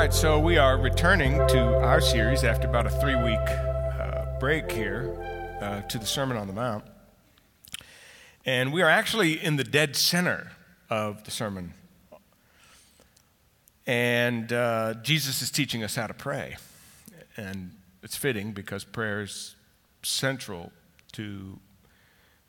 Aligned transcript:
right, 0.00 0.14
so 0.14 0.38
we 0.38 0.56
are 0.56 0.78
returning 0.78 1.46
to 1.46 1.60
our 1.84 2.00
series 2.00 2.42
after 2.42 2.66
about 2.66 2.86
a 2.86 2.90
three 2.90 3.16
week 3.16 3.38
uh, 3.38 4.24
break 4.38 4.72
here 4.72 5.14
uh, 5.60 5.82
to 5.82 5.98
the 5.98 6.06
Sermon 6.06 6.38
on 6.38 6.46
the 6.46 6.54
Mount. 6.54 6.84
And 8.46 8.72
we 8.72 8.80
are 8.80 8.88
actually 8.88 9.34
in 9.34 9.56
the 9.56 9.62
dead 9.62 9.94
center 9.96 10.52
of 10.88 11.24
the 11.24 11.30
sermon. 11.30 11.74
And 13.86 14.50
uh, 14.50 14.94
Jesus 15.02 15.42
is 15.42 15.50
teaching 15.50 15.84
us 15.84 15.96
how 15.96 16.06
to 16.06 16.14
pray. 16.14 16.56
And 17.36 17.72
it's 18.02 18.16
fitting 18.16 18.52
because 18.52 18.84
prayer 18.84 19.20
is 19.20 19.54
central 20.02 20.72
to 21.12 21.58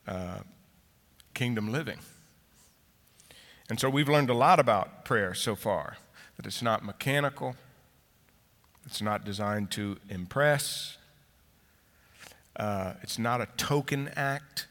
uh, 0.08 0.40
kingdom 1.34 1.70
living. 1.70 1.98
And 3.70 3.77
so 3.77 3.90
we've 3.90 4.08
learned 4.08 4.30
a 4.30 4.36
lot 4.36 4.58
about 4.58 5.04
prayer 5.04 5.34
so 5.34 5.58
far 5.58 5.98
that 6.41 6.48
it's 6.48 6.63
not 6.63 6.84
mechanical, 6.84 7.55
it's 8.88 9.00
not 9.00 9.23
designed 9.23 9.70
to 9.70 9.98
impress, 10.09 10.98
uh, 12.55 12.94
it's 13.04 13.20
not 13.20 13.41
a 13.41 13.45
token 13.58 14.09
act. 14.16 14.66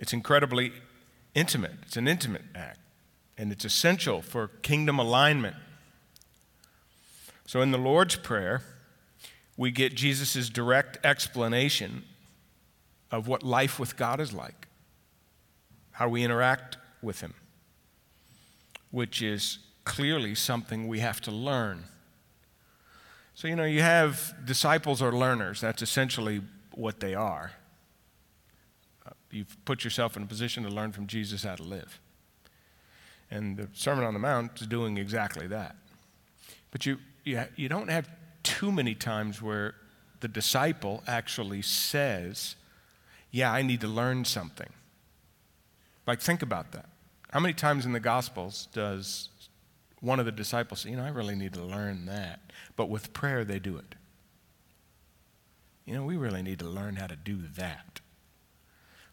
It's 0.00 0.14
incredibly 0.14 0.72
intimate. 1.34 1.72
It's 1.82 1.98
an 1.98 2.08
intimate 2.08 2.44
act, 2.54 2.78
and 3.36 3.52
it's 3.52 3.66
essential 3.66 4.22
for 4.22 4.48
kingdom 4.48 4.98
alignment. 4.98 5.56
So 7.44 7.60
in 7.60 7.70
the 7.70 7.78
Lord's 7.78 8.16
Prayer, 8.16 8.62
we 9.58 9.70
get 9.70 9.94
Jesus' 9.94 10.48
direct 10.48 11.04
explanation 11.04 12.04
of 13.10 13.28
what 13.28 13.42
life 13.42 13.78
with 13.78 13.98
God 13.98 14.18
is 14.18 14.32
like, 14.32 14.66
how 15.90 16.08
we 16.08 16.24
interact 16.24 16.78
with 17.02 17.20
Him 17.20 17.34
which 18.90 19.22
is 19.22 19.58
clearly 19.84 20.34
something 20.34 20.86
we 20.86 21.00
have 21.00 21.20
to 21.22 21.30
learn. 21.30 21.84
So, 23.34 23.48
you 23.48 23.56
know, 23.56 23.64
you 23.64 23.82
have 23.82 24.34
disciples 24.44 25.00
or 25.00 25.12
learners, 25.12 25.60
that's 25.60 25.82
essentially 25.82 26.40
what 26.74 27.00
they 27.00 27.14
are. 27.14 27.52
Uh, 29.06 29.10
you've 29.30 29.56
put 29.64 29.84
yourself 29.84 30.16
in 30.16 30.22
a 30.22 30.26
position 30.26 30.62
to 30.64 30.68
learn 30.68 30.92
from 30.92 31.06
Jesus 31.06 31.44
how 31.44 31.54
to 31.54 31.62
live. 31.62 32.00
And 33.30 33.56
the 33.56 33.68
Sermon 33.74 34.04
on 34.04 34.14
the 34.14 34.20
Mount 34.20 34.60
is 34.60 34.66
doing 34.66 34.98
exactly 34.98 35.46
that. 35.48 35.76
But 36.70 36.86
you, 36.86 36.98
you, 37.24 37.44
you 37.56 37.68
don't 37.68 37.90
have 37.90 38.08
too 38.42 38.72
many 38.72 38.94
times 38.94 39.40
where 39.42 39.74
the 40.20 40.28
disciple 40.28 41.02
actually 41.06 41.62
says, 41.62 42.56
Yeah, 43.30 43.52
I 43.52 43.62
need 43.62 43.80
to 43.82 43.88
learn 43.88 44.24
something. 44.24 44.70
Like, 46.06 46.20
think 46.20 46.42
about 46.42 46.72
that. 46.72 46.88
How 47.30 47.40
many 47.40 47.54
times 47.54 47.84
in 47.84 47.92
the 47.92 48.00
Gospels 48.00 48.68
does 48.72 49.28
one 50.00 50.18
of 50.18 50.26
the 50.26 50.32
disciples 50.32 50.80
say, 50.80 50.90
You 50.90 50.96
know, 50.96 51.04
I 51.04 51.10
really 51.10 51.34
need 51.34 51.54
to 51.54 51.62
learn 51.62 52.06
that? 52.06 52.40
But 52.76 52.88
with 52.88 53.12
prayer, 53.12 53.44
they 53.44 53.58
do 53.58 53.76
it. 53.76 53.94
You 55.84 55.94
know, 55.94 56.04
we 56.04 56.16
really 56.16 56.42
need 56.42 56.58
to 56.60 56.68
learn 56.68 56.96
how 56.96 57.06
to 57.06 57.16
do 57.16 57.38
that. 57.56 58.00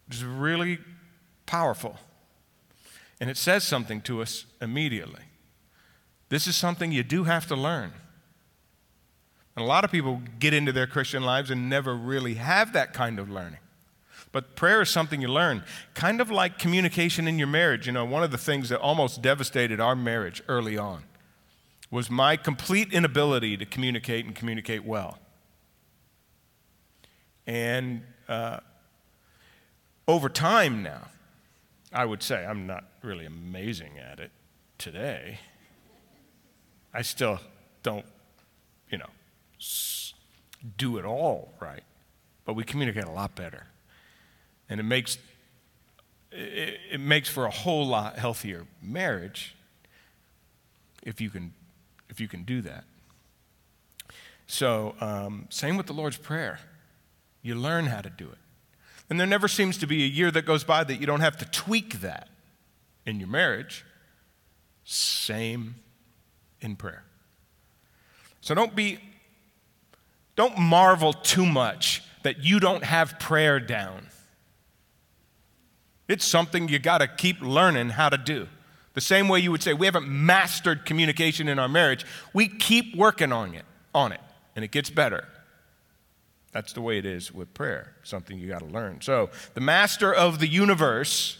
Which 0.06 0.18
is 0.18 0.24
really 0.24 0.78
powerful. 1.46 1.96
And 3.20 3.30
it 3.30 3.36
says 3.36 3.64
something 3.64 4.00
to 4.02 4.22
us 4.22 4.44
immediately. 4.60 5.22
This 6.28 6.46
is 6.46 6.56
something 6.56 6.92
you 6.92 7.02
do 7.02 7.24
have 7.24 7.46
to 7.48 7.56
learn. 7.56 7.92
And 9.54 9.64
a 9.64 9.66
lot 9.66 9.84
of 9.84 9.90
people 9.90 10.20
get 10.38 10.52
into 10.52 10.70
their 10.70 10.86
Christian 10.86 11.22
lives 11.22 11.50
and 11.50 11.70
never 11.70 11.94
really 11.94 12.34
have 12.34 12.74
that 12.74 12.92
kind 12.92 13.18
of 13.18 13.30
learning. 13.30 13.58
But 14.36 14.54
prayer 14.54 14.82
is 14.82 14.90
something 14.90 15.22
you 15.22 15.28
learn, 15.28 15.64
kind 15.94 16.20
of 16.20 16.30
like 16.30 16.58
communication 16.58 17.26
in 17.26 17.38
your 17.38 17.48
marriage. 17.48 17.86
You 17.86 17.94
know, 17.94 18.04
one 18.04 18.22
of 18.22 18.30
the 18.30 18.36
things 18.36 18.68
that 18.68 18.78
almost 18.80 19.22
devastated 19.22 19.80
our 19.80 19.96
marriage 19.96 20.42
early 20.46 20.76
on 20.76 21.04
was 21.90 22.10
my 22.10 22.36
complete 22.36 22.92
inability 22.92 23.56
to 23.56 23.64
communicate 23.64 24.26
and 24.26 24.34
communicate 24.34 24.84
well. 24.84 25.16
And 27.46 28.02
uh, 28.28 28.60
over 30.06 30.28
time 30.28 30.82
now, 30.82 31.08
I 31.90 32.04
would 32.04 32.22
say 32.22 32.44
I'm 32.44 32.66
not 32.66 32.84
really 33.00 33.24
amazing 33.24 33.98
at 33.98 34.20
it 34.20 34.32
today. 34.76 35.38
I 36.92 37.00
still 37.00 37.40
don't, 37.82 38.04
you 38.90 38.98
know, 38.98 39.08
do 40.76 40.98
it 40.98 41.06
all 41.06 41.54
right, 41.58 41.84
but 42.44 42.52
we 42.52 42.64
communicate 42.64 43.04
a 43.04 43.10
lot 43.10 43.34
better. 43.34 43.68
And 44.68 44.80
it 44.80 44.84
makes, 44.84 45.18
it, 46.32 46.78
it 46.92 47.00
makes 47.00 47.28
for 47.28 47.46
a 47.46 47.50
whole 47.50 47.86
lot 47.86 48.18
healthier 48.18 48.66
marriage 48.82 49.54
if 51.02 51.20
you 51.20 51.30
can, 51.30 51.54
if 52.10 52.20
you 52.20 52.28
can 52.28 52.42
do 52.42 52.60
that. 52.62 52.84
So, 54.46 54.94
um, 55.00 55.46
same 55.50 55.76
with 55.76 55.86
the 55.86 55.92
Lord's 55.92 56.16
Prayer. 56.16 56.60
You 57.42 57.54
learn 57.54 57.86
how 57.86 58.00
to 58.00 58.10
do 58.10 58.26
it. 58.26 58.38
And 59.08 59.20
there 59.20 59.26
never 59.26 59.48
seems 59.48 59.78
to 59.78 59.86
be 59.86 60.02
a 60.02 60.08
year 60.08 60.30
that 60.32 60.42
goes 60.42 60.64
by 60.64 60.82
that 60.84 61.00
you 61.00 61.06
don't 61.06 61.20
have 61.20 61.36
to 61.38 61.44
tweak 61.46 62.00
that 62.00 62.28
in 63.04 63.20
your 63.20 63.28
marriage. 63.28 63.84
Same 64.84 65.76
in 66.60 66.76
prayer. 66.76 67.04
So 68.40 68.54
don't 68.54 68.74
be, 68.74 68.98
don't 70.34 70.58
marvel 70.58 71.12
too 71.12 71.46
much 71.46 72.02
that 72.22 72.44
you 72.44 72.58
don't 72.58 72.84
have 72.84 73.18
prayer 73.18 73.60
down. 73.60 74.06
It's 76.08 76.24
something 76.24 76.68
you 76.68 76.78
got 76.78 76.98
to 76.98 77.08
keep 77.08 77.40
learning 77.40 77.90
how 77.90 78.08
to 78.08 78.18
do. 78.18 78.48
The 78.94 79.00
same 79.00 79.28
way 79.28 79.40
you 79.40 79.50
would 79.50 79.62
say 79.62 79.74
we 79.74 79.86
haven't 79.86 80.08
mastered 80.08 80.86
communication 80.86 81.48
in 81.48 81.58
our 81.58 81.68
marriage, 81.68 82.06
we 82.32 82.48
keep 82.48 82.96
working 82.96 83.32
on 83.32 83.54
it, 83.54 83.64
on 83.94 84.12
it, 84.12 84.20
and 84.54 84.64
it 84.64 84.70
gets 84.70 84.88
better. 84.88 85.28
That's 86.52 86.72
the 86.72 86.80
way 86.80 86.96
it 86.96 87.04
is 87.04 87.30
with 87.32 87.52
prayer, 87.52 87.92
something 88.02 88.38
you 88.38 88.48
got 88.48 88.60
to 88.60 88.66
learn. 88.66 89.02
So, 89.02 89.28
the 89.52 89.60
master 89.60 90.14
of 90.14 90.38
the 90.38 90.46
universe, 90.46 91.36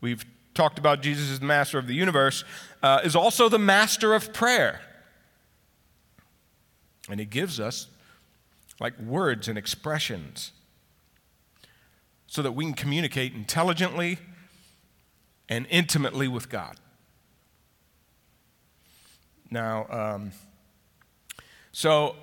we've 0.00 0.24
talked 0.54 0.78
about 0.78 1.02
Jesus 1.02 1.30
as 1.30 1.40
the 1.40 1.46
master 1.46 1.78
of 1.78 1.86
the 1.86 1.92
universe, 1.92 2.44
uh, 2.82 3.00
is 3.04 3.14
also 3.14 3.50
the 3.50 3.58
master 3.58 4.14
of 4.14 4.32
prayer. 4.32 4.80
And 7.10 7.20
he 7.20 7.26
gives 7.26 7.60
us 7.60 7.88
like 8.80 8.98
words 8.98 9.48
and 9.48 9.58
expressions 9.58 10.52
so 12.30 12.42
that 12.42 12.52
we 12.52 12.64
can 12.64 12.74
communicate 12.74 13.34
intelligently 13.34 14.16
and 15.48 15.66
intimately 15.68 16.28
with 16.28 16.48
God. 16.48 16.76
Now, 19.50 19.86
um, 19.90 20.30
so 21.72 22.14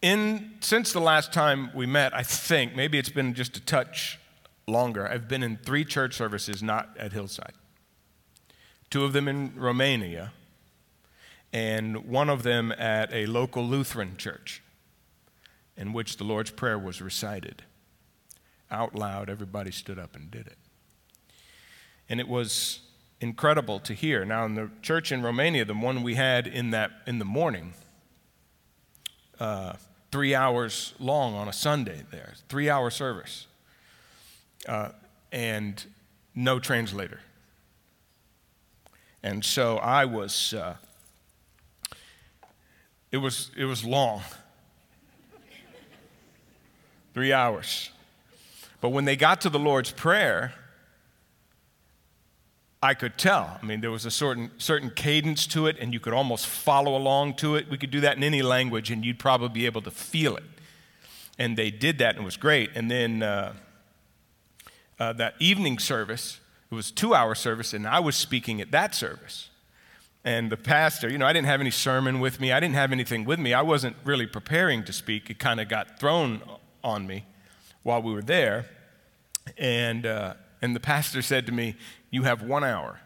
in 0.00 0.52
since 0.60 0.94
the 0.94 1.00
last 1.00 1.34
time 1.34 1.70
we 1.74 1.84
met, 1.84 2.16
I 2.16 2.22
think 2.22 2.74
maybe 2.74 2.98
it's 2.98 3.10
been 3.10 3.34
just 3.34 3.58
a 3.58 3.60
touch 3.60 4.18
longer. 4.66 5.06
I've 5.06 5.28
been 5.28 5.42
in 5.42 5.58
three 5.58 5.84
church 5.84 6.14
services, 6.14 6.62
not 6.62 6.88
at 6.98 7.12
Hillside. 7.12 7.52
Two 8.88 9.04
of 9.04 9.12
them 9.12 9.28
in 9.28 9.52
Romania, 9.54 10.32
and 11.52 12.06
one 12.06 12.30
of 12.30 12.42
them 12.42 12.72
at 12.72 13.12
a 13.12 13.26
local 13.26 13.66
Lutheran 13.66 14.16
church, 14.16 14.62
in 15.76 15.92
which 15.92 16.16
the 16.16 16.24
Lord's 16.24 16.50
Prayer 16.50 16.78
was 16.78 17.02
recited 17.02 17.64
out 18.70 18.94
loud, 18.94 19.28
everybody 19.28 19.70
stood 19.70 19.98
up 19.98 20.16
and 20.16 20.30
did 20.30 20.46
it. 20.46 20.58
And 22.08 22.20
it 22.20 22.28
was 22.28 22.80
incredible 23.20 23.80
to 23.80 23.94
hear. 23.94 24.24
Now, 24.24 24.44
in 24.46 24.54
the 24.54 24.70
church 24.82 25.12
in 25.12 25.22
Romania, 25.22 25.64
the 25.64 25.74
one 25.74 26.02
we 26.02 26.14
had 26.14 26.46
in, 26.46 26.70
that, 26.70 26.90
in 27.06 27.18
the 27.18 27.24
morning, 27.24 27.74
uh, 29.38 29.74
three 30.10 30.34
hours 30.34 30.94
long 30.98 31.34
on 31.34 31.48
a 31.48 31.52
Sunday 31.52 32.02
there, 32.10 32.34
three 32.48 32.68
hour 32.68 32.90
service, 32.90 33.46
uh, 34.68 34.90
and 35.32 35.84
no 36.34 36.58
translator. 36.58 37.20
And 39.22 39.44
so 39.44 39.76
I 39.76 40.06
was, 40.06 40.54
uh, 40.54 40.76
it 43.12 43.18
was, 43.18 43.50
it 43.56 43.64
was 43.64 43.84
long. 43.84 44.22
three 47.12 47.32
hours. 47.32 47.90
But 48.80 48.90
when 48.90 49.04
they 49.04 49.16
got 49.16 49.40
to 49.42 49.50
the 49.50 49.58
Lord's 49.58 49.90
Prayer, 49.90 50.54
I 52.82 52.94
could 52.94 53.18
tell. 53.18 53.58
I 53.62 53.66
mean, 53.66 53.82
there 53.82 53.90
was 53.90 54.06
a 54.06 54.10
certain, 54.10 54.50
certain 54.56 54.90
cadence 54.90 55.46
to 55.48 55.66
it, 55.66 55.76
and 55.78 55.92
you 55.92 56.00
could 56.00 56.14
almost 56.14 56.46
follow 56.46 56.96
along 56.96 57.34
to 57.34 57.54
it. 57.56 57.68
We 57.68 57.76
could 57.76 57.90
do 57.90 58.00
that 58.00 58.16
in 58.16 58.24
any 58.24 58.40
language, 58.40 58.90
and 58.90 59.04
you'd 59.04 59.18
probably 59.18 59.50
be 59.50 59.66
able 59.66 59.82
to 59.82 59.90
feel 59.90 60.36
it. 60.36 60.44
And 61.38 61.58
they 61.58 61.70
did 61.70 61.98
that, 61.98 62.14
and 62.14 62.22
it 62.22 62.24
was 62.24 62.38
great. 62.38 62.70
And 62.74 62.90
then 62.90 63.22
uh, 63.22 63.52
uh, 64.98 65.12
that 65.14 65.34
evening 65.38 65.78
service, 65.78 66.40
it 66.70 66.74
was 66.74 66.90
two 66.90 67.14
hour 67.14 67.34
service, 67.34 67.74
and 67.74 67.86
I 67.86 68.00
was 68.00 68.16
speaking 68.16 68.62
at 68.62 68.70
that 68.70 68.94
service. 68.94 69.50
And 70.24 70.50
the 70.50 70.56
pastor, 70.56 71.10
you 71.10 71.18
know, 71.18 71.26
I 71.26 71.32
didn't 71.34 71.48
have 71.48 71.60
any 71.60 71.70
sermon 71.70 72.20
with 72.20 72.40
me, 72.40 72.50
I 72.50 72.60
didn't 72.60 72.74
have 72.74 72.92
anything 72.92 73.26
with 73.26 73.38
me. 73.38 73.52
I 73.52 73.62
wasn't 73.62 73.96
really 74.04 74.26
preparing 74.26 74.84
to 74.84 74.92
speak. 74.92 75.28
It 75.28 75.38
kind 75.38 75.60
of 75.60 75.68
got 75.68 75.98
thrown 76.00 76.40
on 76.82 77.06
me 77.06 77.24
while 77.82 78.02
we 78.02 78.12
were 78.12 78.22
there. 78.22 78.66
And, 79.56 80.06
uh, 80.06 80.34
and 80.62 80.74
the 80.76 80.80
pastor 80.80 81.22
said 81.22 81.46
to 81.46 81.52
me, 81.52 81.76
You 82.10 82.24
have 82.24 82.42
one 82.42 82.64
hour. 82.64 83.00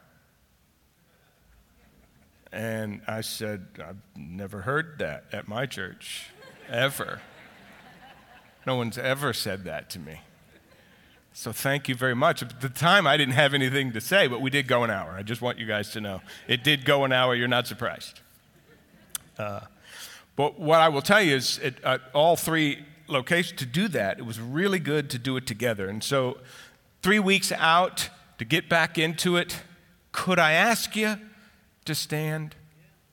And 2.53 3.03
I 3.09 3.21
said, 3.23 3.67
I've 3.85 3.97
never 4.17 4.61
heard 4.61 4.99
that 4.99 5.25
at 5.33 5.49
my 5.49 5.67
church, 5.67 6.27
ever. 6.69 7.21
No 8.65 8.77
one's 8.77 8.97
ever 8.97 9.33
said 9.33 9.65
that 9.65 9.91
to 9.91 9.99
me. 9.99 10.21
So 11.33 11.51
thank 11.51 11.89
you 11.89 11.97
very 11.97 12.15
much. 12.15 12.43
At 12.43 12.61
the 12.61 12.69
time, 12.69 13.09
I 13.09 13.17
didn't 13.17 13.35
have 13.35 13.55
anything 13.55 13.93
to 13.93 14.01
say, 14.01 14.29
but 14.29 14.41
we 14.41 14.51
did 14.51 14.69
go 14.69 14.85
an 14.85 14.91
hour. 14.91 15.17
I 15.19 15.25
just 15.25 15.43
want 15.43 15.59
you 15.59 15.67
guys 15.67 15.91
to 15.91 16.01
know. 16.01 16.21
It 16.47 16.63
did 16.63 16.85
go 16.85 17.03
an 17.05 17.11
hour. 17.11 17.35
You're 17.35 17.49
not 17.49 17.67
surprised. 17.67 18.21
Uh, 19.37 19.61
but 20.37 20.61
what 20.61 20.79
I 20.79 20.89
will 20.89 21.03
tell 21.03 21.21
you 21.21 21.35
is, 21.35 21.59
at, 21.59 21.83
at 21.83 22.03
all 22.15 22.37
three 22.37 22.85
locations, 23.07 23.59
to 23.61 23.67
do 23.67 23.89
that, 23.89 24.19
it 24.19 24.27
was 24.27 24.41
really 24.41 24.79
good 24.79 25.11
to 25.11 25.19
do 25.19 25.37
it 25.37 25.47
together. 25.47 25.89
And 25.89 26.03
so, 26.03 26.39
three 27.03 27.19
weeks 27.19 27.53
out 27.53 28.09
to 28.39 28.45
get 28.45 28.69
back 28.69 28.99
into 28.99 29.37
it, 29.37 29.63
could 30.13 30.39
I 30.39 30.53
ask 30.53 30.97
you 30.97 31.17
to 31.85 31.95
stand 31.95 32.55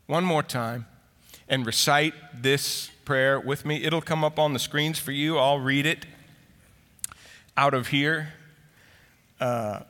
one 0.08 0.24
more 0.24 0.44
time 0.44 0.86
and 1.48 1.66
recite 1.66 2.14
this 2.34 2.90
prayer 3.06 3.40
with 3.40 3.66
me? 3.66 3.84
It'll 3.84 4.02
come 4.02 4.24
up 4.24 4.40
on 4.40 4.54
the 4.54 4.60
screens 4.60 5.00
for 5.00 5.12
you. 5.12 5.38
I'll 5.38 5.60
read 5.60 5.86
it 5.86 6.06
out 7.58 7.74
of 7.74 7.88
here. 7.88 8.34
Uh, 9.40 9.82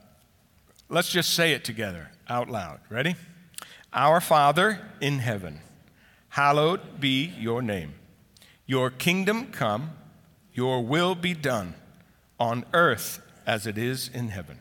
let's 0.89 1.09
just 1.09 1.33
say 1.33 1.54
it 1.54 1.63
together 1.63 2.09
out 2.30 2.50
loud. 2.50 2.80
Ready? 2.89 3.15
Our 3.94 4.21
Father 4.21 4.80
in 5.01 5.19
heaven, 5.19 5.59
hallowed 6.30 7.01
be 7.01 7.33
your 7.38 7.62
name. 7.62 7.94
Your 8.71 8.89
kingdom 8.89 9.47
come, 9.47 9.91
your 10.53 10.81
will 10.81 11.13
be 11.13 11.33
done 11.33 11.75
on 12.39 12.63
earth 12.71 13.21
as 13.45 13.68
it 13.68 13.77
is 13.77 14.07
in 14.07 14.29
heaven. 14.29 14.59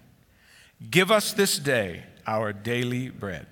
Give 0.91 1.13
us 1.13 1.33
this 1.33 1.61
day 1.61 2.07
our 2.27 2.53
daily 2.53 3.09
bread, 3.09 3.47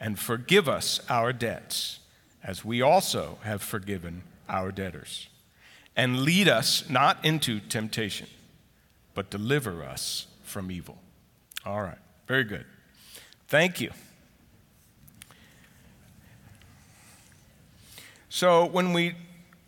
and 0.00 0.18
forgive 0.18 0.70
us 0.70 1.00
our 1.10 1.34
debts, 1.34 1.98
as 2.42 2.64
we 2.64 2.80
also 2.80 3.36
have 3.42 3.60
forgiven 3.60 4.22
our 4.48 4.72
debtors. 4.72 5.28
And 5.94 6.22
lead 6.22 6.48
us 6.48 6.88
not 6.88 7.22
into 7.22 7.60
temptation 7.60 8.26
but 9.12 9.28
deliver 9.28 9.84
us 9.84 10.28
from 10.44 10.70
evil. 10.70 10.96
All 11.66 11.82
right, 11.82 11.98
very 12.26 12.44
good. 12.44 12.64
Thank 13.48 13.82
you. 13.82 13.90
So 18.30 18.64
when 18.64 18.94
we 18.94 19.14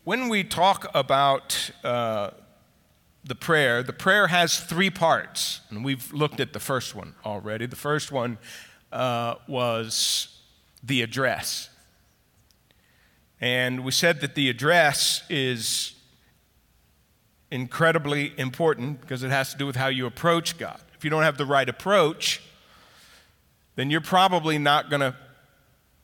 when 0.04 0.28
we 0.28 0.42
talk 0.42 0.90
about 0.94 1.70
uh, 1.84 2.30
the 3.24 3.34
prayer, 3.34 3.82
the 3.82 3.92
prayer 3.92 4.26
has 4.26 4.58
three 4.58 4.90
parts, 4.90 5.60
and 5.70 5.84
we've 5.84 6.12
looked 6.12 6.40
at 6.40 6.52
the 6.52 6.60
first 6.60 6.94
one 6.94 7.14
already. 7.24 7.66
The 7.66 7.76
first 7.76 8.10
one 8.10 8.38
uh, 8.90 9.36
was 9.46 10.40
the 10.82 11.02
address, 11.02 11.70
and 13.40 13.84
we 13.84 13.92
said 13.92 14.20
that 14.22 14.34
the 14.34 14.50
address 14.50 15.22
is 15.30 15.94
incredibly 17.52 18.32
important 18.38 19.00
because 19.00 19.22
it 19.22 19.30
has 19.30 19.52
to 19.52 19.58
do 19.58 19.66
with 19.66 19.76
how 19.76 19.86
you 19.86 20.06
approach 20.06 20.58
God. 20.58 20.80
If 20.96 21.04
you 21.04 21.10
don't 21.10 21.22
have 21.22 21.38
the 21.38 21.46
right 21.46 21.68
approach, 21.68 22.42
then 23.76 23.90
you're 23.90 24.00
probably 24.00 24.58
not 24.58 24.90
going 24.90 25.00
to 25.00 25.14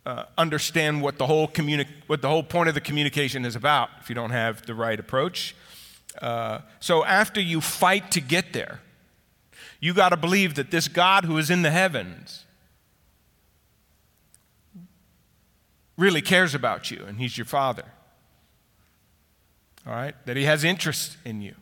uh, 0.08 0.24
understand 0.36 1.02
what 1.02 1.18
the, 1.18 1.26
whole 1.26 1.46
communi- 1.46 1.86
what 2.06 2.22
the 2.22 2.28
whole 2.28 2.42
point 2.42 2.68
of 2.68 2.74
the 2.74 2.80
communication 2.80 3.44
is 3.44 3.54
about 3.54 3.90
if 4.00 4.08
you 4.08 4.14
don't 4.14 4.30
have 4.30 4.64
the 4.66 4.74
right 4.74 4.98
approach. 4.98 5.54
Uh, 6.20 6.60
so 6.80 7.04
after 7.04 7.40
you 7.40 7.60
fight 7.60 8.10
to 8.10 8.20
get 8.20 8.52
there, 8.52 8.80
you 9.80 9.94
got 9.94 10.08
to 10.08 10.16
believe 10.16 10.54
that 10.54 10.70
this 10.70 10.88
God 10.88 11.24
who 11.24 11.38
is 11.38 11.50
in 11.50 11.62
the 11.62 11.70
heavens 11.70 12.44
really 15.96 16.22
cares 16.22 16.54
about 16.54 16.90
you 16.90 17.04
and 17.06 17.18
he's 17.18 17.36
your 17.36 17.44
father 17.44 17.84
all 19.88 19.94
right? 19.94 20.14
That 20.26 20.36
He 20.36 20.44
has 20.44 20.64
interest 20.64 21.16
in 21.24 21.40
you 21.40 21.54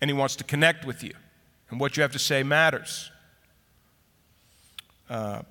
and 0.00 0.10
He 0.10 0.14
wants 0.14 0.36
to 0.36 0.44
connect 0.44 0.84
with 0.84 1.02
you, 1.02 1.14
and 1.70 1.80
what 1.80 1.96
you 1.96 2.02
have 2.02 2.12
to 2.12 2.18
say 2.18 2.42
matters. 2.42 3.10
Uh, 5.08 5.42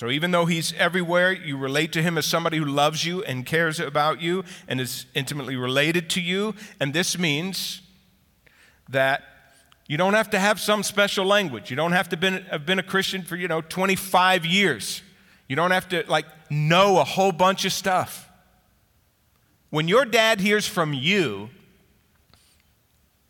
so 0.00 0.08
even 0.08 0.30
though 0.30 0.46
He's 0.46 0.72
everywhere, 0.78 1.30
you 1.30 1.58
relate 1.58 1.92
to 1.92 2.00
Him 2.00 2.16
as 2.16 2.24
somebody 2.24 2.56
who 2.56 2.64
loves 2.64 3.04
you 3.04 3.22
and 3.22 3.44
cares 3.44 3.78
about 3.78 4.22
you 4.22 4.44
and 4.66 4.80
is 4.80 5.04
intimately 5.12 5.56
related 5.56 6.08
to 6.10 6.22
you, 6.22 6.54
and 6.80 6.94
this 6.94 7.18
means 7.18 7.82
that 8.88 9.22
you 9.88 9.98
don't 9.98 10.14
have 10.14 10.30
to 10.30 10.38
have 10.38 10.58
some 10.58 10.82
special 10.84 11.26
language. 11.26 11.68
You 11.68 11.76
don't 11.76 11.92
have 11.92 12.08
to 12.08 12.16
been, 12.16 12.44
have 12.44 12.64
been 12.64 12.78
a 12.78 12.82
Christian 12.82 13.22
for, 13.24 13.36
you 13.36 13.46
know, 13.46 13.60
25 13.60 14.46
years. 14.46 15.02
You 15.48 15.56
don't 15.56 15.70
have 15.70 15.86
to, 15.90 16.02
like, 16.08 16.24
know 16.48 16.98
a 16.98 17.04
whole 17.04 17.30
bunch 17.30 17.66
of 17.66 17.72
stuff. 17.74 18.26
When 19.68 19.86
your 19.86 20.06
dad 20.06 20.40
hears 20.40 20.66
from 20.66 20.94
you, 20.94 21.50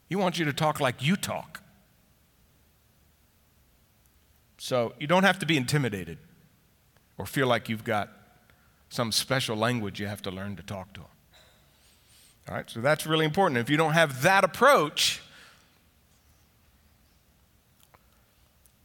he 0.09 0.15
wants 0.15 0.39
you 0.39 0.45
to 0.45 0.53
talk 0.53 0.79
like 0.79 1.03
you 1.03 1.17
talk. 1.17 1.63
So 4.57 4.95
you 5.01 5.09
don't 5.09 5.25
have 5.25 5.41
to 5.41 5.47
be 5.47 5.57
intimidated 5.57 6.19
or 7.21 7.27
feel 7.27 7.47
like 7.47 7.69
you've 7.69 7.85
got 7.85 8.09
some 8.89 9.13
special 9.13 9.55
language 9.55 10.01
you 10.01 10.07
have 10.07 10.23
to 10.23 10.31
learn 10.31 10.57
to 10.57 10.63
talk 10.63 10.91
to 10.95 11.01
them. 11.01 11.09
All 12.49 12.55
right, 12.55 12.69
so 12.69 12.81
that's 12.81 13.07
really 13.07 13.27
important. 13.27 13.59
If 13.59 13.69
you 13.69 13.77
don't 13.77 13.93
have 13.93 14.23
that 14.23 14.43
approach, 14.43 15.21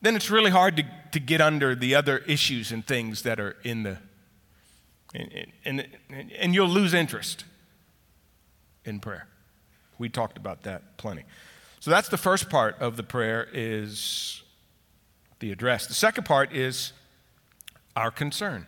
then 0.02 0.18
it's 0.18 0.30
really 0.30 0.52
hard 0.52 0.76
to, 0.76 0.84
to 1.14 1.20
get 1.20 1.40
under 1.40 1.76
the 1.76 1.96
other 1.96 2.18
issues 2.28 2.74
and 2.74 2.86
things 2.86 3.22
that 3.22 3.40
are 3.40 3.56
in 3.64 3.84
the 3.84 3.98
and, 5.14 5.88
and, 6.10 6.31
and 6.38 6.54
you'll 6.54 6.68
lose 6.68 6.94
interest 6.94 7.46
in 8.84 9.00
prayer. 9.00 9.30
We 9.98 10.10
talked 10.10 10.38
about 10.38 10.64
that 10.64 10.98
plenty. 10.98 11.24
So 11.80 11.90
that's 11.90 12.10
the 12.10 12.18
first 12.18 12.50
part 12.50 12.78
of 12.81 12.98
the 12.98 13.04
prayer 13.04 13.48
is 13.54 14.44
the 15.40 15.54
address. 15.54 15.88
The 15.88 15.94
second 15.94 16.26
part 16.26 16.52
is 16.52 16.92
our 17.95 18.12
concern. 18.12 18.68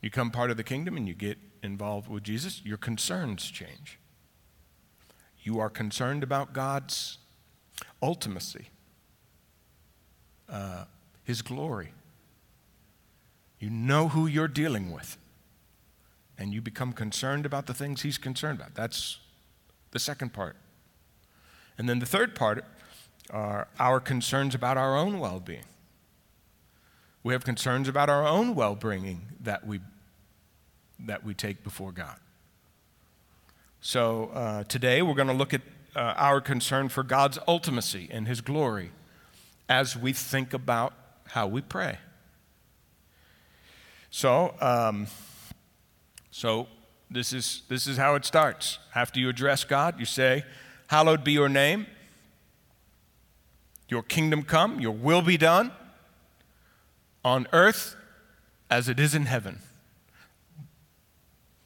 You 0.00 0.10
come 0.10 0.30
part 0.30 0.50
of 0.50 0.56
the 0.56 0.64
kingdom 0.64 0.96
and 0.96 1.08
you 1.08 1.14
get 1.14 1.38
involved 1.62 2.08
with 2.08 2.22
Jesus, 2.22 2.62
your 2.64 2.76
concerns 2.76 3.50
change. 3.50 3.98
You 5.42 5.58
are 5.58 5.70
concerned 5.70 6.22
about 6.22 6.52
God's 6.52 7.18
ultimacy, 8.02 8.66
uh, 10.48 10.84
His 11.24 11.42
glory, 11.42 11.92
you 13.58 13.70
know 13.70 14.08
who 14.08 14.26
you're 14.26 14.48
dealing 14.48 14.92
with. 14.92 15.16
And 16.38 16.54
you 16.54 16.60
become 16.60 16.92
concerned 16.92 17.44
about 17.44 17.66
the 17.66 17.74
things 17.74 18.02
he's 18.02 18.18
concerned 18.18 18.60
about. 18.60 18.74
That's 18.74 19.18
the 19.90 19.98
second 19.98 20.32
part. 20.32 20.56
And 21.76 21.88
then 21.88 21.98
the 21.98 22.06
third 22.06 22.36
part 22.36 22.64
are 23.30 23.66
our 23.80 23.98
concerns 23.98 24.54
about 24.54 24.76
our 24.76 24.96
own 24.96 25.18
well 25.18 25.40
being. 25.40 25.64
We 27.28 27.34
have 27.34 27.44
concerns 27.44 27.88
about 27.88 28.08
our 28.08 28.26
own 28.26 28.54
well 28.54 28.74
being 28.74 29.20
that 29.42 29.66
we, 29.66 29.80
that 31.00 31.24
we 31.24 31.34
take 31.34 31.62
before 31.62 31.92
God. 31.92 32.16
So 33.82 34.30
uh, 34.32 34.64
today 34.64 35.02
we're 35.02 35.12
going 35.12 35.28
to 35.28 35.34
look 35.34 35.52
at 35.52 35.60
uh, 35.94 36.14
our 36.16 36.40
concern 36.40 36.88
for 36.88 37.02
God's 37.02 37.36
ultimacy 37.46 38.08
and 38.10 38.26
his 38.26 38.40
glory 38.40 38.92
as 39.68 39.94
we 39.94 40.14
think 40.14 40.54
about 40.54 40.94
how 41.26 41.46
we 41.46 41.60
pray. 41.60 41.98
So, 44.08 44.54
um, 44.62 45.08
so 46.30 46.66
this 47.10 47.34
is 47.34 47.60
this 47.68 47.86
is 47.86 47.98
how 47.98 48.14
it 48.14 48.24
starts. 48.24 48.78
After 48.94 49.20
you 49.20 49.28
address 49.28 49.64
God, 49.64 50.00
you 50.00 50.06
say, 50.06 50.46
"Hallowed 50.86 51.24
be 51.24 51.32
your 51.32 51.50
name. 51.50 51.88
Your 53.90 54.02
kingdom 54.02 54.44
come. 54.44 54.80
Your 54.80 54.92
will 54.92 55.20
be 55.20 55.36
done 55.36 55.72
on 57.24 57.46
earth 57.52 57.96
as 58.70 58.88
it 58.88 58.98
is 59.00 59.14
in 59.14 59.26
heaven." 59.26 59.60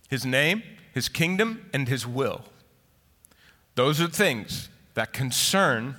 His 0.08 0.26
name, 0.26 0.62
His 0.92 1.08
kingdom, 1.08 1.70
and 1.72 1.88
His 1.88 2.06
will. 2.06 2.44
Those 3.74 4.00
are 4.00 4.08
things 4.08 4.68
that 4.94 5.12
concern 5.12 5.96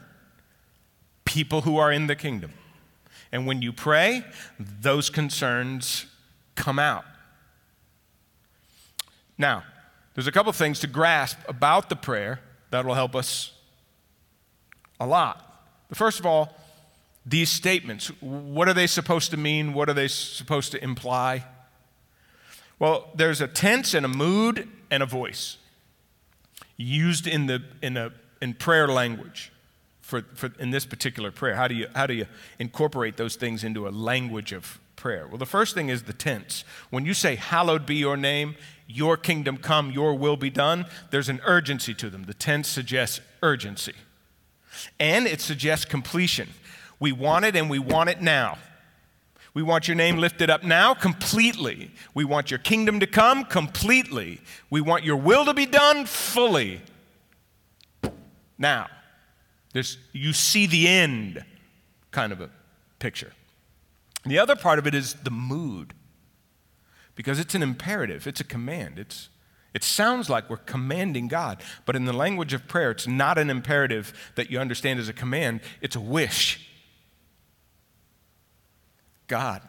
people 1.26 1.62
who 1.62 1.78
are 1.78 1.92
in 1.92 2.08
the 2.08 2.16
kingdom. 2.16 2.54
And 3.32 3.48
when 3.48 3.64
you 3.64 3.74
pray, 3.74 4.24
those 4.60 5.10
concerns 5.10 6.06
come 6.54 6.78
out. 6.78 7.06
Now, 9.38 9.64
there's 10.14 10.28
a 10.28 10.32
couple 10.32 10.52
things 10.54 10.80
to 10.82 10.88
grasp 10.88 11.40
about 11.48 11.90
the 11.90 11.96
prayer 11.96 12.40
that 12.70 12.86
will 12.86 12.94
help 12.94 13.16
us 13.16 13.54
a 15.00 15.08
lot. 15.08 15.40
First 15.92 16.20
of 16.20 16.28
all, 16.28 16.56
these 17.26 17.50
statements, 17.50 18.08
what 18.20 18.68
are 18.68 18.74
they 18.74 18.88
supposed 18.88 19.32
to 19.32 19.38
mean? 19.38 19.74
What 19.74 19.90
are 19.90 19.94
they 19.94 20.08
supposed 20.08 20.72
to 20.74 20.84
imply? 20.84 21.46
Well, 22.80 23.10
there's 23.16 23.40
a 23.40 23.48
tense 23.48 23.94
and 23.94 24.06
a 24.06 24.10
mood 24.10 24.68
and 24.92 25.02
a 25.02 25.06
voice 25.06 25.58
used 26.76 27.28
in, 27.28 27.46
the, 27.46 27.64
in, 27.82 27.98
a, 27.98 28.12
in 28.42 28.54
prayer 28.54 28.88
language. 28.88 29.52
for, 30.02 30.22
for 30.36 30.52
in 30.60 30.72
this 30.72 30.86
particular 30.86 31.32
prayer? 31.32 31.56
How 31.56 31.68
do, 31.68 31.76
you, 31.76 31.88
how 31.96 32.06
do 32.06 32.14
you 32.14 32.28
incorporate 32.60 33.18
those 33.18 33.36
things 33.36 33.64
into 33.64 33.88
a 33.88 33.90
language 33.90 34.52
of 34.52 34.80
prayer? 34.96 35.28
Well, 35.28 35.38
the 35.38 35.46
first 35.46 35.74
thing 35.74 35.90
is 35.90 36.04
the 36.04 36.14
tense. 36.14 36.64
When 36.90 37.06
you 37.06 37.14
say, 37.14 37.36
Hallowed 37.36 37.86
be 37.86 37.96
your 37.96 38.18
name, 38.18 38.56
your 38.86 39.18
kingdom 39.18 39.58
come, 39.58 39.92
your 39.92 40.14
will 40.14 40.38
be 40.38 40.50
done, 40.50 40.86
there's 41.10 41.30
an 41.30 41.42
urgency 41.46 41.94
to 41.96 42.10
them. 42.10 42.24
The 42.24 42.34
tense 42.34 42.68
suggests 42.68 43.22
urgency. 43.42 43.94
And 45.00 45.26
it 45.26 45.40
suggests 45.40 45.86
completion. 45.86 46.50
We 47.04 47.12
want 47.12 47.44
it 47.44 47.58
and 47.58 47.70
we 47.70 47.80
want 47.80 48.10
it 48.10 48.22
now. 48.22 48.58
We 49.54 49.62
want 49.62 49.90
your 49.90 49.96
name 49.96 50.20
lifted 50.20 50.50
up 50.50 50.64
now 50.64 50.94
completely. 50.94 51.92
We 52.14 52.24
want 52.24 52.50
your 52.50 52.60
kingdom 52.60 53.02
to 53.02 53.08
come 53.08 53.44
completely. 53.44 54.40
We 54.70 54.80
want 54.80 55.04
your 55.04 55.18
will 55.18 55.44
to 55.44 55.54
be 55.54 55.66
done 55.66 56.06
fully. 56.06 56.80
Now, 58.58 58.88
there's, 59.74 59.98
you 60.14 60.32
see 60.32 60.66
the 60.66 60.88
end 60.88 61.44
kind 62.12 62.32
of 62.32 62.40
a 62.40 62.50
picture. 63.00 63.34
The 64.26 64.40
other 64.40 64.56
part 64.56 64.80
of 64.80 64.88
it 64.88 64.96
is 64.96 65.14
the 65.14 65.30
mood, 65.30 65.94
because 67.16 67.38
it's 67.38 67.54
an 67.54 67.62
imperative, 67.62 68.28
it's 68.28 68.40
a 68.40 68.46
command. 68.46 68.98
It's, 68.98 69.28
it 69.74 69.84
sounds 69.84 70.30
like 70.30 70.50
we're 70.50 70.56
commanding 70.56 71.28
God, 71.28 71.62
but 71.86 71.98
in 71.98 72.06
the 72.06 72.14
language 72.14 72.54
of 72.54 72.66
prayer, 72.70 72.92
it's 72.92 73.08
not 73.08 73.38
an 73.38 73.50
imperative 73.50 74.14
that 74.36 74.50
you 74.50 74.58
understand 74.58 75.02
as 75.02 75.10
a 75.10 75.14
command, 75.14 75.60
it's 75.82 75.98
a 75.98 76.02
wish. 76.02 76.70
God, 79.28 79.62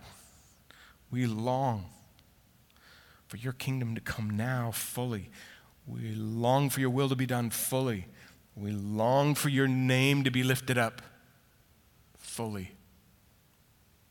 we 1.10 1.26
long 1.26 1.86
for 3.28 3.36
your 3.36 3.52
kingdom 3.52 3.94
to 3.94 4.00
come 4.00 4.30
now 4.30 4.70
fully. 4.70 5.30
We 5.86 6.14
long 6.14 6.70
for 6.70 6.80
your 6.80 6.90
will 6.90 7.08
to 7.08 7.16
be 7.16 7.26
done 7.26 7.50
fully. 7.50 8.06
We 8.56 8.70
long 8.70 9.34
for 9.34 9.48
your 9.48 9.68
name 9.68 10.24
to 10.24 10.30
be 10.30 10.42
lifted 10.42 10.78
up 10.78 11.02
fully. 12.16 12.72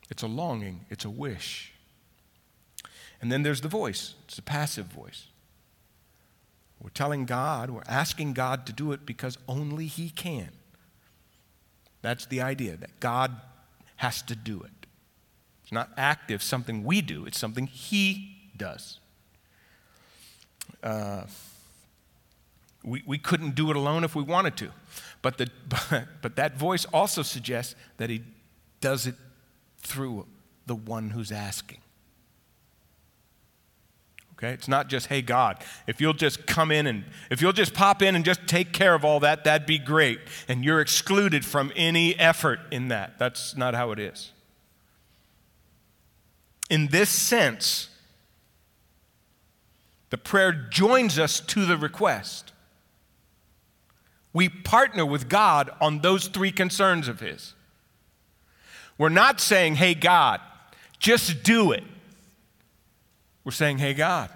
It's 0.09 0.23
a 0.23 0.27
longing, 0.27 0.85
it's 0.89 1.05
a 1.05 1.09
wish. 1.09 1.73
And 3.21 3.31
then 3.31 3.43
there's 3.43 3.61
the 3.61 3.69
voice, 3.69 4.15
it's 4.25 4.37
a 4.37 4.41
passive 4.41 4.87
voice. 4.87 5.27
We're 6.81 6.89
telling 6.89 7.25
God, 7.25 7.69
we're 7.69 7.81
asking 7.87 8.33
God 8.33 8.65
to 8.65 8.73
do 8.73 8.91
it 8.91 9.05
because 9.05 9.37
only 9.47 9.87
He 9.87 10.09
can. 10.09 10.49
That's 12.01 12.25
the 12.25 12.41
idea, 12.41 12.75
that 12.75 12.99
God 12.99 13.39
has 13.95 14.21
to 14.23 14.35
do 14.35 14.61
it. 14.61 14.82
Not 15.73 15.89
active, 15.97 16.41
something 16.43 16.83
we 16.83 17.01
do, 17.01 17.25
it's 17.25 17.37
something 17.37 17.67
He 17.67 18.37
does. 18.55 18.99
Uh, 20.81 21.23
we, 22.83 23.01
we 23.05 23.17
couldn't 23.17 23.55
do 23.55 23.69
it 23.69 23.75
alone 23.75 24.03
if 24.03 24.15
we 24.15 24.23
wanted 24.23 24.57
to. 24.57 24.69
But, 25.21 25.37
the, 25.37 25.49
but, 25.67 26.07
but 26.21 26.35
that 26.35 26.57
voice 26.57 26.85
also 26.85 27.21
suggests 27.21 27.75
that 27.97 28.09
He 28.09 28.23
does 28.81 29.07
it 29.07 29.15
through 29.79 30.27
the 30.65 30.75
one 30.75 31.09
who's 31.09 31.31
asking. 31.31 31.79
Okay? 34.43 34.53
It's 34.53 34.67
not 34.67 34.89
just, 34.89 35.07
hey, 35.07 35.21
God, 35.21 35.63
if 35.87 36.01
you'll 36.01 36.13
just 36.13 36.45
come 36.45 36.69
in 36.69 36.85
and 36.85 37.05
if 37.31 37.41
you'll 37.41 37.53
just 37.53 37.73
pop 37.73 38.01
in 38.01 38.15
and 38.15 38.25
just 38.25 38.45
take 38.45 38.73
care 38.73 38.93
of 38.93 39.05
all 39.05 39.21
that, 39.21 39.45
that'd 39.45 39.65
be 39.65 39.79
great. 39.79 40.19
And 40.49 40.65
you're 40.65 40.81
excluded 40.81 41.45
from 41.45 41.71
any 41.75 42.19
effort 42.19 42.59
in 42.69 42.89
that. 42.89 43.17
That's 43.17 43.55
not 43.55 43.73
how 43.73 43.91
it 43.91 43.99
is. 43.99 44.32
In 46.73 46.87
this 46.87 47.11
sense, 47.11 47.87
the 50.09 50.17
prayer 50.17 50.51
joins 50.51 51.19
us 51.19 51.39
to 51.39 51.67
the 51.67 51.77
request. 51.77 52.51
We 54.33 54.49
partner 54.49 55.05
with 55.05 55.29
God 55.29 55.69
on 55.79 55.99
those 55.99 56.29
three 56.29 56.51
concerns 56.51 57.07
of 57.07 57.19
His. 57.19 57.53
We're 58.97 59.09
not 59.09 59.39
saying, 59.39 59.75
hey, 59.75 59.93
God, 59.93 60.41
just 60.97 61.43
do 61.43 61.71
it. 61.73 61.83
We're 63.43 63.51
saying, 63.51 63.77
hey, 63.77 63.93
God, 63.93 64.31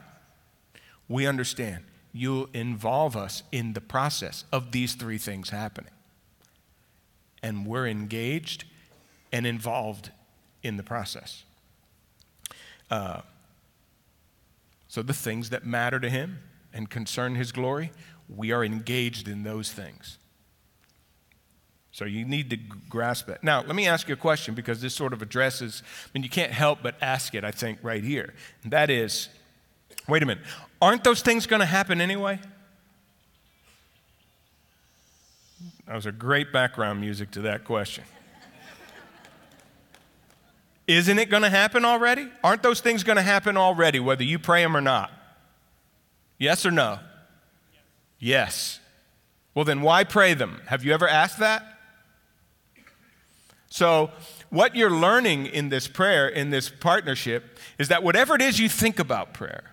we 1.10 1.25
understand 1.25 1.86
you'll 2.13 2.50
involve 2.53 3.17
us 3.17 3.41
in 3.51 3.74
the 3.74 3.82
process 3.82 4.44
of 4.51 4.72
these 4.72 4.94
three 4.94 5.17
things 5.17 5.50
happening. 5.50 5.94
And 7.41 7.65
we're 7.65 7.88
engaged 7.88 8.65
and 9.32 9.48
involved 9.48 10.12
in 10.62 10.77
the 10.77 10.84
process. 10.84 11.44
Uh, 12.89 13.22
so, 14.88 15.01
the 15.01 15.13
things 15.13 15.50
that 15.50 15.65
matter 15.65 16.00
to 16.00 16.10
him 16.10 16.39
and 16.74 16.89
concern 16.89 17.36
his 17.36 17.51
glory, 17.51 17.91
we 18.34 18.51
are 18.51 18.63
engaged 18.63 19.27
in 19.27 19.44
those 19.44 19.72
things. 19.72 20.17
So 21.91 22.06
you 22.06 22.25
need 22.25 22.51
to 22.51 22.58
grasp 22.58 23.25
that. 23.25 23.44
Now, 23.44 23.63
let 23.63 23.75
me 23.75 23.88
ask 23.88 24.08
you 24.08 24.13
a 24.13 24.17
question 24.17 24.53
because 24.53 24.82
this 24.82 24.94
sort 24.94 25.13
of 25.13 25.24
addresses, 25.24 25.82
I 26.06 26.10
mean, 26.13 26.22
you 26.22 26.29
can't 26.29 26.51
help 26.51 26.84
but 26.84 26.94
ask 27.01 27.34
it, 27.34 27.44
I 27.44 27.50
think, 27.50 27.79
right 27.82 28.03
here. 28.03 28.36
And 28.62 28.72
that 28.72 28.91
is 28.91 29.29
wait 30.08 30.24
a 30.24 30.25
minute, 30.25 30.44
aren't 30.82 31.03
those 31.03 31.22
things 31.22 31.46
going 31.46 31.60
to 31.60 31.65
happen 31.65 32.00
anyway? 32.00 32.39
That 35.88 35.96
was 35.96 36.06
a 36.06 36.12
great 36.12 36.51
background 36.51 37.01
music 37.01 37.32
to 37.32 37.41
that 37.41 37.63
question. 37.63 38.03
Isn't 40.88 41.20
it 41.20 41.29
going 41.29 41.44
to 41.44 41.50
happen 41.50 41.84
already? 41.84 42.29
Aren't 42.44 42.63
those 42.63 42.79
things 42.79 43.03
going 43.03 43.17
to 43.17 43.22
happen 43.22 43.58
already, 43.58 44.00
whether 44.00 44.24
you 44.24 44.39
pray 44.39 44.63
them 44.63 44.75
or 44.75 44.82
not? 44.82 45.12
Yes 46.38 46.65
or 46.65 46.72
no? 46.72 47.00
Yes. 48.20 48.79
Well, 49.53 49.65
then 49.65 49.82
why 49.82 50.06
pray 50.06 50.34
them? 50.34 50.62
Have 50.67 50.86
you 50.86 50.94
ever 50.94 51.08
asked 51.08 51.39
that? 51.39 51.63
So, 53.70 54.12
what 54.50 54.77
you're 54.77 54.91
learning 54.91 55.48
in 55.48 55.67
this 55.67 55.89
prayer, 55.89 56.29
in 56.29 56.51
this 56.51 56.70
partnership, 56.70 57.60
is 57.77 57.89
that 57.89 58.01
whatever 58.01 58.36
it 58.36 58.41
is 58.41 58.60
you 58.60 58.70
think 58.70 58.98
about 58.98 59.34
prayer, 59.34 59.72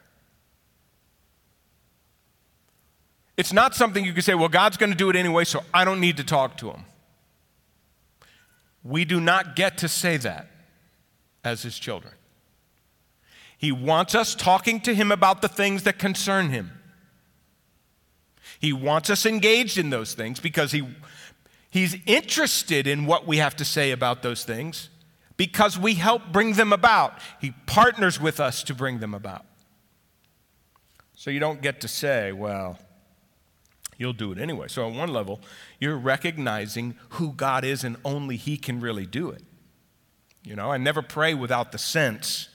it's 3.36 3.52
not 3.52 3.74
something 3.74 4.04
you 4.04 4.12
can 4.12 4.22
say, 4.22 4.34
well, 4.34 4.48
God's 4.48 4.76
going 4.76 4.90
to 4.90 4.98
do 4.98 5.10
it 5.10 5.16
anyway, 5.16 5.44
so 5.44 5.62
I 5.72 5.84
don't 5.84 6.00
need 6.00 6.16
to 6.16 6.24
talk 6.24 6.56
to 6.58 6.70
him. 6.70 6.84
We 8.82 9.04
do 9.04 9.20
not 9.20 9.54
get 9.54 9.78
to 9.78 9.88
say 9.88 10.16
that 10.18 10.48
as 11.44 11.62
his 11.62 11.78
children. 11.78 12.14
He 13.56 13.70
wants 13.70 14.14
us 14.14 14.34
talking 14.34 14.80
to 14.80 14.94
him 14.94 15.12
about 15.12 15.42
the 15.42 15.48
things 15.48 15.84
that 15.84 15.98
concern 15.98 16.50
him. 16.50 16.72
He 18.60 18.72
wants 18.72 19.10
us 19.10 19.26
engaged 19.26 19.78
in 19.78 19.90
those 19.90 20.14
things 20.14 20.40
because 20.40 20.72
he 20.72 20.86
He's 21.74 21.96
interested 22.06 22.86
in 22.86 23.04
what 23.04 23.26
we 23.26 23.38
have 23.38 23.56
to 23.56 23.64
say 23.64 23.90
about 23.90 24.22
those 24.22 24.44
things 24.44 24.90
because 25.36 25.76
we 25.76 25.94
help 25.94 26.30
bring 26.30 26.52
them 26.52 26.72
about. 26.72 27.18
He 27.40 27.50
partners 27.66 28.20
with 28.20 28.38
us 28.38 28.62
to 28.62 28.74
bring 28.74 29.00
them 29.00 29.12
about. 29.12 29.44
So 31.16 31.32
you 31.32 31.40
don't 31.40 31.60
get 31.60 31.80
to 31.80 31.88
say, 31.88 32.30
well, 32.30 32.78
you'll 33.98 34.12
do 34.12 34.30
it 34.30 34.38
anyway. 34.38 34.68
So, 34.68 34.86
on 34.86 34.94
one 34.96 35.12
level, 35.12 35.40
you're 35.80 35.98
recognizing 35.98 36.94
who 37.08 37.32
God 37.32 37.64
is 37.64 37.82
and 37.82 37.96
only 38.04 38.36
He 38.36 38.56
can 38.56 38.80
really 38.80 39.04
do 39.04 39.30
it. 39.30 39.42
You 40.44 40.56
know, 40.56 40.70
I 40.70 40.76
never 40.76 41.02
pray 41.02 41.34
without 41.34 41.72
the 41.72 41.78
sense 41.78 42.48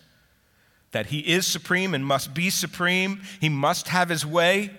that 0.92 1.08
He 1.08 1.20
is 1.20 1.46
supreme 1.46 1.94
and 1.94 2.06
must 2.06 2.34
be 2.34 2.50
supreme, 2.50 3.22
He 3.42 3.50
must 3.50 3.88
have 3.90 4.10
His 4.10 4.26
way 4.26 4.72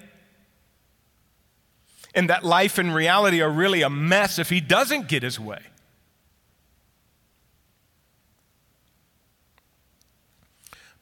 and 2.15 2.29
that 2.29 2.45
life 2.45 2.79
and 2.79 2.95
reality 2.95 3.41
are 3.41 3.51
really 3.51 3.83
a 3.83 3.91
mess 3.91 4.39
if 4.39 4.49
he 4.51 4.61
doesn't 4.61 5.09
get 5.09 5.23
his 5.23 5.39
way. 5.39 5.61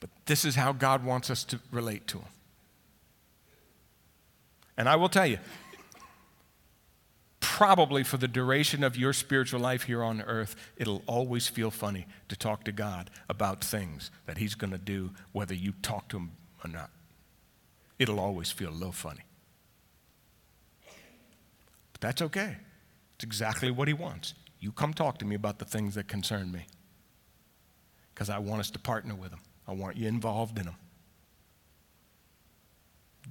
But 0.00 0.10
this 0.26 0.44
is 0.44 0.54
how 0.54 0.72
God 0.72 1.04
wants 1.04 1.30
us 1.30 1.44
to 1.44 1.60
relate 1.72 2.06
to 2.08 2.18
him. 2.18 2.28
And 4.76 4.88
I 4.88 4.96
will 4.96 5.08
tell 5.08 5.26
you, 5.26 5.38
probably 7.58 8.04
for 8.04 8.18
the 8.18 8.28
duration 8.28 8.84
of 8.84 8.96
your 8.96 9.12
spiritual 9.12 9.58
life 9.58 9.82
here 9.82 10.00
on 10.00 10.22
earth, 10.22 10.54
it'll 10.76 11.02
always 11.08 11.48
feel 11.48 11.72
funny 11.72 12.06
to 12.28 12.36
talk 12.36 12.62
to 12.62 12.70
God 12.70 13.10
about 13.28 13.64
things 13.64 14.12
that 14.26 14.38
He's 14.38 14.54
going 14.54 14.70
to 14.70 14.78
do, 14.78 15.10
whether 15.32 15.54
you 15.54 15.72
talk 15.82 16.08
to 16.10 16.18
Him 16.18 16.30
or 16.64 16.70
not. 16.70 16.88
It'll 17.98 18.20
always 18.20 18.52
feel 18.52 18.68
a 18.68 18.78
little 18.78 18.92
funny. 18.92 19.24
But 21.94 22.00
that's 22.00 22.22
okay. 22.22 22.58
It's 23.16 23.24
exactly 23.24 23.72
what 23.72 23.88
he 23.88 23.94
wants. 23.94 24.34
You 24.60 24.70
come 24.70 24.94
talk 24.94 25.18
to 25.18 25.24
me 25.24 25.34
about 25.34 25.58
the 25.58 25.64
things 25.64 25.96
that 25.96 26.06
concern 26.06 26.52
me. 26.52 26.64
Because 28.14 28.30
I 28.30 28.38
want 28.38 28.60
us 28.60 28.70
to 28.70 28.78
partner 28.78 29.16
with 29.16 29.32
him, 29.32 29.40
I 29.66 29.72
want 29.72 29.96
you 29.96 30.06
involved 30.06 30.60
in 30.60 30.66
them. 30.66 30.76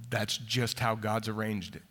That's 0.09 0.37
just 0.37 0.81
how 0.81 0.95
God's 0.95 1.29
arranged 1.29 1.77
it. 1.77 1.83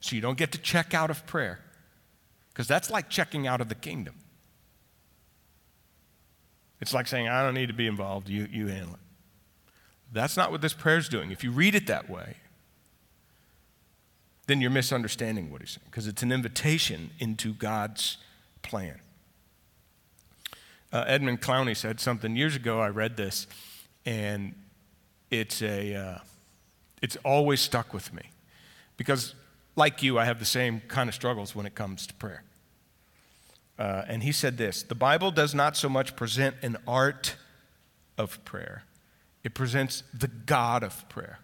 So 0.00 0.14
you 0.14 0.22
don't 0.22 0.38
get 0.38 0.52
to 0.52 0.58
check 0.58 0.94
out 0.94 1.10
of 1.10 1.26
prayer, 1.26 1.60
because 2.50 2.68
that's 2.68 2.90
like 2.90 3.08
checking 3.08 3.46
out 3.46 3.60
of 3.60 3.68
the 3.68 3.74
kingdom. 3.74 4.14
It's 6.80 6.94
like 6.94 7.08
saying, 7.08 7.28
I 7.28 7.42
don't 7.42 7.54
need 7.54 7.66
to 7.66 7.74
be 7.74 7.86
involved, 7.86 8.28
you, 8.28 8.48
you 8.50 8.68
handle 8.68 8.94
it. 8.94 9.00
That's 10.12 10.36
not 10.36 10.50
what 10.50 10.60
this 10.60 10.72
prayer 10.72 10.98
is 10.98 11.08
doing. 11.08 11.30
If 11.30 11.42
you 11.42 11.50
read 11.50 11.74
it 11.74 11.86
that 11.88 12.08
way, 12.08 12.36
then 14.46 14.60
you're 14.60 14.70
misunderstanding 14.70 15.50
what 15.50 15.60
he's 15.60 15.72
saying 15.72 15.84
because 15.86 16.06
it's 16.06 16.22
an 16.22 16.32
invitation 16.32 17.10
into 17.18 17.52
God's 17.52 18.16
plan. 18.62 19.00
Uh, 20.90 21.04
Edmund 21.06 21.42
Clowney 21.42 21.76
said 21.76 22.00
something 22.00 22.34
years 22.34 22.56
ago. 22.56 22.80
I 22.80 22.88
read 22.88 23.18
this, 23.18 23.46
and 24.06 24.54
it's 25.30 25.60
a 25.60 25.94
uh, 25.94 26.18
it's 27.02 27.16
always 27.24 27.60
stuck 27.60 27.92
with 27.92 28.14
me 28.14 28.22
because, 28.96 29.34
like 29.78 30.02
you, 30.02 30.18
I 30.18 30.26
have 30.26 30.38
the 30.38 30.44
same 30.44 30.82
kind 30.88 31.08
of 31.08 31.14
struggles 31.14 31.54
when 31.54 31.64
it 31.64 31.74
comes 31.74 32.06
to 32.06 32.14
prayer. 32.14 32.42
Uh, 33.78 34.02
and 34.08 34.22
he 34.22 34.32
said 34.32 34.58
this: 34.58 34.82
the 34.82 34.94
Bible 34.94 35.30
does 35.30 35.54
not 35.54 35.76
so 35.76 35.88
much 35.88 36.16
present 36.16 36.56
an 36.62 36.76
art 36.86 37.36
of 38.18 38.44
prayer; 38.44 38.82
it 39.42 39.54
presents 39.54 40.02
the 40.12 40.28
God 40.28 40.82
of 40.82 41.08
prayer 41.08 41.38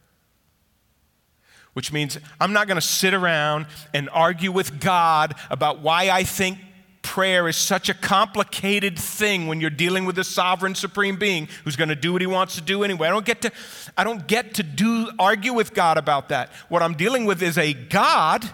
which 1.74 1.92
means 1.92 2.18
I'm 2.40 2.52
not 2.52 2.66
going 2.66 2.76
to 2.76 2.86
sit 2.86 3.12
around 3.12 3.66
and 3.92 4.08
argue 4.10 4.50
with 4.50 4.80
God 4.80 5.34
about 5.50 5.80
why 5.80 6.08
I 6.08 6.24
think 6.24 6.58
prayer 7.04 7.46
is 7.46 7.56
such 7.56 7.88
a 7.88 7.94
complicated 7.94 8.99
thing 8.99 9.46
when 9.46 9.61
you're 9.61 9.70
dealing 9.70 10.04
with 10.06 10.18
a 10.18 10.25
sovereign 10.25 10.75
supreme 10.75 11.16
being 11.16 11.46
who's 11.62 11.76
going 11.76 11.90
to 11.90 11.94
do 11.94 12.12
what 12.12 12.20
he 12.20 12.26
wants 12.26 12.56
to 12.56 12.61
do 12.61 12.82
anyway. 12.82 13.06
I 13.06 13.11
don't 13.12 13.26
get 13.26 13.42
to 13.42 13.52
I 13.96 14.02
don't 14.02 14.26
get 14.26 14.54
to 14.54 14.64
do 14.64 15.11
argue 15.18 15.52
with 15.52 15.75
God 15.75 15.99
about 15.99 16.30
that. 16.30 16.50
What 16.68 16.82
I'm 16.82 16.94
dealing 16.94 17.26
with 17.26 17.42
is 17.42 17.56
a 17.56 17.75
God 17.75 18.50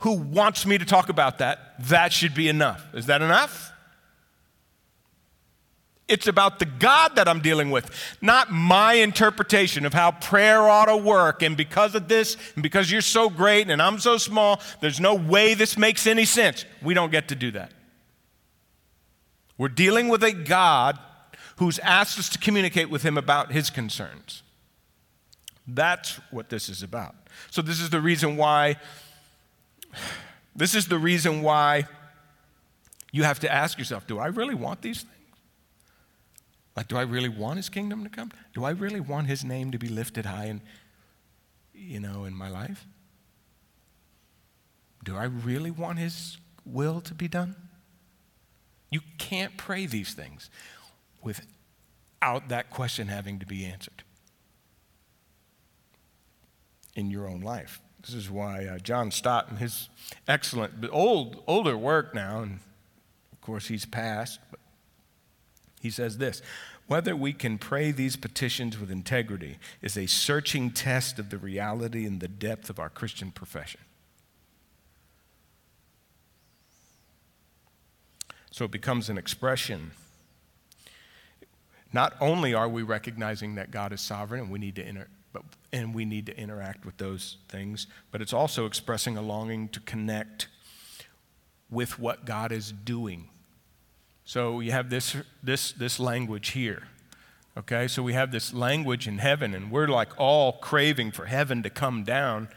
who 0.00 0.12
wants 0.12 0.66
me 0.66 0.76
to 0.76 0.84
talk 0.84 1.08
about 1.08 1.38
that. 1.38 1.76
That 1.88 2.12
should 2.12 2.34
be 2.34 2.48
enough. 2.48 2.84
Is 2.92 3.06
that 3.06 3.22
enough? 3.22 3.71
It's 6.12 6.26
about 6.26 6.58
the 6.58 6.66
God 6.66 7.16
that 7.16 7.26
I'm 7.26 7.40
dealing 7.40 7.70
with, 7.70 7.90
not 8.20 8.52
my 8.52 8.92
interpretation 8.92 9.86
of 9.86 9.94
how 9.94 10.10
prayer 10.10 10.68
ought 10.68 10.84
to 10.84 10.96
work. 10.98 11.42
And 11.42 11.56
because 11.56 11.94
of 11.94 12.06
this, 12.06 12.36
and 12.52 12.62
because 12.62 12.92
you're 12.92 13.00
so 13.00 13.30
great 13.30 13.70
and 13.70 13.80
I'm 13.80 13.98
so 13.98 14.18
small, 14.18 14.60
there's 14.82 15.00
no 15.00 15.14
way 15.14 15.54
this 15.54 15.78
makes 15.78 16.06
any 16.06 16.26
sense. 16.26 16.66
We 16.82 16.92
don't 16.92 17.10
get 17.10 17.28
to 17.28 17.34
do 17.34 17.50
that. 17.52 17.72
We're 19.56 19.68
dealing 19.68 20.10
with 20.10 20.22
a 20.22 20.32
God 20.32 20.98
who's 21.56 21.78
asked 21.78 22.18
us 22.18 22.28
to 22.28 22.38
communicate 22.38 22.90
with 22.90 23.02
him 23.04 23.16
about 23.16 23.50
his 23.50 23.70
concerns. 23.70 24.42
That's 25.66 26.20
what 26.30 26.50
this 26.50 26.68
is 26.68 26.82
about. 26.82 27.14
So, 27.50 27.62
this 27.62 27.80
is 27.80 27.88
the 27.88 28.02
reason 28.02 28.36
why. 28.36 28.76
This 30.54 30.74
is 30.74 30.88
the 30.88 30.98
reason 30.98 31.40
why 31.40 31.88
you 33.12 33.22
have 33.22 33.40
to 33.40 33.50
ask 33.50 33.78
yourself 33.78 34.06
do 34.06 34.18
I 34.18 34.26
really 34.26 34.54
want 34.54 34.82
these 34.82 35.04
things? 35.04 35.21
Like, 36.76 36.88
do 36.88 36.96
I 36.96 37.02
really 37.02 37.28
want 37.28 37.58
his 37.58 37.68
kingdom 37.68 38.02
to 38.04 38.10
come? 38.10 38.30
Do 38.54 38.64
I 38.64 38.70
really 38.70 39.00
want 39.00 39.26
his 39.26 39.44
name 39.44 39.70
to 39.72 39.78
be 39.78 39.88
lifted 39.88 40.24
high 40.24 40.46
in, 40.46 40.62
you 41.74 42.00
know, 42.00 42.24
in 42.24 42.34
my 42.34 42.48
life? 42.48 42.86
Do 45.04 45.16
I 45.16 45.24
really 45.24 45.70
want 45.70 45.98
his 45.98 46.38
will 46.64 47.00
to 47.02 47.14
be 47.14 47.28
done? 47.28 47.56
You 48.90 49.00
can't 49.18 49.56
pray 49.56 49.86
these 49.86 50.14
things 50.14 50.48
without 51.22 52.48
that 52.48 52.70
question 52.70 53.08
having 53.08 53.38
to 53.38 53.46
be 53.46 53.64
answered 53.64 54.04
in 56.94 57.10
your 57.10 57.28
own 57.28 57.40
life. 57.40 57.80
This 58.02 58.14
is 58.14 58.30
why 58.30 58.66
uh, 58.66 58.78
John 58.78 59.10
Stott, 59.10 59.50
in 59.50 59.56
his 59.56 59.88
excellent, 60.26 60.74
old, 60.90 61.42
older 61.46 61.76
work 61.76 62.14
now, 62.14 62.40
and 62.40 62.60
of 63.32 63.40
course 63.40 63.68
he's 63.68 63.84
passed, 63.84 64.40
but 64.50 64.60
he 65.82 65.90
says 65.90 66.18
this 66.18 66.40
whether 66.86 67.16
we 67.16 67.32
can 67.32 67.58
pray 67.58 67.90
these 67.90 68.16
petitions 68.16 68.78
with 68.78 68.90
integrity 68.90 69.58
is 69.80 69.96
a 69.96 70.06
searching 70.06 70.70
test 70.70 71.18
of 71.18 71.30
the 71.30 71.38
reality 71.38 72.06
and 72.06 72.20
the 72.20 72.28
depth 72.28 72.70
of 72.70 72.78
our 72.78 72.88
Christian 72.88 73.30
profession. 73.30 73.80
So 78.50 78.66
it 78.66 78.70
becomes 78.70 79.08
an 79.08 79.16
expression. 79.16 79.92
Not 81.92 82.14
only 82.20 82.52
are 82.52 82.68
we 82.68 82.82
recognizing 82.82 83.54
that 83.54 83.70
God 83.70 83.92
is 83.92 84.00
sovereign 84.00 84.42
and 84.42 84.50
we 84.50 84.58
need 84.58 84.76
to 84.76 84.86
inter- 84.86 85.08
but, 85.32 85.42
and 85.72 85.94
we 85.94 86.04
need 86.04 86.26
to 86.26 86.36
interact 86.36 86.84
with 86.84 86.98
those 86.98 87.38
things, 87.48 87.86
but 88.10 88.20
it's 88.20 88.34
also 88.34 88.66
expressing 88.66 89.16
a 89.16 89.22
longing 89.22 89.68
to 89.70 89.80
connect 89.80 90.48
with 91.70 91.98
what 91.98 92.26
God 92.26 92.52
is 92.52 92.70
doing 92.70 93.30
so 94.24 94.60
you 94.60 94.72
have 94.72 94.90
this, 94.90 95.16
this, 95.42 95.72
this 95.72 95.98
language 95.98 96.50
here. 96.50 96.84
Okay, 97.56 97.86
so 97.86 98.02
we 98.02 98.14
have 98.14 98.32
this 98.32 98.54
language 98.54 99.06
in 99.06 99.18
heaven, 99.18 99.54
and 99.54 99.70
we're 99.70 99.88
like 99.88 100.18
all 100.18 100.52
craving 100.54 101.10
for 101.10 101.26
heaven 101.26 101.62
to 101.62 101.70
come 101.70 102.02
down. 102.02 102.48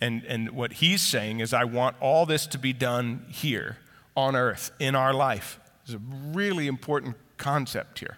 And, 0.00 0.24
and 0.24 0.50
what 0.50 0.74
he's 0.74 1.02
saying 1.02 1.38
is, 1.38 1.54
I 1.54 1.64
want 1.64 1.96
all 2.00 2.26
this 2.26 2.46
to 2.48 2.58
be 2.58 2.72
done 2.72 3.26
here 3.28 3.78
on 4.16 4.34
earth 4.34 4.72
in 4.80 4.96
our 4.96 5.14
life. 5.14 5.60
It's 5.84 5.94
a 5.94 6.00
really 6.32 6.66
important 6.66 7.16
concept 7.36 8.00
here 8.00 8.16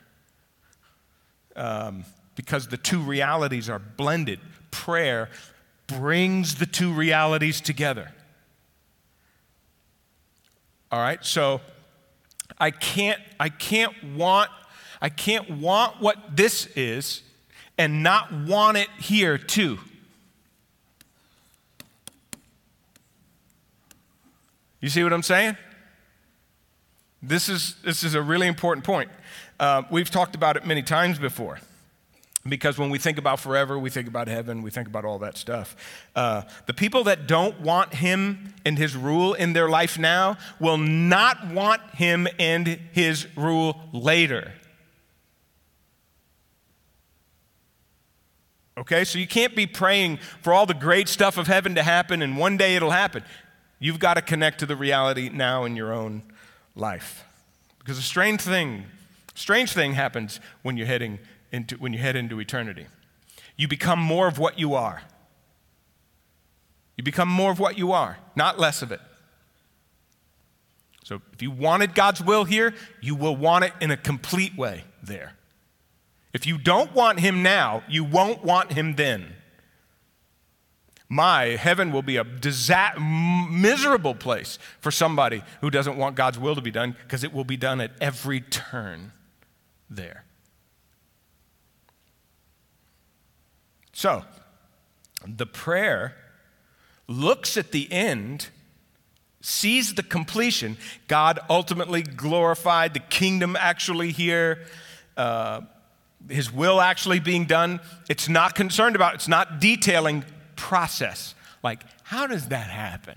um, 1.54 2.04
because 2.34 2.68
the 2.68 2.76
two 2.76 3.00
realities 3.00 3.68
are 3.68 3.78
blended. 3.78 4.40
Prayer 4.70 5.28
brings 5.86 6.56
the 6.56 6.66
two 6.66 6.92
realities 6.92 7.60
together. 7.60 8.12
All 10.90 11.00
right, 11.00 11.24
so 11.24 11.60
I 12.58 12.70
can't, 12.70 13.20
I 13.38 13.48
can't 13.48 13.92
want, 14.14 14.50
I 15.00 15.08
can't 15.08 15.50
want 15.50 16.00
what 16.00 16.36
this 16.36 16.66
is 16.76 17.22
and 17.78 18.02
not 18.02 18.32
want 18.32 18.78
it 18.78 18.88
here 18.98 19.36
too. 19.38 19.78
You 24.80 24.88
see 24.88 25.02
what 25.02 25.12
I'm 25.12 25.22
saying? 25.22 25.56
This 27.22 27.48
is, 27.48 27.74
this 27.84 28.04
is 28.04 28.14
a 28.14 28.22
really 28.22 28.46
important 28.46 28.84
point. 28.84 29.10
Uh, 29.58 29.82
we've 29.90 30.10
talked 30.10 30.34
about 30.34 30.56
it 30.56 30.64
many 30.64 30.82
times 30.82 31.18
before. 31.18 31.58
Because 32.48 32.78
when 32.78 32.90
we 32.90 32.98
think 32.98 33.18
about 33.18 33.40
forever, 33.40 33.78
we 33.78 33.90
think 33.90 34.08
about 34.08 34.28
heaven, 34.28 34.62
we 34.62 34.70
think 34.70 34.88
about 34.88 35.04
all 35.04 35.18
that 35.20 35.36
stuff. 35.36 35.76
Uh, 36.14 36.42
the 36.66 36.74
people 36.74 37.04
that 37.04 37.26
don't 37.26 37.60
want 37.60 37.94
him 37.94 38.54
and 38.64 38.78
his 38.78 38.96
rule 38.96 39.34
in 39.34 39.52
their 39.52 39.68
life 39.68 39.98
now 39.98 40.36
will 40.60 40.78
not 40.78 41.48
want 41.48 41.82
him 41.94 42.28
and 42.38 42.66
his 42.92 43.26
rule 43.36 43.80
later. 43.92 44.52
Okay, 48.78 49.04
so 49.04 49.18
you 49.18 49.26
can't 49.26 49.56
be 49.56 49.66
praying 49.66 50.18
for 50.42 50.52
all 50.52 50.66
the 50.66 50.74
great 50.74 51.08
stuff 51.08 51.38
of 51.38 51.46
heaven 51.46 51.74
to 51.76 51.82
happen 51.82 52.20
and 52.20 52.36
one 52.36 52.56
day 52.58 52.76
it'll 52.76 52.90
happen. 52.90 53.24
You've 53.78 53.98
got 53.98 54.14
to 54.14 54.22
connect 54.22 54.60
to 54.60 54.66
the 54.66 54.76
reality 54.76 55.30
now 55.30 55.64
in 55.64 55.76
your 55.76 55.92
own 55.92 56.22
life. 56.74 57.24
Because 57.78 57.98
a 57.98 58.02
strange 58.02 58.42
thing, 58.42 58.84
strange 59.34 59.72
thing 59.72 59.94
happens 59.94 60.40
when 60.62 60.76
you're 60.76 60.86
heading 60.86 61.18
into, 61.52 61.76
when 61.76 61.92
you 61.92 61.98
head 61.98 62.16
into 62.16 62.40
eternity. 62.40 62.86
You 63.56 63.68
become 63.68 63.98
more 63.98 64.28
of 64.28 64.38
what 64.38 64.58
you 64.58 64.74
are. 64.74 65.02
You 66.96 67.04
become 67.04 67.28
more 67.28 67.50
of 67.50 67.58
what 67.58 67.76
you 67.78 67.92
are, 67.92 68.18
not 68.34 68.58
less 68.58 68.82
of 68.82 68.92
it. 68.92 69.00
So 71.04 71.22
if 71.32 71.40
you 71.40 71.50
wanted 71.50 71.94
God's 71.94 72.20
will 72.20 72.44
here, 72.44 72.74
you 73.00 73.14
will 73.14 73.36
want 73.36 73.64
it 73.64 73.72
in 73.80 73.90
a 73.90 73.96
complete 73.96 74.56
way 74.56 74.84
there. 75.02 75.34
If 76.32 76.46
you 76.46 76.58
don't 76.58 76.92
want 76.94 77.20
Him 77.20 77.42
now, 77.42 77.82
you 77.88 78.02
won't 78.04 78.44
want 78.44 78.72
Him 78.72 78.96
then. 78.96 79.34
My 81.08 81.44
heaven 81.56 81.92
will 81.92 82.02
be 82.02 82.16
a 82.16 82.24
miserable 82.24 84.14
place 84.14 84.58
for 84.80 84.90
somebody 84.90 85.42
who 85.60 85.70
doesn't 85.70 85.96
want 85.96 86.16
God's 86.16 86.38
will 86.38 86.56
to 86.56 86.60
be 86.60 86.72
done 86.72 86.96
because 87.04 87.22
it 87.22 87.32
will 87.32 87.44
be 87.44 87.56
done 87.56 87.80
at 87.80 87.92
every 88.00 88.40
turn 88.40 89.12
there. 89.88 90.25
So, 93.96 94.24
the 95.26 95.46
prayer 95.46 96.14
looks 97.08 97.56
at 97.56 97.72
the 97.72 97.90
end, 97.90 98.48
sees 99.40 99.94
the 99.94 100.02
completion. 100.02 100.76
God 101.08 101.38
ultimately 101.48 102.02
glorified, 102.02 102.92
the 102.92 103.00
kingdom 103.00 103.56
actually 103.58 104.12
here, 104.12 104.66
uh, 105.16 105.62
his 106.28 106.52
will 106.52 106.78
actually 106.78 107.20
being 107.20 107.46
done. 107.46 107.80
It's 108.06 108.28
not 108.28 108.54
concerned 108.54 108.96
about, 108.96 109.14
it's 109.14 109.28
not 109.28 109.60
detailing 109.60 110.26
process. 110.56 111.34
Like, 111.62 111.80
how 112.02 112.26
does 112.26 112.48
that 112.48 112.68
happen? 112.68 113.14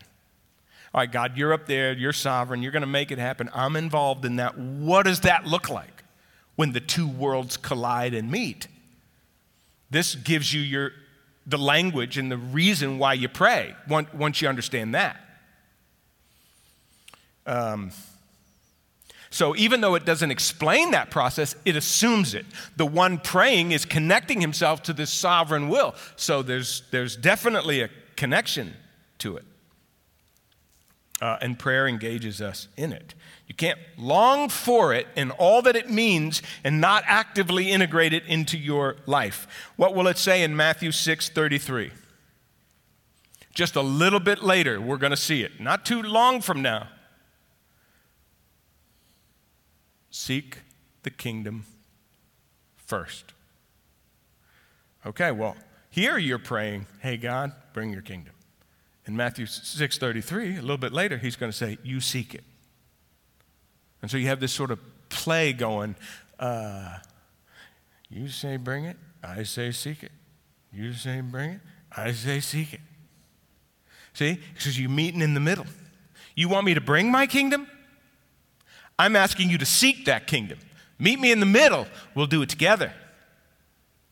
All 0.94 1.02
right, 1.02 1.12
God, 1.12 1.36
you're 1.36 1.52
up 1.52 1.65
there, 1.65 1.92
you're 1.92 2.13
sovereign, 2.13 2.63
you're 2.63 2.72
going 2.72 2.84
to 2.84 2.88
make 2.88 3.12
it 3.12 3.20
happen. 3.20 3.50
I'm 3.54 3.76
involved 3.76 4.24
in 4.24 4.38
that. 4.38 4.58
What 4.58 5.04
does 5.04 5.20
that 5.22 5.46
look 5.46 5.70
like 5.70 6.06
when 6.56 6.72
the 6.72 6.80
two 6.80 7.10
worlds 7.10 7.58
collide 7.58 8.13
and 8.13 8.32
meet? 8.32 8.70
This 9.89 10.15
gives 10.15 10.54
you 10.54 10.62
your, 10.62 10.91
the 11.45 11.58
language 11.58 12.17
and 12.17 12.32
the 12.32 12.38
reason 12.38 12.99
why 12.99 13.13
you 13.13 13.28
pray 13.28 13.75
once 13.88 14.41
you 14.41 14.47
understand 14.47 14.95
that. 14.95 15.17
Um, 17.45 17.91
so 19.32 19.56
even 19.56 19.82
though 19.82 19.95
it 19.95 20.06
doesn't 20.06 20.32
explain 20.32 20.91
that 20.91 21.12
process, 21.12 21.56
it 21.65 21.75
assumes 21.75 22.34
it. 22.34 22.45
The 22.78 22.86
one 22.86 23.19
praying 23.19 23.71
is 23.71 23.86
connecting 23.86 24.41
himself 24.41 24.84
to 24.84 24.93
this 24.93 25.12
sovereign 25.12 25.69
will. 25.69 25.95
So 26.15 26.41
there's, 26.41 26.84
there's 26.91 27.15
definitely 27.15 27.82
a 27.82 27.89
connection 28.15 28.73
to 29.19 29.38
it. 29.38 29.45
Uh, 31.21 31.38
and 31.41 31.60
prayer 31.60 31.86
engages 31.86 32.41
us 32.41 32.69
in 32.77 32.93
it. 32.93 33.13
You 33.45 33.55
can't 33.55 33.79
long 33.97 34.47
for 34.47 34.93
it 34.93 35.08
and 35.17 35.32
all 35.32 35.62
that 35.63 35.75
it 35.75 35.89
means 35.89 36.41
and 36.63 36.79
not 36.79 37.03
actively 37.05 37.71
integrate 37.71 38.13
it 38.13 38.23
into 38.25 38.58
your 38.58 38.95
life. 39.05 39.47
What 39.75 39.93
will 39.93 40.08
it 40.08 40.17
say 40.17 40.43
in 40.43 40.55
Matthew 40.55 40.91
6 40.91 41.29
33? 41.29 41.91
Just 43.53 43.75
a 43.75 43.82
little 43.82 44.21
bit 44.21 44.43
later, 44.43 44.79
we're 44.79 44.97
going 44.97 45.12
to 45.12 45.17
see 45.17 45.43
it. 45.43 45.60
Not 45.60 45.86
too 45.86 46.01
long 46.01 46.39
from 46.39 46.62
now. 46.62 46.88
Seek 50.12 50.60
the 51.03 51.10
kingdom 51.10 51.65
first. 52.77 53.34
Okay, 55.05 55.32
well, 55.32 55.58
here 55.89 56.17
you're 56.17 56.39
praying, 56.39 56.86
hey, 56.99 57.17
God, 57.17 57.51
bring 57.73 57.91
your 57.91 58.01
kingdom. 58.01 58.34
In 59.10 59.17
Matthew 59.17 59.48
6.33, 59.48 60.60
a 60.60 60.62
little 60.62 60.78
bit 60.78 60.93
later, 60.93 61.17
he's 61.17 61.36
going 61.36 61.52
to 61.52 61.58
say, 61.58 61.80
you 61.82 62.00
seek 62.00 62.36
it. 62.36 62.43
And 64.04 64.12
so 64.12 64.17
you 64.17 64.28
have 64.28 64.39
this 64.39 64.52
sort 64.52 64.69
of 64.69 64.78
play 65.10 65.52
going. 65.52 65.95
Uh, 66.38 67.00
you 68.08 68.28
say 68.28 68.58
bring 68.58 68.86
it, 68.86 68.98
I 69.24 69.41
say 69.41 69.72
seek 69.72 70.04
it. 70.04 70.12
You 70.72 70.93
say 70.93 71.22
bring 71.22 71.54
it, 71.54 71.62
I 71.91 72.12
say 72.12 72.39
seek 72.39 72.72
it. 72.72 72.82
See? 74.13 74.38
Because 74.54 74.80
you're 74.80 74.91
meeting 74.91 75.22
in 75.22 75.34
the 75.34 75.39
middle. 75.39 75.65
You 76.36 76.48
want 76.48 76.67
me 76.67 76.76
to 76.76 76.82
bring 76.82 77.10
my 77.10 77.26
kingdom? 77.26 77.65
I'm 79.00 79.15
asking 79.15 79.50
you 79.50 79.58
to 79.58 79.65
seek 79.65 80.06
that 80.06 80.28
kingdom. 80.28 80.60
Meet 81.00 81.19
me 81.19 81.32
in 81.32 81.39
the 81.39 81.48
middle. 81.48 81.88
We'll 82.13 82.28
do 82.28 82.43
it 82.43 82.50
together. 82.50 82.93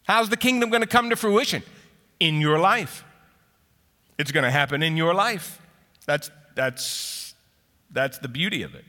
How's 0.06 0.30
the 0.30 0.38
kingdom 0.38 0.72
going 0.72 0.82
to 0.82 0.88
come 0.88 1.12
to 1.12 1.16
fruition? 1.16 1.62
In 2.20 2.42
your 2.42 2.58
life. 2.58 3.04
It's 4.18 4.32
going 4.32 4.44
to 4.44 4.52
happen 4.52 4.84
in 4.84 4.98
your 4.98 5.14
life. 5.14 5.62
That's, 6.06 6.32
that's, 6.56 7.36
that's 7.92 8.18
the 8.18 8.28
beauty 8.28 8.64
of 8.64 8.76
it. 8.76 8.86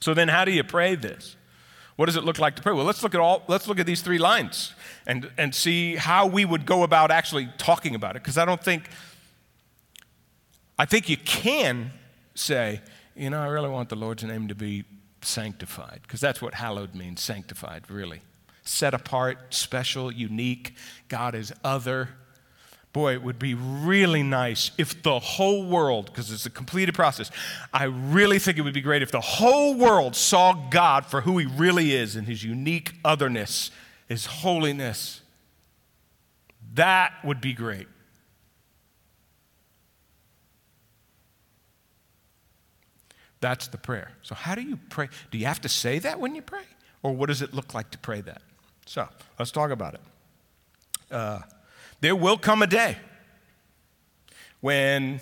So 0.00 0.14
then 0.14 0.28
how 0.28 0.44
do 0.44 0.52
you 0.52 0.64
pray 0.64 0.94
this? 0.94 1.36
What 1.96 2.06
does 2.06 2.16
it 2.16 2.24
look 2.24 2.38
like 2.38 2.56
to 2.56 2.62
pray? 2.62 2.72
Well, 2.72 2.86
let's 2.86 3.02
look 3.02 3.14
at 3.14 3.20
all 3.20 3.42
let's 3.46 3.68
look 3.68 3.78
at 3.78 3.84
these 3.84 4.00
three 4.00 4.16
lines 4.16 4.72
and, 5.06 5.30
and 5.36 5.54
see 5.54 5.96
how 5.96 6.26
we 6.26 6.46
would 6.46 6.64
go 6.64 6.82
about 6.82 7.10
actually 7.10 7.50
talking 7.58 7.94
about 7.94 8.16
it. 8.16 8.22
Because 8.22 8.38
I 8.38 8.46
don't 8.46 8.62
think 8.64 8.88
I 10.78 10.86
think 10.86 11.10
you 11.10 11.18
can 11.18 11.90
say, 12.34 12.80
you 13.14 13.28
know, 13.28 13.42
I 13.42 13.48
really 13.48 13.68
want 13.68 13.90
the 13.90 13.96
Lord's 13.96 14.24
name 14.24 14.48
to 14.48 14.54
be 14.54 14.84
sanctified, 15.20 16.00
because 16.00 16.22
that's 16.22 16.40
what 16.40 16.54
hallowed 16.54 16.94
means, 16.94 17.20
sanctified, 17.20 17.90
really. 17.90 18.22
Set 18.64 18.94
apart, 18.94 19.52
special, 19.52 20.10
unique. 20.10 20.74
God 21.08 21.34
is 21.34 21.52
other. 21.62 22.08
Boy, 22.92 23.12
it 23.12 23.22
would 23.22 23.38
be 23.38 23.54
really 23.54 24.24
nice 24.24 24.72
if 24.76 25.02
the 25.02 25.20
whole 25.20 25.64
world, 25.64 26.06
because 26.06 26.32
it's 26.32 26.46
a 26.46 26.50
completed 26.50 26.94
process, 26.94 27.30
I 27.72 27.84
really 27.84 28.40
think 28.40 28.58
it 28.58 28.62
would 28.62 28.74
be 28.74 28.80
great 28.80 29.00
if 29.00 29.12
the 29.12 29.20
whole 29.20 29.74
world 29.74 30.16
saw 30.16 30.52
God 30.70 31.06
for 31.06 31.20
who 31.20 31.38
He 31.38 31.46
really 31.46 31.94
is 31.94 32.16
and 32.16 32.26
His 32.26 32.42
unique 32.42 32.94
otherness, 33.04 33.70
His 34.08 34.26
holiness. 34.26 35.20
That 36.74 37.12
would 37.22 37.40
be 37.40 37.52
great. 37.52 37.86
That's 43.40 43.68
the 43.68 43.78
prayer. 43.78 44.10
So, 44.22 44.34
how 44.34 44.54
do 44.54 44.62
you 44.62 44.78
pray? 44.90 45.08
Do 45.30 45.38
you 45.38 45.46
have 45.46 45.60
to 45.62 45.68
say 45.68 45.98
that 46.00 46.20
when 46.20 46.34
you 46.34 46.42
pray? 46.42 46.64
Or 47.02 47.12
what 47.12 47.26
does 47.26 47.40
it 47.40 47.54
look 47.54 47.72
like 47.72 47.90
to 47.92 47.98
pray 47.98 48.20
that? 48.22 48.42
So, 48.84 49.08
let's 49.38 49.50
talk 49.50 49.70
about 49.70 49.94
it. 49.94 50.00
Uh, 51.10 51.40
there 52.00 52.16
will 52.16 52.38
come 52.38 52.62
a 52.62 52.66
day 52.66 52.96
when, 54.60 55.20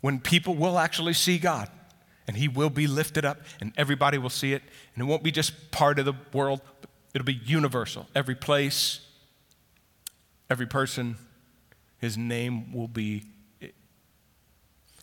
when 0.00 0.20
people 0.20 0.54
will 0.54 0.78
actually 0.78 1.14
see 1.14 1.38
God 1.38 1.68
and 2.26 2.36
He 2.36 2.48
will 2.48 2.70
be 2.70 2.86
lifted 2.86 3.24
up 3.24 3.40
and 3.60 3.72
everybody 3.76 4.18
will 4.18 4.30
see 4.30 4.52
it. 4.52 4.62
And 4.94 5.02
it 5.02 5.06
won't 5.06 5.22
be 5.22 5.30
just 5.30 5.70
part 5.70 5.98
of 5.98 6.04
the 6.04 6.14
world, 6.32 6.60
it'll 7.14 7.24
be 7.24 7.40
universal. 7.44 8.06
Every 8.14 8.34
place, 8.34 9.00
every 10.48 10.66
person, 10.66 11.16
His 11.98 12.16
name 12.16 12.72
will 12.72 12.88
be 12.88 13.24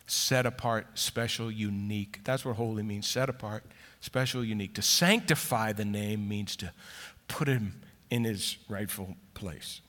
set 0.09 0.45
apart, 0.45 0.87
special, 0.95 1.51
unique. 1.51 2.21
That's 2.23 2.43
what 2.43 2.55
holy 2.55 2.83
means 2.83 3.07
set 3.07 3.29
apart, 3.29 3.63
special, 4.01 4.43
unique. 4.43 4.73
To 4.75 4.81
sanctify 4.81 5.73
the 5.73 5.85
name 5.85 6.27
means 6.27 6.55
to 6.57 6.73
put 7.27 7.47
him 7.47 7.81
in 8.09 8.23
his 8.23 8.57
rightful 8.67 9.15
place. 9.33 9.81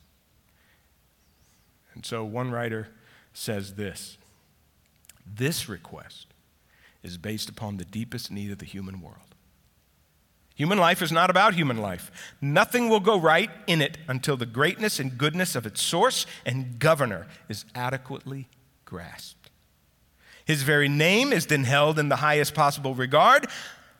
And 1.94 2.04
so 2.04 2.24
one 2.24 2.50
writer 2.50 2.88
says 3.32 3.74
this 3.74 4.16
this 5.26 5.68
request 5.68 6.26
is 7.02 7.16
based 7.16 7.48
upon 7.48 7.76
the 7.76 7.84
deepest 7.84 8.30
need 8.30 8.50
of 8.50 8.58
the 8.58 8.64
human 8.64 9.00
world. 9.00 9.34
Human 10.54 10.78
life 10.78 11.00
is 11.00 11.10
not 11.10 11.30
about 11.30 11.54
human 11.54 11.78
life. 11.78 12.10
Nothing 12.40 12.90
will 12.90 13.00
go 13.00 13.18
right 13.18 13.50
in 13.66 13.80
it 13.80 13.96
until 14.08 14.36
the 14.36 14.44
greatness 14.44 15.00
and 15.00 15.16
goodness 15.16 15.54
of 15.54 15.64
its 15.64 15.80
source 15.80 16.26
and 16.44 16.78
governor 16.78 17.26
is 17.48 17.64
adequately 17.74 18.48
grasped. 18.84 19.48
His 20.44 20.62
very 20.62 20.88
name 20.88 21.32
is 21.32 21.46
then 21.46 21.64
held 21.64 21.98
in 21.98 22.10
the 22.10 22.16
highest 22.16 22.54
possible 22.54 22.94
regard. 22.94 23.46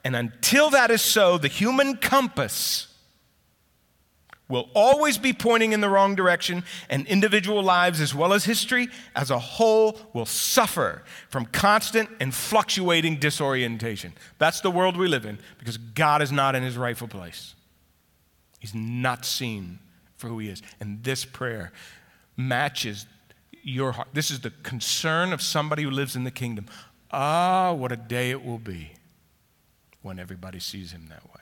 And 0.04 0.14
until 0.14 0.68
that 0.70 0.90
is 0.90 1.00
so, 1.00 1.38
the 1.38 1.48
human 1.48 1.96
compass 1.96 2.88
will 4.50 4.68
always 4.74 5.16
be 5.16 5.32
pointing 5.32 5.72
in 5.72 5.80
the 5.80 5.88
wrong 5.88 6.14
direction, 6.14 6.64
and 6.90 7.06
individual 7.06 7.62
lives, 7.62 8.00
as 8.00 8.14
well 8.14 8.32
as 8.32 8.44
history 8.44 8.88
as 9.14 9.30
a 9.30 9.38
whole, 9.38 9.98
will 10.12 10.26
suffer 10.26 11.02
from 11.28 11.46
constant 11.46 12.10
and 12.20 12.34
fluctuating 12.34 13.16
disorientation. 13.16 14.12
That's 14.38 14.60
the 14.60 14.70
world 14.70 14.96
we 14.96 15.08
live 15.08 15.24
in 15.24 15.38
because 15.58 15.78
God 15.78 16.20
is 16.20 16.32
not 16.32 16.54
in 16.54 16.62
his 16.62 16.76
rightful 16.76 17.08
place. 17.08 17.54
He's 18.58 18.74
not 18.74 19.24
seen 19.24 19.78
for 20.16 20.28
who 20.28 20.38
he 20.38 20.48
is. 20.48 20.62
And 20.80 21.02
this 21.02 21.24
prayer 21.24 21.72
matches 22.36 23.06
your 23.62 23.92
heart. 23.92 24.08
This 24.12 24.30
is 24.30 24.40
the 24.40 24.50
concern 24.62 25.32
of 25.32 25.40
somebody 25.40 25.82
who 25.82 25.90
lives 25.90 26.16
in 26.16 26.24
the 26.24 26.30
kingdom. 26.30 26.66
Ah, 27.10 27.72
what 27.72 27.92
a 27.92 27.96
day 27.96 28.30
it 28.30 28.44
will 28.44 28.58
be 28.58 28.92
when 30.02 30.18
everybody 30.18 30.58
sees 30.58 30.92
him 30.92 31.06
that 31.08 31.24
way. 31.24 31.39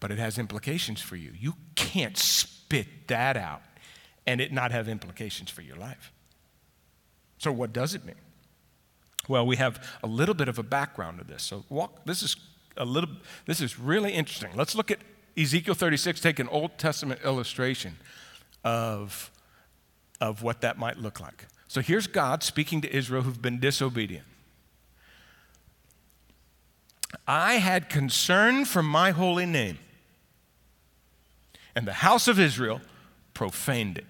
But 0.00 0.10
it 0.10 0.18
has 0.18 0.38
implications 0.38 1.00
for 1.00 1.16
you. 1.16 1.32
You 1.38 1.54
can't 1.74 2.16
spit 2.16 3.08
that 3.08 3.36
out 3.36 3.62
and 4.26 4.40
it 4.40 4.52
not 4.52 4.70
have 4.70 4.88
implications 4.88 5.50
for 5.50 5.62
your 5.62 5.76
life. 5.76 6.12
So, 7.38 7.52
what 7.52 7.72
does 7.72 7.94
it 7.94 8.04
mean? 8.04 8.16
Well, 9.28 9.46
we 9.46 9.56
have 9.56 9.84
a 10.02 10.06
little 10.06 10.34
bit 10.34 10.48
of 10.48 10.58
a 10.58 10.62
background 10.62 11.18
to 11.18 11.24
this. 11.24 11.42
So, 11.42 11.64
walk, 11.68 12.04
this 12.04 12.22
is 12.22 12.36
a 12.76 12.84
little, 12.84 13.10
this 13.46 13.60
is 13.60 13.78
really 13.78 14.12
interesting. 14.12 14.50
Let's 14.54 14.74
look 14.74 14.90
at 14.90 14.98
Ezekiel 15.36 15.74
36, 15.74 16.20
take 16.20 16.38
an 16.38 16.48
Old 16.48 16.78
Testament 16.78 17.20
illustration 17.24 17.96
of 18.64 19.30
of 20.20 20.42
what 20.42 20.60
that 20.62 20.78
might 20.78 20.98
look 20.98 21.20
like. 21.20 21.46
So 21.68 21.80
here's 21.80 22.06
God 22.06 22.42
speaking 22.42 22.80
to 22.80 22.94
Israel 22.94 23.22
who've 23.22 23.40
been 23.40 23.60
disobedient. 23.60 24.26
I 27.26 27.54
had 27.54 27.88
concern 27.88 28.64
for 28.64 28.82
my 28.82 29.10
holy 29.12 29.46
name, 29.46 29.78
and 31.78 31.86
the 31.86 31.92
house 31.92 32.26
of 32.26 32.40
Israel 32.40 32.80
profaned 33.34 33.98
it. 33.98 34.06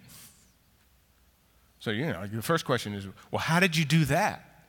So, 1.81 1.90
you 1.90 2.07
know, 2.07 2.26
the 2.26 2.40
first 2.40 2.64
question 2.64 2.94
is 2.94 3.07
well, 3.31 3.40
how 3.40 3.61
did 3.61 3.76
you 3.76 3.85
do 3.85 4.07
that? 4.07 4.64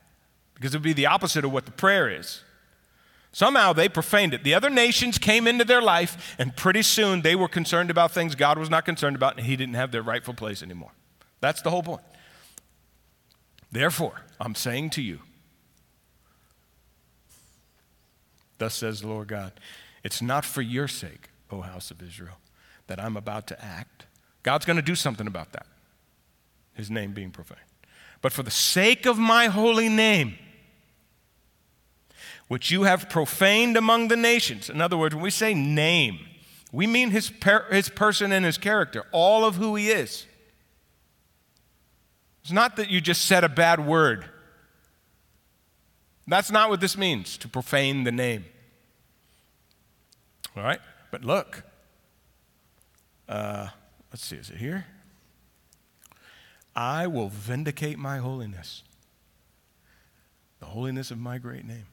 Because 0.54 0.76
it 0.76 0.80
would 0.80 0.84
be 0.84 0.92
the 0.92 1.06
opposite 1.06 1.46
of 1.46 1.54
what 1.54 1.66
the 1.66 1.72
prayer 1.72 2.10
is. 2.10 2.44
Somehow 3.32 3.72
they 3.72 3.88
profaned 3.88 4.34
it. 4.34 4.44
The 4.44 4.54
other 4.54 4.70
nations 4.70 5.18
came 5.18 5.48
into 5.48 5.64
their 5.64 5.82
life, 5.82 6.36
and 6.38 6.54
pretty 6.58 6.82
soon 6.82 7.22
they 7.22 7.38
were 7.38 7.48
concerned 7.48 7.90
about 7.90 8.12
things 8.12 8.36
God 8.36 8.60
was 8.60 8.70
not 8.70 8.84
concerned 8.84 9.16
about, 9.16 9.38
and 9.38 9.46
He 9.46 9.56
didn't 9.56 9.76
have 9.76 9.94
their 9.94 10.02
rightful 10.02 10.34
place 10.34 10.62
anymore. 10.62 10.92
That's 11.40 11.62
the 11.62 11.70
whole 11.70 11.84
point. 11.84 12.02
Therefore, 13.72 14.24
I'm 14.42 14.56
saying 14.56 14.90
to 14.92 15.02
you, 15.02 15.20
thus 18.58 18.74
says 18.74 19.00
the 19.00 19.08
Lord 19.08 19.30
God, 19.30 19.54
it's 20.04 20.22
not 20.22 20.44
for 20.44 20.62
your 20.62 20.90
sake, 20.90 21.30
O 21.50 21.62
house 21.62 21.92
of 21.92 22.02
Israel, 22.02 22.40
that 22.90 23.00
I'm 23.00 23.16
about 23.16 23.48
to 23.48 23.64
act. 23.64 24.06
God's 24.44 24.66
going 24.66 24.76
to 24.76 24.84
do 24.84 24.96
something 24.96 25.28
about 25.28 25.54
that, 25.54 25.66
his 26.74 26.92
name 26.92 27.14
being 27.14 27.32
profaned. 27.32 27.62
But 28.22 28.34
for 28.34 28.44
the 28.44 28.52
sake 28.52 29.06
of 29.06 29.18
my 29.18 29.46
holy 29.46 29.88
name, 29.88 30.38
which 32.50 32.72
you 32.72 32.84
have 32.84 33.10
profaned 33.10 33.78
among 33.78 34.08
the 34.08 34.18
nations. 34.18 34.70
In 34.70 34.82
other 34.82 34.98
words, 34.98 35.14
when 35.14 35.24
we 35.24 35.30
say 35.30 35.54
name, 35.54 36.20
we 36.72 36.88
mean 36.88 37.12
his, 37.12 37.30
per- 37.30 37.72
his 37.72 37.90
person 37.90 38.32
and 38.32 38.44
his 38.44 38.58
character, 38.58 39.06
all 39.12 39.46
of 39.46 39.56
who 39.56 39.76
he 39.76 39.90
is. 39.90 40.26
It's 42.42 42.52
not 42.52 42.76
that 42.78 42.90
you 42.90 43.02
just 43.02 43.26
said 43.26 43.44
a 43.44 43.50
bad 43.50 43.86
word. 43.86 44.26
That's 46.28 46.52
not 46.52 46.70
what 46.70 46.82
this 46.82 46.98
means, 46.98 47.38
to 47.38 47.48
profane 47.48 48.04
the 48.04 48.12
name. 48.12 48.46
All 50.58 50.64
right? 50.64 50.80
But 51.12 51.24
look. 51.24 51.64
Uh, 53.30 53.68
let's 54.12 54.26
see, 54.26 54.36
is 54.36 54.50
it 54.50 54.58
here? 54.58 54.88
I 56.76 57.06
will 57.06 57.30
vindicate 57.30 58.00
my 58.00 58.18
holiness, 58.18 58.84
the 60.60 60.66
holiness 60.66 61.12
of 61.12 61.20
my 61.20 61.38
great 61.38 61.64
name, 61.64 61.86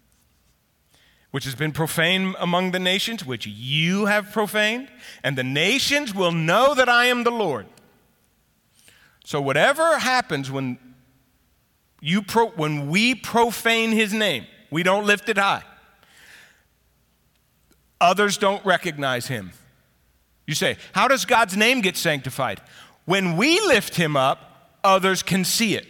which 1.32 1.44
has 1.44 1.54
been 1.54 1.72
profaned 1.72 2.36
among 2.38 2.70
the 2.70 2.78
nations, 2.78 3.26
which 3.26 3.46
you 3.46 4.06
have 4.06 4.32
profaned, 4.32 4.88
and 5.22 5.36
the 5.36 5.44
nations 5.44 6.14
will 6.14 6.32
know 6.32 6.74
that 6.74 6.88
I 6.88 7.06
am 7.06 7.24
the 7.24 7.30
Lord. 7.30 7.66
So, 9.24 9.42
whatever 9.42 9.98
happens 9.98 10.50
when, 10.50 10.78
you 12.00 12.22
pro- 12.22 12.50
when 12.50 12.88
we 12.88 13.14
profane 13.14 13.90
his 13.90 14.14
name, 14.14 14.46
we 14.70 14.82
don't 14.82 15.04
lift 15.04 15.28
it 15.28 15.36
high. 15.36 15.64
Others 18.00 18.38
don't 18.38 18.64
recognize 18.64 19.26
him. 19.26 19.52
You 20.46 20.54
say, 20.54 20.76
How 20.92 21.08
does 21.08 21.24
God's 21.24 21.56
name 21.56 21.80
get 21.80 21.96
sanctified? 21.96 22.60
When 23.04 23.36
we 23.36 23.60
lift 23.60 23.96
him 23.96 24.16
up, 24.16 24.78
others 24.82 25.22
can 25.22 25.44
see 25.44 25.76
it. 25.76 25.86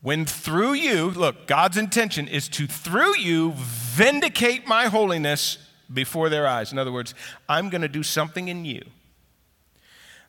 When 0.00 0.24
through 0.24 0.74
you, 0.74 1.10
look, 1.10 1.48
God's 1.48 1.76
intention 1.76 2.28
is 2.28 2.48
to 2.50 2.66
through 2.66 3.18
you 3.18 3.52
vindicate 3.56 4.66
my 4.66 4.86
holiness 4.86 5.58
before 5.92 6.28
their 6.28 6.46
eyes. 6.46 6.70
In 6.70 6.78
other 6.78 6.92
words, 6.92 7.14
I'm 7.48 7.70
going 7.70 7.82
to 7.82 7.88
do 7.88 8.04
something 8.04 8.46
in 8.46 8.64
you 8.64 8.82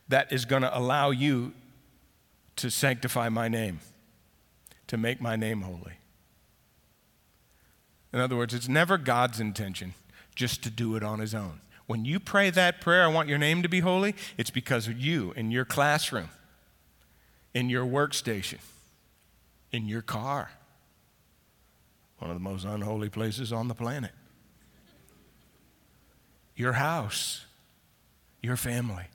that 0.07 0.31
is 0.31 0.45
going 0.45 0.63
to 0.63 0.75
allow 0.75 1.11
you 1.11 1.53
to 2.55 2.71
sanctify 2.71 3.29
my 3.29 3.47
name, 3.47 3.79
to 4.87 4.97
make 4.97 5.21
my 5.21 5.35
name 5.35 5.61
holy. 5.61 5.99
In 8.11 8.19
other 8.19 8.35
words, 8.35 8.53
it's 8.53 8.67
never 8.67 8.97
God's 8.97 9.39
intention 9.39 9.93
just 10.37 10.63
to 10.63 10.69
do 10.69 10.95
it 10.95 11.03
on 11.03 11.19
his 11.19 11.33
own. 11.33 11.59
When 11.87 12.05
you 12.05 12.19
pray 12.19 12.51
that 12.51 12.79
prayer, 12.79 13.03
I 13.03 13.07
want 13.07 13.27
your 13.27 13.39
name 13.39 13.63
to 13.63 13.69
be 13.69 13.79
holy, 13.79 14.13
it's 14.37 14.51
because 14.51 14.87
of 14.87 14.99
you 14.99 15.33
in 15.35 15.51
your 15.51 15.65
classroom, 15.65 16.29
in 17.53 17.69
your 17.69 17.85
workstation, 17.85 18.59
in 19.71 19.87
your 19.87 20.03
car. 20.03 20.51
One 22.19 22.29
of 22.29 22.35
the 22.35 22.41
most 22.43 22.65
unholy 22.65 23.09
places 23.09 23.51
on 23.51 23.67
the 23.67 23.73
planet. 23.73 24.11
Your 26.55 26.73
house, 26.73 27.45
your 28.41 28.57
family. 28.57 29.05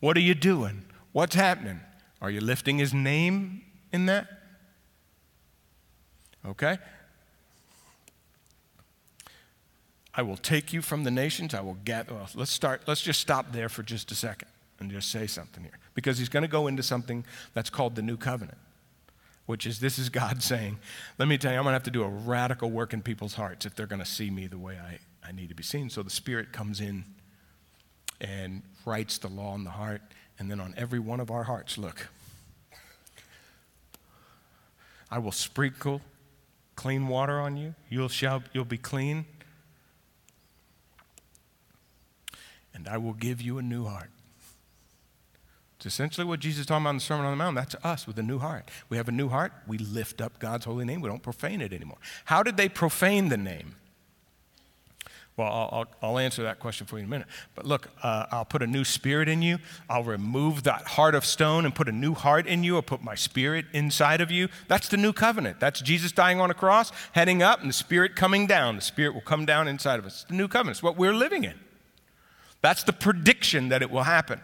What 0.00 0.16
are 0.16 0.20
you 0.20 0.34
doing? 0.34 0.84
What's 1.12 1.34
happening? 1.34 1.80
Are 2.20 2.30
you 2.30 2.40
lifting 2.40 2.78
his 2.78 2.92
name 2.92 3.62
in 3.90 4.06
that? 4.06 4.26
Okay? 6.44 6.78
I 10.16 10.22
will 10.22 10.38
take 10.38 10.72
you 10.72 10.80
from 10.80 11.04
the 11.04 11.10
nations. 11.10 11.52
I 11.52 11.60
will 11.60 11.76
gather. 11.84 12.14
Well, 12.14 12.28
let's 12.34 12.50
start. 12.50 12.82
Let's 12.86 13.02
just 13.02 13.20
stop 13.20 13.52
there 13.52 13.68
for 13.68 13.82
just 13.82 14.10
a 14.10 14.14
second 14.14 14.48
and 14.80 14.90
just 14.90 15.10
say 15.10 15.26
something 15.26 15.62
here. 15.62 15.78
Because 15.94 16.18
he's 16.18 16.30
going 16.30 16.42
to 16.42 16.48
go 16.48 16.66
into 16.66 16.82
something 16.82 17.24
that's 17.52 17.68
called 17.68 17.96
the 17.96 18.02
new 18.02 18.16
covenant, 18.16 18.58
which 19.44 19.66
is 19.66 19.78
this 19.78 19.98
is 19.98 20.08
God 20.08 20.42
saying, 20.42 20.78
let 21.18 21.28
me 21.28 21.36
tell 21.36 21.52
you, 21.52 21.58
I'm 21.58 21.64
going 21.64 21.72
to 21.72 21.76
have 21.76 21.82
to 21.84 21.90
do 21.90 22.02
a 22.02 22.08
radical 22.08 22.70
work 22.70 22.94
in 22.94 23.02
people's 23.02 23.34
hearts 23.34 23.66
if 23.66 23.74
they're 23.74 23.86
going 23.86 24.02
to 24.02 24.06
see 24.06 24.30
me 24.30 24.46
the 24.46 24.58
way 24.58 24.78
I, 24.78 24.98
I 25.26 25.32
need 25.32 25.50
to 25.50 25.54
be 25.54 25.62
seen. 25.62 25.90
So 25.90 26.02
the 26.02 26.10
Spirit 26.10 26.50
comes 26.50 26.80
in 26.80 27.04
and 28.18 28.62
writes 28.86 29.18
the 29.18 29.28
law 29.28 29.54
in 29.54 29.64
the 29.64 29.70
heart. 29.70 30.00
And 30.38 30.50
then 30.50 30.60
on 30.60 30.74
every 30.78 30.98
one 30.98 31.20
of 31.20 31.30
our 31.30 31.44
hearts, 31.44 31.76
look, 31.76 32.08
I 35.10 35.18
will 35.18 35.32
sprinkle 35.32 36.00
clean 36.74 37.08
water 37.08 37.38
on 37.40 37.56
you. 37.56 37.74
You'll, 37.88 38.08
shall, 38.08 38.42
you'll 38.52 38.64
be 38.64 38.78
clean. 38.78 39.24
And 42.76 42.86
I 42.86 42.98
will 42.98 43.14
give 43.14 43.40
you 43.40 43.56
a 43.56 43.62
new 43.62 43.86
heart. 43.86 44.10
It's 45.78 45.86
essentially 45.86 46.26
what 46.26 46.40
Jesus 46.40 46.60
is 46.60 46.66
talking 46.66 46.84
about 46.84 46.90
in 46.90 46.96
the 46.96 47.02
Sermon 47.02 47.24
on 47.24 47.32
the 47.32 47.36
Mount. 47.36 47.56
That's 47.56 47.74
us 47.82 48.06
with 48.06 48.18
a 48.18 48.22
new 48.22 48.38
heart. 48.38 48.70
We 48.88 48.98
have 48.98 49.08
a 49.08 49.12
new 49.12 49.28
heart. 49.28 49.52
We 49.66 49.78
lift 49.78 50.20
up 50.20 50.38
God's 50.38 50.66
holy 50.66 50.84
name. 50.84 51.00
We 51.00 51.08
don't 51.08 51.22
profane 51.22 51.60
it 51.60 51.72
anymore. 51.72 51.98
How 52.26 52.42
did 52.42 52.56
they 52.56 52.68
profane 52.68 53.30
the 53.30 53.36
name? 53.38 53.74
Well, 55.36 55.48
I'll, 55.48 55.86
I'll, 56.02 56.18
answer 56.18 56.44
that 56.44 56.60
question 56.60 56.86
for 56.86 56.96
you 56.96 57.00
in 57.00 57.06
a 57.06 57.10
minute. 57.10 57.26
But 57.54 57.66
look, 57.66 57.88
uh, 58.02 58.24
I'll 58.30 58.46
put 58.46 58.62
a 58.62 58.66
new 58.66 58.84
spirit 58.84 59.28
in 59.28 59.42
you. 59.42 59.58
I'll 59.88 60.02
remove 60.02 60.62
that 60.62 60.86
heart 60.86 61.14
of 61.14 61.26
stone 61.26 61.66
and 61.66 61.74
put 61.74 61.90
a 61.90 61.92
new 61.92 62.14
heart 62.14 62.46
in 62.46 62.64
you. 62.64 62.76
I'll 62.76 62.82
put 62.82 63.02
my 63.02 63.14
spirit 63.14 63.66
inside 63.74 64.22
of 64.22 64.30
you. 64.30 64.48
That's 64.66 64.88
the 64.88 64.96
new 64.96 65.12
covenant. 65.12 65.60
That's 65.60 65.82
Jesus 65.82 66.10
dying 66.10 66.40
on 66.40 66.50
a 66.50 66.54
cross, 66.54 66.90
heading 67.12 67.42
up, 67.42 67.60
and 67.60 67.68
the 67.68 67.74
spirit 67.74 68.16
coming 68.16 68.46
down. 68.46 68.76
The 68.76 68.82
spirit 68.82 69.12
will 69.12 69.20
come 69.20 69.44
down 69.44 69.68
inside 69.68 69.98
of 69.98 70.06
us. 70.06 70.22
It's 70.22 70.24
the 70.24 70.34
new 70.34 70.48
covenant. 70.48 70.76
It's 70.76 70.82
what 70.82 70.96
we're 70.96 71.12
living 71.12 71.44
in. 71.44 71.60
That's 72.60 72.82
the 72.82 72.92
prediction 72.92 73.68
that 73.68 73.82
it 73.82 73.90
will 73.90 74.02
happen. 74.02 74.40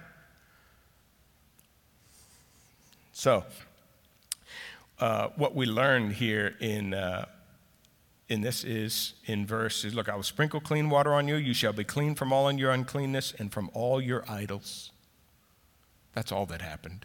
So, 3.12 3.44
uh, 4.98 5.28
what 5.36 5.54
we 5.54 5.66
learned 5.66 6.14
here 6.14 6.54
in. 6.60 6.94
Uh, 6.94 7.26
in 8.28 8.40
this 8.40 8.64
is 8.64 9.12
in 9.26 9.44
verses 9.44 9.94
look, 9.94 10.08
I 10.08 10.16
will 10.16 10.22
sprinkle 10.22 10.58
clean 10.58 10.88
water 10.88 11.12
on 11.12 11.28
you. 11.28 11.36
You 11.36 11.52
shall 11.52 11.74
be 11.74 11.84
clean 11.84 12.14
from 12.14 12.32
all 12.32 12.50
your 12.50 12.70
uncleanness 12.70 13.34
and 13.38 13.52
from 13.52 13.68
all 13.74 14.00
your 14.00 14.24
idols. 14.26 14.90
That's 16.14 16.32
all 16.32 16.46
that 16.46 16.62
happened. 16.62 17.04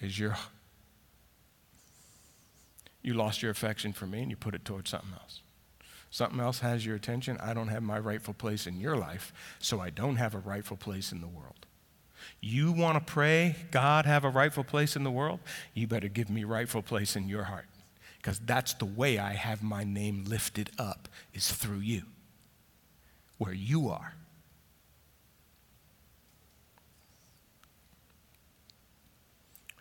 Is 0.00 0.18
your 0.18 0.36
you 3.02 3.14
lost 3.14 3.40
your 3.40 3.50
affection 3.50 3.94
for 3.94 4.06
me 4.06 4.20
and 4.20 4.30
you 4.30 4.36
put 4.36 4.54
it 4.54 4.66
towards 4.66 4.90
something 4.90 5.12
else. 5.14 5.40
Something 6.10 6.40
else 6.40 6.60
has 6.60 6.86
your 6.86 6.96
attention. 6.96 7.38
I 7.40 7.54
don't 7.54 7.68
have 7.68 7.82
my 7.82 7.98
rightful 7.98 8.34
place 8.34 8.66
in 8.66 8.80
your 8.80 8.96
life, 8.96 9.32
so 9.58 9.80
I 9.80 9.90
don't 9.90 10.16
have 10.16 10.34
a 10.34 10.38
rightful 10.38 10.76
place 10.76 11.12
in 11.12 11.20
the 11.20 11.26
world. 11.26 11.66
You 12.40 12.72
want 12.72 12.96
to 12.96 13.12
pray, 13.12 13.56
God 13.70 14.06
have 14.06 14.24
a 14.24 14.30
rightful 14.30 14.64
place 14.64 14.96
in 14.96 15.04
the 15.04 15.10
world? 15.10 15.40
You 15.74 15.86
better 15.86 16.08
give 16.08 16.30
me 16.30 16.44
rightful 16.44 16.82
place 16.82 17.16
in 17.16 17.28
your 17.28 17.44
heart 17.44 17.66
because 18.18 18.40
that's 18.40 18.74
the 18.74 18.84
way 18.84 19.18
I 19.18 19.32
have 19.32 19.62
my 19.62 19.84
name 19.84 20.24
lifted 20.26 20.70
up, 20.78 21.08
is 21.32 21.52
through 21.52 21.78
you, 21.78 22.02
where 23.38 23.52
you 23.52 23.88
are. 23.88 24.14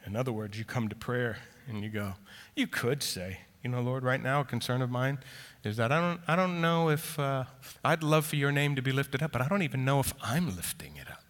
In 0.06 0.16
other 0.16 0.32
words, 0.32 0.58
you 0.58 0.64
come 0.64 0.88
to 0.88 0.96
prayer 0.96 1.38
and 1.68 1.84
you 1.84 1.90
go, 1.90 2.14
you 2.56 2.68
could 2.68 3.04
say, 3.04 3.40
you 3.68 3.74
know, 3.74 3.82
Lord, 3.82 4.06
right 4.06 4.24
now 4.24 4.40
a 4.40 4.46
concern 4.46 4.82
of 4.82 4.90
mine 4.90 5.20
is 5.66 5.76
that 5.76 5.92
I 5.92 6.00
don't, 6.00 6.22
I 6.26 6.38
don't 6.38 6.62
know 6.62 6.90
if, 6.90 7.20
uh, 7.20 7.44
I'd 7.84 8.02
love 8.02 8.26
for 8.26 8.38
your 8.38 8.50
name 8.50 8.78
to 8.78 8.82
be 8.82 8.94
lifted 8.94 9.22
up, 9.22 9.34
but 9.34 9.42
I 9.42 9.50
don't 9.50 9.62
even 9.62 9.84
know 9.84 10.00
if 10.00 10.14
I'm 10.24 10.56
lifting 10.56 10.96
it 10.96 11.10
up. 11.12 11.22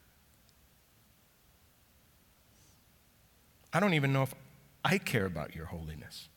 I 3.73 3.79
don't 3.79 3.95
even 3.95 4.13
know 4.13 4.21
if 4.21 4.35
I 4.85 4.99
care 4.99 5.25
about 5.25 5.55
your 5.55 5.65
holiness. 5.65 6.29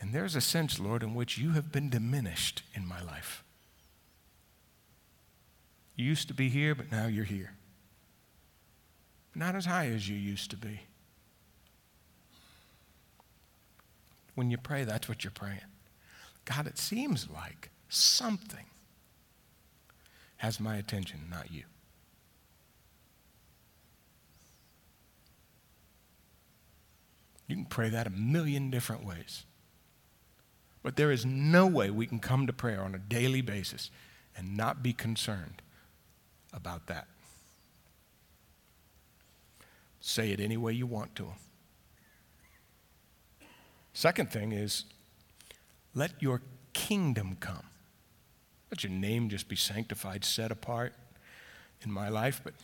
And 0.00 0.14
there's 0.14 0.34
a 0.34 0.40
sense, 0.40 0.80
Lord, 0.80 1.02
in 1.02 1.14
which 1.14 1.36
you 1.36 1.50
have 1.50 1.70
been 1.70 1.90
diminished 1.90 2.62
in 2.72 2.86
my 2.86 3.02
life. 3.02 3.44
You 5.94 6.06
used 6.06 6.28
to 6.28 6.34
be 6.34 6.48
here, 6.48 6.74
but 6.74 6.90
now 6.90 7.06
you're 7.06 7.26
here. 7.26 7.52
Not 9.34 9.54
as 9.54 9.66
high 9.66 9.86
as 9.86 10.08
you 10.08 10.16
used 10.16 10.50
to 10.50 10.56
be. 10.56 10.80
When 14.34 14.50
you 14.50 14.58
pray, 14.58 14.84
that's 14.84 15.08
what 15.08 15.24
you're 15.24 15.30
praying. 15.30 15.60
God, 16.44 16.66
it 16.66 16.78
seems 16.78 17.28
like 17.30 17.70
something 17.88 18.66
has 20.38 20.58
my 20.58 20.76
attention, 20.76 21.20
not 21.30 21.52
you. 21.52 21.64
You 27.46 27.56
can 27.56 27.64
pray 27.66 27.90
that 27.90 28.06
a 28.06 28.10
million 28.10 28.70
different 28.70 29.04
ways. 29.04 29.44
But 30.82 30.96
there 30.96 31.12
is 31.12 31.24
no 31.24 31.66
way 31.66 31.90
we 31.90 32.06
can 32.06 32.18
come 32.18 32.46
to 32.46 32.52
prayer 32.52 32.82
on 32.82 32.94
a 32.94 32.98
daily 32.98 33.40
basis 33.40 33.90
and 34.36 34.56
not 34.56 34.82
be 34.82 34.92
concerned 34.92 35.62
about 36.52 36.86
that. 36.86 37.06
Say 40.02 40.32
it 40.32 40.40
any 40.40 40.56
way 40.56 40.72
you 40.72 40.86
want 40.86 41.14
to 41.14 41.24
Him. 41.26 41.36
Second 43.94 44.30
thing 44.30 44.52
is 44.52 44.84
let 45.94 46.10
your 46.20 46.42
kingdom 46.72 47.36
come. 47.38 47.64
Let 48.70 48.82
your 48.82 48.92
name 48.92 49.28
just 49.28 49.48
be 49.48 49.56
sanctified, 49.56 50.24
set 50.24 50.50
apart 50.50 50.92
in 51.82 51.92
my 51.92 52.08
life, 52.08 52.40
but 52.42 52.54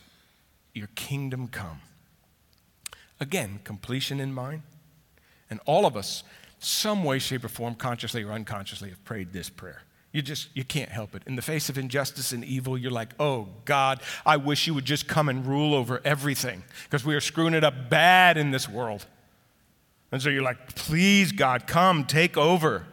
your 0.73 0.89
kingdom 0.95 1.47
come. 1.47 1.79
Again, 3.19 3.61
completion 3.63 4.19
in 4.19 4.33
mind. 4.33 4.63
And 5.49 5.59
all 5.65 5.85
of 5.85 5.95
us 5.95 6.23
some 6.59 7.03
way, 7.05 7.19
shape, 7.19 7.45
or 7.45 7.47
form, 7.47 7.75
consciously 7.75 8.23
or 8.23 8.33
unconsciously, 8.33 8.89
have 8.89 9.03
prayed 9.05 9.31
this 9.31 9.49
prayer. 9.49 9.83
You 10.11 10.23
just, 10.23 10.49
you 10.55 10.63
can't 10.63 10.89
help 10.89 11.13
it. 11.13 11.21
In 11.27 11.35
the 11.35 11.41
face 11.41 11.69
of 11.69 11.77
injustice 11.77 12.31
and 12.31 12.43
evil, 12.43 12.75
you're 12.77 12.89
like, 12.89 13.13
oh, 13.19 13.47
God, 13.65 14.01
I 14.25 14.37
wish 14.37 14.65
you 14.65 14.73
would 14.73 14.85
just 14.85 15.07
come 15.07 15.29
and 15.29 15.45
rule 15.45 15.75
over 15.75 16.01
everything 16.03 16.63
because 16.85 17.05
we 17.05 17.13
are 17.13 17.21
screwing 17.21 17.53
it 17.53 17.63
up 17.63 17.89
bad 17.89 18.35
in 18.35 18.49
this 18.49 18.67
world. 18.67 19.05
And 20.11 20.19
so 20.19 20.29
you're 20.29 20.41
like, 20.41 20.75
please, 20.75 21.31
God, 21.31 21.67
come, 21.67 22.05
take 22.05 22.37
over. 22.37 22.87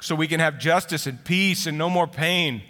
so 0.00 0.14
we 0.14 0.28
can 0.28 0.40
have 0.40 0.58
justice 0.58 1.06
and 1.06 1.24
peace 1.24 1.66
and 1.66 1.76
no 1.76 1.90
more 1.90 2.06
pain. 2.06 2.62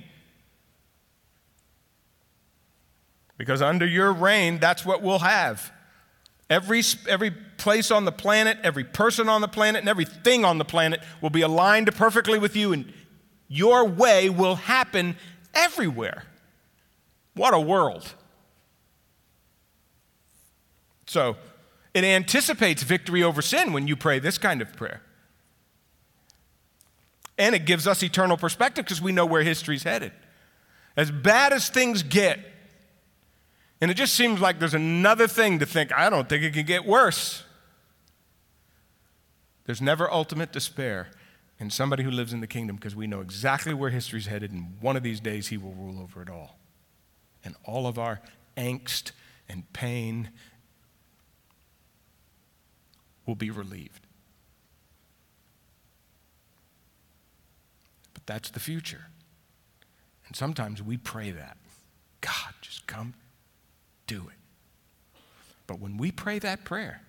Because 3.37 3.62
under 3.62 3.87
your 3.87 4.12
reign, 4.12 4.58
that's 4.58 4.84
what 4.84 5.02
we'll 5.02 5.20
have. 5.20 5.70
Every, 6.50 6.82
every 7.08 7.30
place 7.30 7.90
on 7.90 8.04
the 8.04 8.12
planet, 8.12 8.58
every 8.64 8.84
person 8.84 9.28
on 9.28 9.42
the 9.42 9.48
planet, 9.48 9.80
and 9.80 9.88
everything 9.88 10.44
on 10.44 10.58
the 10.58 10.64
planet 10.64 11.00
will 11.20 11.30
be 11.30 11.42
aligned 11.42 11.94
perfectly 11.94 12.38
with 12.38 12.56
you, 12.56 12.72
and 12.72 12.92
your 13.48 13.87
way 13.87 14.28
will 14.28 14.54
happen 14.54 15.16
everywhere. 15.54 16.24
What 17.34 17.54
a 17.54 17.61
world. 17.61 18.14
So, 21.06 21.37
it 21.94 22.04
anticipates 22.04 22.82
victory 22.82 23.22
over 23.22 23.40
sin 23.40 23.72
when 23.72 23.88
you 23.88 23.96
pray 23.96 24.18
this 24.18 24.37
kind 24.37 24.61
of 24.61 24.74
prayer. 24.74 25.02
And 27.38 27.54
it 27.54 27.64
gives 27.64 27.87
us 27.87 28.02
eternal 28.02 28.37
perspective 28.37 28.84
because 28.84 29.00
we 29.00 29.12
know 29.12 29.24
where 29.24 29.42
history's 29.42 29.84
headed. 29.84 30.12
As 30.96 31.11
bad 31.11 31.52
as 31.52 31.68
things 31.70 32.02
get, 32.02 32.40
and 33.80 33.90
it 33.90 33.94
just 33.94 34.14
seems 34.14 34.40
like 34.40 34.58
there's 34.58 34.74
another 34.74 35.28
thing 35.28 35.61
to 35.61 35.66
think, 35.66 35.92
I 35.92 36.11
don't 36.11 36.28
think 36.28 36.42
it 36.42 36.52
can 36.52 36.66
get 36.66 36.84
worse. 36.84 37.44
There's 39.64 39.80
never 39.80 40.11
ultimate 40.11 40.52
despair 40.52 41.08
in 41.61 41.71
somebody 41.71 42.05
who 42.05 42.11
lives 42.11 42.33
in 42.33 42.40
the 42.40 42.47
kingdom 42.47 42.77
because 42.77 42.94
we 42.94 43.07
know 43.07 43.21
exactly 43.21 43.75
where 43.75 43.90
history's 43.90 44.27
headed, 44.27 44.53
and 44.53 44.77
one 44.81 44.97
of 44.97 45.03
these 45.03 45.21
days 45.21 45.49
he 45.49 45.57
will 45.57 45.73
rule 45.73 46.01
over 46.01 46.23
it 46.23 46.31
all. 46.31 46.59
And 47.44 47.55
all 47.64 47.87
of 47.87 47.99
our 47.99 48.21
angst 48.57 49.12
and 49.49 49.71
pain 49.73 50.31
will 53.27 53.35
be 53.35 53.51
relieved. 53.51 54.07
But 58.14 58.27
that's 58.27 58.51
the 58.51 58.61
future. 58.61 59.07
And 60.27 60.37
sometimes 60.37 60.83
we 60.83 60.97
pray 60.97 61.31
that 61.31 61.57
God, 62.21 62.55
just 62.61 62.87
come 62.87 63.14
do 64.07 64.29
it. 64.29 65.21
But 65.66 65.81
when 65.81 65.97
we 65.97 66.11
pray 66.11 66.38
that 66.38 66.64
prayer, 66.64 67.03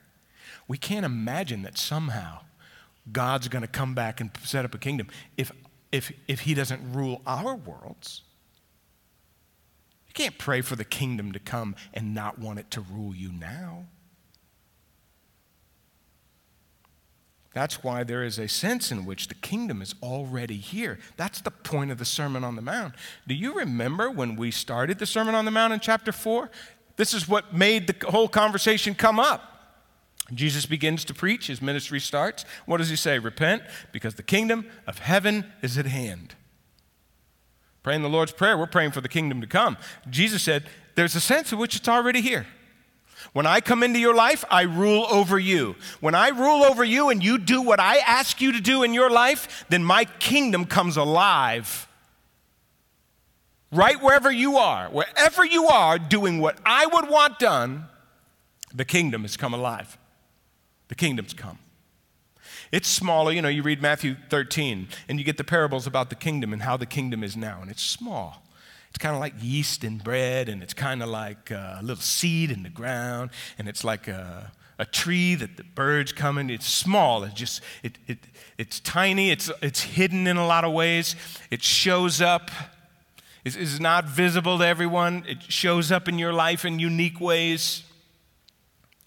we 0.67 0.77
can't 0.77 1.05
imagine 1.05 1.61
that 1.63 1.77
somehow 1.77 2.41
God's 3.11 3.47
going 3.47 3.61
to 3.61 3.67
come 3.67 3.95
back 3.95 4.21
and 4.21 4.31
set 4.43 4.65
up 4.65 4.73
a 4.73 4.77
kingdom 4.77 5.07
if, 5.37 5.51
if, 5.91 6.11
if 6.27 6.41
He 6.41 6.53
doesn't 6.53 6.93
rule 6.93 7.21
our 7.25 7.55
worlds. 7.55 8.21
You 10.07 10.13
can't 10.13 10.37
pray 10.37 10.61
for 10.61 10.75
the 10.75 10.85
kingdom 10.85 11.31
to 11.33 11.39
come 11.39 11.75
and 11.93 12.13
not 12.13 12.39
want 12.39 12.59
it 12.59 12.71
to 12.71 12.81
rule 12.81 13.15
you 13.15 13.31
now. 13.31 13.85
That's 17.53 17.83
why 17.83 18.03
there 18.03 18.23
is 18.23 18.37
a 18.37 18.47
sense 18.47 18.91
in 18.91 19.05
which 19.05 19.27
the 19.27 19.33
kingdom 19.33 19.81
is 19.81 19.95
already 20.03 20.57
here. 20.57 20.99
That's 21.17 21.41
the 21.41 21.51
point 21.51 21.91
of 21.91 21.97
the 21.97 22.05
Sermon 22.05 22.43
on 22.43 22.55
the 22.55 22.61
Mount. 22.61 22.93
Do 23.27 23.33
you 23.33 23.53
remember 23.55 24.09
when 24.09 24.35
we 24.35 24.51
started 24.51 24.99
the 24.99 25.05
Sermon 25.05 25.33
on 25.33 25.45
the 25.45 25.51
Mount 25.51 25.73
in 25.73 25.79
chapter 25.79 26.11
4? 26.11 26.49
This 26.95 27.13
is 27.13 27.27
what 27.27 27.53
made 27.53 27.87
the 27.87 28.09
whole 28.09 28.27
conversation 28.27 28.93
come 28.93 29.19
up. 29.19 29.58
Jesus 30.33 30.65
begins 30.65 31.05
to 31.05 31.13
preach, 31.13 31.47
his 31.47 31.61
ministry 31.61 31.99
starts. 31.99 32.45
What 32.65 32.77
does 32.77 32.89
he 32.89 32.95
say? 32.95 33.19
Repent, 33.19 33.63
because 33.91 34.15
the 34.15 34.23
kingdom 34.23 34.65
of 34.87 34.99
heaven 34.99 35.51
is 35.61 35.77
at 35.77 35.85
hand. 35.85 36.35
Praying 37.83 38.01
the 38.01 38.09
Lord's 38.09 38.31
Prayer, 38.31 38.57
we're 38.57 38.67
praying 38.67 38.91
for 38.91 39.01
the 39.01 39.09
kingdom 39.09 39.41
to 39.41 39.47
come. 39.47 39.77
Jesus 40.09 40.43
said, 40.43 40.65
There's 40.95 41.15
a 41.15 41.21
sense 41.21 41.51
in 41.51 41.57
which 41.57 41.75
it's 41.75 41.87
already 41.87 42.21
here. 42.21 42.45
When 43.33 43.45
I 43.45 43.61
come 43.61 43.83
into 43.83 43.99
your 43.99 44.15
life, 44.15 44.45
I 44.49 44.61
rule 44.61 45.05
over 45.09 45.37
you. 45.37 45.75
When 45.99 46.15
I 46.15 46.29
rule 46.29 46.63
over 46.63 46.83
you 46.83 47.09
and 47.09 47.23
you 47.23 47.37
do 47.37 47.61
what 47.61 47.79
I 47.79 47.97
ask 47.97 48.41
you 48.41 48.53
to 48.53 48.61
do 48.61 48.83
in 48.83 48.93
your 48.93 49.09
life, 49.09 49.65
then 49.69 49.83
my 49.83 50.05
kingdom 50.05 50.65
comes 50.65 50.97
alive 50.97 51.87
right 53.71 54.01
wherever 54.01 54.31
you 54.31 54.57
are, 54.57 54.89
wherever 54.89 55.45
you 55.45 55.67
are 55.67 55.99
doing 55.99 56.39
what 56.39 56.57
I 56.65 56.85
would 56.87 57.09
want 57.09 57.39
done, 57.39 57.85
the 58.73 58.85
kingdom 58.85 59.21
has 59.23 59.37
come 59.37 59.53
alive. 59.53 59.97
The 60.89 60.95
kingdom's 60.95 61.33
come. 61.33 61.59
It's 62.71 62.87
smaller, 62.87 63.31
you 63.31 63.41
know, 63.41 63.49
you 63.49 63.63
read 63.63 63.81
Matthew 63.81 64.15
13 64.29 64.89
and 65.07 65.17
you 65.17 65.25
get 65.25 65.37
the 65.37 65.43
parables 65.43 65.87
about 65.87 66.09
the 66.09 66.15
kingdom 66.15 66.53
and 66.53 66.61
how 66.61 66.77
the 66.77 66.85
kingdom 66.85 67.23
is 67.23 67.35
now, 67.35 67.59
and 67.61 67.71
it's 67.71 67.81
small. 67.81 68.43
It's 68.89 68.97
kind 68.97 69.15
of 69.15 69.21
like 69.21 69.33
yeast 69.39 69.83
in 69.83 69.99
bread, 69.99 70.49
and 70.49 70.63
it's 70.63 70.73
kind 70.73 71.03
of 71.03 71.09
like 71.09 71.51
uh, 71.51 71.77
a 71.79 71.81
little 71.81 72.01
seed 72.01 72.51
in 72.51 72.63
the 72.63 72.69
ground, 72.69 73.29
and 73.57 73.69
it's 73.69 73.83
like 73.83 74.07
a, 74.07 74.51
a 74.79 74.85
tree 74.85 75.35
that 75.35 75.57
the 75.57 75.63
birds 75.63 76.11
come 76.11 76.39
in. 76.39 76.49
It's 76.49 76.67
small. 76.67 77.23
It's 77.23 77.35
just 77.35 77.61
it, 77.83 77.99
it 78.07 78.17
it's 78.57 78.79
tiny. 78.79 79.29
It's 79.29 79.51
it's 79.61 79.81
hidden 79.81 80.25
in 80.25 80.37
a 80.37 80.45
lot 80.45 80.63
of 80.63 80.73
ways. 80.73 81.15
It 81.51 81.61
shows 81.61 82.19
up 82.19 82.49
is, 83.45 83.55
is 83.55 83.79
not 83.79 84.05
visible 84.05 84.57
to 84.57 84.65
everyone. 84.65 85.23
It 85.27 85.43
shows 85.43 85.91
up 85.91 86.07
in 86.07 86.17
your 86.19 86.33
life 86.33 86.65
in 86.65 86.79
unique 86.79 87.19
ways. 87.19 87.83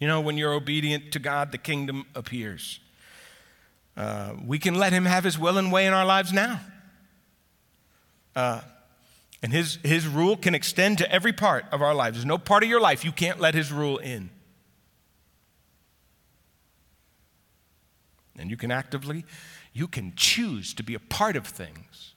You 0.02 0.08
know, 0.08 0.20
when 0.20 0.36
you're 0.36 0.52
obedient 0.52 1.12
to 1.12 1.20
God, 1.20 1.52
the 1.52 1.58
kingdom 1.58 2.06
appears. 2.16 2.80
Uh, 3.96 4.32
we 4.44 4.58
can 4.58 4.74
let 4.74 4.92
Him 4.92 5.04
have 5.04 5.22
His 5.22 5.38
will 5.38 5.58
and 5.58 5.70
way 5.70 5.86
in 5.86 5.92
our 5.92 6.04
lives 6.04 6.32
now. 6.32 6.58
Uh, 8.34 8.62
and 9.44 9.52
his, 9.52 9.78
his 9.84 10.08
rule 10.08 10.36
can 10.36 10.56
extend 10.56 10.98
to 10.98 11.08
every 11.08 11.32
part 11.32 11.66
of 11.70 11.82
our 11.82 11.94
lives. 11.94 12.16
There's 12.16 12.26
no 12.26 12.36
part 12.36 12.64
of 12.64 12.68
your 12.68 12.80
life 12.80 13.04
you 13.04 13.12
can't 13.12 13.38
let 13.38 13.54
His 13.54 13.70
rule 13.70 13.98
in. 13.98 14.30
And 18.36 18.50
you 18.50 18.56
can 18.56 18.72
actively, 18.72 19.24
you 19.72 19.86
can 19.86 20.14
choose 20.16 20.74
to 20.74 20.82
be 20.82 20.94
a 20.94 21.00
part 21.00 21.36
of 21.36 21.46
things 21.46 22.14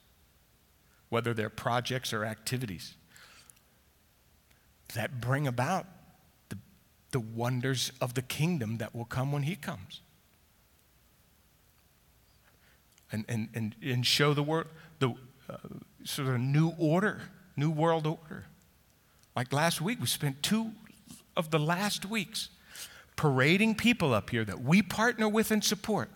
whether 1.08 1.32
they're 1.32 1.48
projects 1.48 2.12
or 2.12 2.24
activities 2.24 2.94
that 4.94 5.20
bring 5.20 5.46
about 5.46 5.86
the, 7.10 7.20
wonders 7.20 7.92
of 8.00 8.14
the 8.14 8.22
kingdom 8.22 8.78
that 8.78 8.94
will 8.94 9.04
come 9.04 9.32
when 9.32 9.44
He 9.44 9.56
comes. 9.56 10.00
And, 13.12 13.24
and, 13.28 13.48
and, 13.54 13.74
and 13.82 14.04
show 14.04 14.34
the, 14.34 14.42
world, 14.42 14.66
the 14.98 15.10
uh, 15.48 15.56
sort 16.04 16.28
of 16.28 16.40
new 16.40 16.72
order, 16.78 17.22
new 17.56 17.70
world 17.70 18.06
order. 18.06 18.46
Like 19.34 19.52
last 19.52 19.80
week, 19.80 20.00
we 20.00 20.06
spent 20.06 20.42
two 20.42 20.72
of 21.36 21.50
the 21.50 21.58
last 21.58 22.04
weeks 22.06 22.48
parading 23.14 23.76
people 23.76 24.12
up 24.12 24.30
here 24.30 24.44
that 24.44 24.62
we 24.62 24.82
partner 24.82 25.28
with 25.28 25.50
and 25.50 25.62
support 25.62 26.10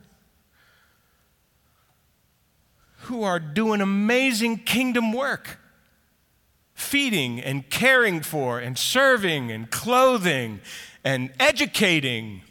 who 3.05 3.23
are 3.23 3.41
doing 3.41 3.81
amazing 3.81 4.59
kingdom 4.59 5.13
work 5.13 5.60
feeding 6.81 7.41
and 7.41 7.69
caring 7.71 8.23
for 8.23 8.59
and 8.59 8.77
serving 8.79 9.51
and 9.51 9.71
clothing 9.71 10.61
and 11.05 11.33
educating 11.39 12.43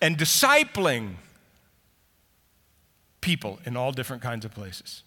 and 0.00 0.18
discipling 0.18 1.14
people 3.20 3.58
in 3.64 3.76
all 3.76 3.90
different 3.90 4.22
kinds 4.22 4.44
of 4.44 4.52
places. 4.52 5.02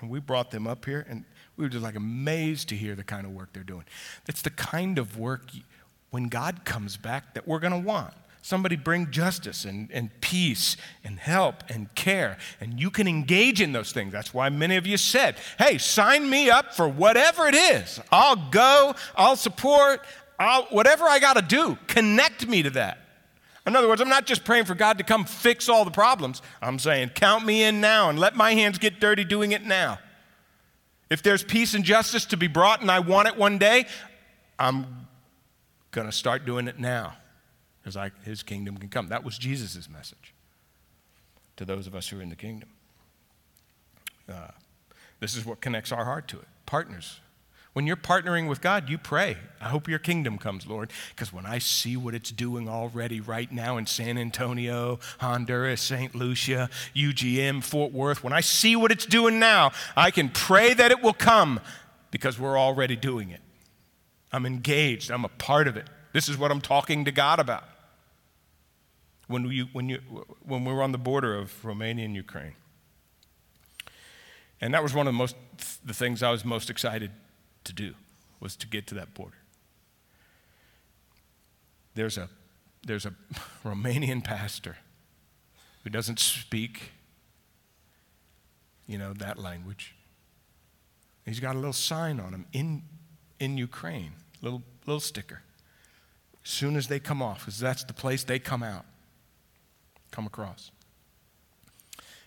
And 0.00 0.08
we 0.08 0.20
brought 0.20 0.52
them 0.52 0.68
up 0.68 0.84
here, 0.84 1.04
and 1.08 1.24
we 1.56 1.64
were 1.64 1.68
just 1.68 1.82
like 1.82 1.96
amazed 1.96 2.68
to 2.68 2.76
hear 2.76 2.94
the 2.94 3.02
kind 3.02 3.26
of 3.26 3.32
work 3.32 3.52
they're 3.52 3.64
doing. 3.64 3.84
That's 4.26 4.42
the 4.42 4.50
kind 4.50 4.98
of 4.98 5.18
work 5.18 5.50
when 6.10 6.28
God 6.28 6.64
comes 6.64 6.96
back 6.96 7.34
that 7.34 7.48
we're 7.48 7.58
going 7.58 7.72
to 7.72 7.78
want. 7.78 8.14
Somebody 8.48 8.76
bring 8.76 9.10
justice 9.10 9.66
and, 9.66 9.90
and 9.92 10.08
peace 10.22 10.78
and 11.04 11.18
help 11.18 11.64
and 11.68 11.94
care. 11.94 12.38
And 12.62 12.80
you 12.80 12.88
can 12.90 13.06
engage 13.06 13.60
in 13.60 13.72
those 13.72 13.92
things. 13.92 14.10
That's 14.10 14.32
why 14.32 14.48
many 14.48 14.76
of 14.76 14.86
you 14.86 14.96
said, 14.96 15.36
hey, 15.58 15.76
sign 15.76 16.30
me 16.30 16.48
up 16.48 16.72
for 16.72 16.88
whatever 16.88 17.46
it 17.46 17.54
is. 17.54 18.00
I'll 18.10 18.36
go, 18.50 18.94
I'll 19.14 19.36
support, 19.36 20.00
I'll, 20.38 20.62
whatever 20.70 21.04
I 21.04 21.18
got 21.18 21.36
to 21.36 21.42
do, 21.42 21.76
connect 21.88 22.48
me 22.48 22.62
to 22.62 22.70
that. 22.70 22.96
In 23.66 23.76
other 23.76 23.86
words, 23.86 24.00
I'm 24.00 24.08
not 24.08 24.24
just 24.24 24.46
praying 24.46 24.64
for 24.64 24.74
God 24.74 24.96
to 24.96 25.04
come 25.04 25.26
fix 25.26 25.68
all 25.68 25.84
the 25.84 25.90
problems. 25.90 26.40
I'm 26.62 26.78
saying, 26.78 27.10
count 27.10 27.44
me 27.44 27.64
in 27.64 27.82
now 27.82 28.08
and 28.08 28.18
let 28.18 28.34
my 28.34 28.54
hands 28.54 28.78
get 28.78 28.98
dirty 28.98 29.24
doing 29.24 29.52
it 29.52 29.66
now. 29.66 29.98
If 31.10 31.22
there's 31.22 31.44
peace 31.44 31.74
and 31.74 31.84
justice 31.84 32.24
to 32.24 32.38
be 32.38 32.46
brought 32.46 32.80
and 32.80 32.90
I 32.90 33.00
want 33.00 33.28
it 33.28 33.36
one 33.36 33.58
day, 33.58 33.84
I'm 34.58 35.06
going 35.90 36.06
to 36.06 36.12
start 36.12 36.46
doing 36.46 36.66
it 36.66 36.78
now 36.78 37.12
because 37.96 38.10
his 38.24 38.42
kingdom 38.42 38.76
can 38.76 38.88
come. 38.88 39.08
That 39.08 39.24
was 39.24 39.38
Jesus' 39.38 39.88
message 39.88 40.34
to 41.56 41.64
those 41.64 41.86
of 41.86 41.94
us 41.94 42.08
who 42.08 42.18
are 42.18 42.22
in 42.22 42.28
the 42.28 42.36
kingdom. 42.36 42.68
Uh, 44.28 44.48
this 45.20 45.36
is 45.36 45.44
what 45.44 45.60
connects 45.60 45.92
our 45.92 46.04
heart 46.04 46.28
to 46.28 46.38
it. 46.38 46.46
Partners. 46.66 47.20
When 47.72 47.86
you're 47.86 47.96
partnering 47.96 48.48
with 48.48 48.60
God, 48.60 48.88
you 48.88 48.98
pray, 48.98 49.36
I 49.60 49.68
hope 49.68 49.88
your 49.88 49.98
kingdom 49.98 50.38
comes, 50.38 50.66
Lord, 50.66 50.90
because 51.10 51.32
when 51.32 51.46
I 51.46 51.58
see 51.58 51.96
what 51.96 52.14
it's 52.14 52.30
doing 52.30 52.68
already 52.68 53.20
right 53.20 53.50
now 53.52 53.76
in 53.76 53.86
San 53.86 54.18
Antonio, 54.18 54.98
Honduras, 55.20 55.80
St. 55.80 56.14
Lucia, 56.14 56.70
UGM, 56.96 57.62
Fort 57.62 57.92
Worth, 57.92 58.24
when 58.24 58.32
I 58.32 58.40
see 58.40 58.74
what 58.74 58.90
it's 58.90 59.06
doing 59.06 59.38
now, 59.38 59.70
I 59.96 60.10
can 60.10 60.28
pray 60.30 60.74
that 60.74 60.90
it 60.90 61.02
will 61.02 61.12
come 61.12 61.60
because 62.10 62.38
we're 62.38 62.58
already 62.58 62.96
doing 62.96 63.30
it. 63.30 63.40
I'm 64.32 64.44
engaged, 64.44 65.10
I'm 65.10 65.24
a 65.24 65.28
part 65.28 65.68
of 65.68 65.76
it. 65.76 65.86
This 66.12 66.28
is 66.28 66.36
what 66.36 66.50
I'm 66.50 66.60
talking 66.60 67.04
to 67.04 67.12
God 67.12 67.38
about. 67.38 67.64
When, 69.28 69.44
you, 69.50 69.66
when, 69.72 69.88
you, 69.88 69.98
when 70.42 70.64
we 70.64 70.72
were 70.72 70.82
on 70.82 70.92
the 70.92 70.98
border 70.98 71.36
of 71.36 71.64
Romania 71.64 72.04
and 72.04 72.16
Ukraine. 72.16 72.54
And 74.60 74.74
that 74.74 74.82
was 74.82 74.92
one 74.92 75.06
of 75.06 75.12
the, 75.12 75.18
most, 75.18 75.36
the 75.84 75.94
things 75.94 76.22
I 76.22 76.30
was 76.30 76.44
most 76.44 76.68
excited 76.68 77.12
to 77.64 77.72
do, 77.72 77.94
was 78.40 78.56
to 78.56 78.66
get 78.66 78.86
to 78.88 78.94
that 78.96 79.14
border. 79.14 79.36
There's 81.94 82.18
a, 82.18 82.28
there's 82.84 83.06
a 83.06 83.14
Romanian 83.64 84.24
pastor 84.24 84.78
who 85.84 85.90
doesn't 85.90 86.18
speak, 86.18 86.92
you 88.86 88.98
know, 88.98 89.12
that 89.14 89.38
language. 89.38 89.94
He's 91.24 91.40
got 91.40 91.54
a 91.54 91.58
little 91.58 91.72
sign 91.72 92.18
on 92.18 92.32
him 92.32 92.46
in, 92.52 92.82
in 93.38 93.58
Ukraine, 93.58 94.12
little, 94.40 94.62
little 94.86 95.00
sticker. 95.00 95.42
As 96.42 96.50
soon 96.50 96.76
as 96.76 96.88
they 96.88 96.98
come 96.98 97.20
off, 97.20 97.40
because 97.40 97.58
that's 97.60 97.84
the 97.84 97.92
place 97.92 98.24
they 98.24 98.38
come 98.38 98.62
out, 98.62 98.86
come 100.10 100.26
across. 100.26 100.70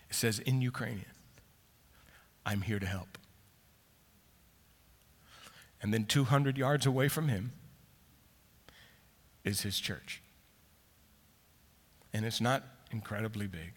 It 0.08 0.14
says 0.14 0.38
in 0.38 0.60
Ukrainian, 0.60 1.06
I'm 2.44 2.62
here 2.62 2.78
to 2.78 2.86
help. 2.86 3.18
And 5.80 5.92
then 5.92 6.04
200 6.04 6.56
yards 6.56 6.86
away 6.86 7.08
from 7.08 7.28
him 7.28 7.52
is 9.44 9.62
his 9.62 9.80
church. 9.80 10.22
And 12.12 12.24
it's 12.24 12.40
not 12.40 12.64
incredibly 12.90 13.46
big, 13.46 13.74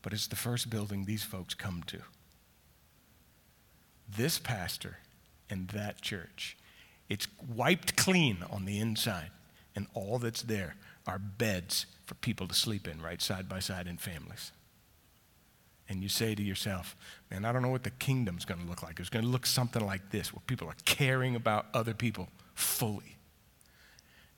but 0.00 0.12
it's 0.12 0.26
the 0.26 0.36
first 0.36 0.70
building 0.70 1.04
these 1.04 1.24
folks 1.24 1.54
come 1.54 1.82
to. 1.88 1.98
This 4.08 4.38
pastor 4.38 4.98
and 5.50 5.68
that 5.68 6.00
church, 6.00 6.56
it's 7.08 7.26
wiped 7.54 7.96
clean 7.96 8.38
on 8.50 8.64
the 8.64 8.78
inside, 8.78 9.30
and 9.74 9.86
all 9.92 10.18
that's 10.18 10.42
there 10.42 10.76
are 11.06 11.18
beds 11.18 11.86
for 12.08 12.14
people 12.14 12.48
to 12.48 12.54
sleep 12.54 12.88
in, 12.88 13.02
right 13.02 13.20
side 13.20 13.50
by 13.50 13.60
side 13.60 13.86
in 13.86 13.98
families. 13.98 14.52
And 15.90 16.02
you 16.02 16.08
say 16.08 16.34
to 16.34 16.42
yourself, 16.42 16.96
man, 17.30 17.44
I 17.44 17.52
don't 17.52 17.60
know 17.60 17.68
what 17.68 17.84
the 17.84 17.90
kingdom's 17.90 18.46
going 18.46 18.60
to 18.60 18.66
look 18.66 18.82
like. 18.82 18.98
It's 18.98 19.10
going 19.10 19.26
to 19.26 19.30
look 19.30 19.44
something 19.44 19.84
like 19.84 20.10
this, 20.10 20.32
where 20.32 20.42
people 20.46 20.68
are 20.68 20.76
caring 20.86 21.36
about 21.36 21.66
other 21.74 21.92
people 21.92 22.30
fully. 22.54 23.16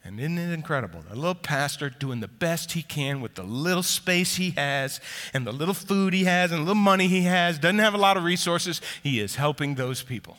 And 0.02 0.18
isn't 0.18 0.38
it 0.38 0.52
incredible? 0.52 1.04
A 1.10 1.14
little 1.14 1.34
pastor 1.34 1.90
doing 1.90 2.18
the 2.18 2.28
best 2.28 2.72
he 2.72 2.82
can 2.82 3.20
with 3.20 3.36
the 3.36 3.44
little 3.44 3.82
space 3.84 4.36
he 4.36 4.50
has 4.50 5.00
and 5.32 5.46
the 5.46 5.52
little 5.52 5.74
food 5.74 6.12
he 6.12 6.24
has 6.24 6.50
and 6.50 6.62
the 6.62 6.64
little 6.64 6.74
money 6.74 7.06
he 7.06 7.22
has, 7.22 7.58
doesn't 7.58 7.78
have 7.78 7.94
a 7.94 7.98
lot 7.98 8.16
of 8.16 8.24
resources. 8.24 8.80
He 9.02 9.20
is 9.20 9.36
helping 9.36 9.76
those 9.76 10.02
people 10.02 10.38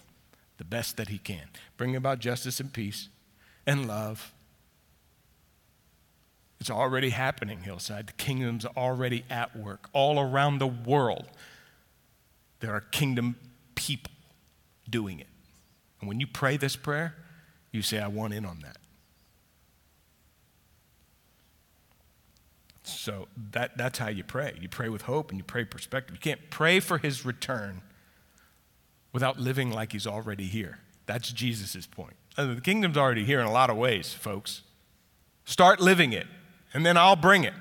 the 0.58 0.66
best 0.66 0.98
that 0.98 1.08
he 1.08 1.18
can, 1.18 1.48
bringing 1.78 1.96
about 1.96 2.20
justice 2.20 2.60
and 2.60 2.74
peace 2.74 3.08
and 3.66 3.88
love. 3.88 4.34
It's 6.62 6.70
already 6.70 7.10
happening, 7.10 7.64
Hillside. 7.64 8.06
The 8.06 8.14
kingdom's 8.14 8.68
already 8.68 9.26
at 9.32 9.56
work. 9.56 9.90
All 9.94 10.20
around 10.20 10.60
the 10.60 10.68
world, 10.68 11.26
there 12.60 12.72
are 12.72 12.82
kingdom 12.82 13.36
people 13.74 14.12
doing 14.88 15.20
it. 15.20 15.26
And 16.00 16.08
when 16.08 16.20
you 16.20 16.28
pray 16.28 16.58
this 16.58 16.76
prayer, 16.76 17.16
you 17.72 17.82
say, 17.82 17.98
I 17.98 18.10
want 18.10 18.36
in 18.36 18.46
on 18.46 18.60
that. 18.60 18.78
So 22.84 23.28
that, 23.54 23.76
that's 23.76 23.98
how 23.98 24.10
you 24.10 24.24
pray. 24.24 24.56
You 24.62 24.70
pray 24.70 24.90
with 24.90 25.02
hope 25.02 25.32
and 25.32 25.40
you 25.40 25.44
pray 25.44 25.66
perspective. 25.66 26.16
You 26.16 26.22
can't 26.22 26.52
pray 26.52 26.80
for 26.80 27.00
his 27.00 27.26
return 27.26 27.82
without 29.12 29.40
living 29.40 29.72
like 29.72 29.94
he's 29.94 30.06
already 30.06 30.46
here. 30.46 30.78
That's 31.08 31.32
Jesus' 31.32 31.88
point. 31.88 32.18
Uh, 32.38 32.54
the 32.54 32.62
kingdom's 32.62 32.98
already 32.98 33.26
here 33.26 33.40
in 33.40 33.48
a 33.48 33.52
lot 33.52 33.72
of 33.72 33.78
ways, 33.78 34.14
folks. 34.14 34.62
Start 35.44 35.80
living 35.80 36.14
it, 36.14 36.28
and 36.74 36.86
then 36.86 36.98
I'll 36.98 37.16
bring 37.16 37.44
it. 37.44 37.54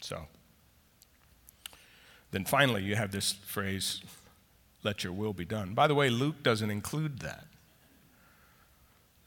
So, 0.00 0.26
then 2.30 2.44
finally, 2.44 2.84
you 2.84 2.96
have 2.96 3.10
this 3.10 3.32
phrase, 3.32 4.02
let 4.82 5.02
your 5.02 5.12
will 5.12 5.32
be 5.32 5.44
done. 5.44 5.74
By 5.74 5.86
the 5.86 5.94
way, 5.94 6.10
Luke 6.10 6.42
doesn't 6.42 6.70
include 6.70 7.20
that. 7.20 7.45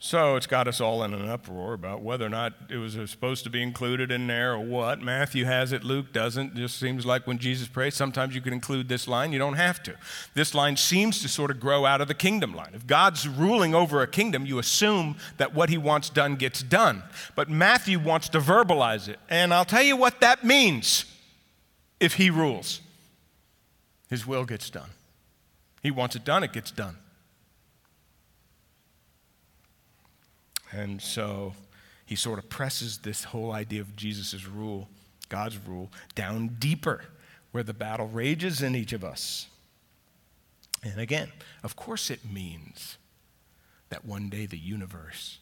So 0.02 0.38
it's 0.38 0.47
got 0.47 0.70
us 0.70 0.80
all 0.80 1.04
in 1.04 1.14
an 1.14 1.28
uproar 1.28 1.74
about 1.74 2.02
whether 2.02 2.26
or 2.26 2.30
not 2.30 2.54
it 2.70 2.78
was 2.78 2.97
supposed 3.12 3.43
to 3.43 3.50
be 3.50 3.62
included 3.62 4.12
in 4.12 4.28
there 4.28 4.54
or 4.54 4.60
what. 4.60 5.02
Matthew 5.02 5.43
has 5.43 5.74
it, 5.74 5.84
Luke 5.84 6.14
doesn't. 6.14 6.54
It 6.54 6.56
just 6.56 6.80
seems 6.80 7.06
like 7.06 7.28
when 7.28 7.38
Jesus 7.38 7.68
prays, 7.68 7.95
sometimes 7.95 8.34
you 8.34 8.39
can 8.39 8.54
include 8.54 8.88
this 8.88 9.10
line, 9.10 9.34
you 9.34 9.39
don't 9.39 9.56
have 9.56 9.84
to. 9.84 9.95
This 10.36 10.56
line 10.56 10.78
seems 10.78 11.22
to 11.22 11.28
sort 11.28 11.52
of 11.52 11.60
grow 11.60 11.86
out 11.86 12.00
of 12.00 12.08
the 12.08 12.14
kingdom 12.14 12.56
line. 12.56 12.72
If 12.74 12.88
God's 12.88 13.28
ruling 13.28 13.76
over 13.76 14.02
a 14.02 14.08
kingdom, 14.08 14.45
you 14.45 14.58
assume 14.58 15.18
that 15.36 15.54
what 15.54 15.68
he 15.68 15.78
wants 15.78 16.10
done 16.10 16.38
gets 16.38 16.64
done. 16.64 17.04
But 17.36 17.50
Matthew 17.50 18.00
wants 18.00 18.30
to 18.30 18.39
verbalize 18.39 19.10
it. 19.10 19.20
And 19.30 19.54
I'll 19.54 19.66
tell 19.66 19.84
you 19.84 19.97
what 19.97 20.22
that 20.22 20.45
means 20.45 21.04
if 22.00 22.14
he 22.14 22.30
rules. 22.30 22.80
His 24.10 24.26
will 24.26 24.45
gets 24.45 24.70
done. 24.70 24.91
He 25.84 25.91
wants 25.91 26.16
it 26.16 26.24
done, 26.24 26.45
it 26.45 26.54
gets 26.54 26.72
done. 26.72 26.95
And 30.72 31.01
so 31.01 31.53
he 32.05 32.15
sort 32.15 32.39
of 32.39 32.49
presses 32.49 32.99
this 32.99 33.26
whole 33.26 33.51
idea 33.51 33.82
of 33.82 33.95
Jesus' 33.95 34.45
rule, 34.45 34.89
God's 35.30 35.57
rule, 35.57 35.91
down 36.15 36.55
deeper 36.59 37.03
where 37.51 37.63
the 37.63 37.74
battle 37.74 38.07
rages 38.07 38.61
in 38.61 38.76
each 38.76 38.93
of 38.93 39.03
us. 39.03 39.47
And 40.84 40.99
again, 40.99 41.32
of 41.63 41.76
course, 41.76 42.09
it 42.09 42.26
means 42.26 42.97
that 43.89 44.05
one 44.05 44.30
day 44.30 44.45
the 44.45 44.57
universe, 44.57 45.39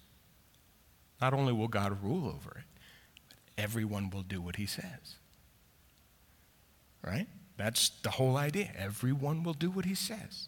not 1.21 1.33
only 1.33 1.53
will 1.53 1.67
God 1.67 2.01
rule 2.03 2.27
over 2.27 2.59
it, 2.59 2.81
but 3.29 3.37
everyone 3.57 4.09
will 4.09 4.23
do 4.23 4.41
what 4.41 4.55
he 4.55 4.65
says. 4.65 5.17
Right? 7.03 7.27
That's 7.57 7.89
the 8.03 8.11
whole 8.11 8.37
idea. 8.37 8.71
Everyone 8.77 9.43
will 9.43 9.53
do 9.53 9.69
what 9.69 9.85
he 9.85 9.95
says. 9.95 10.47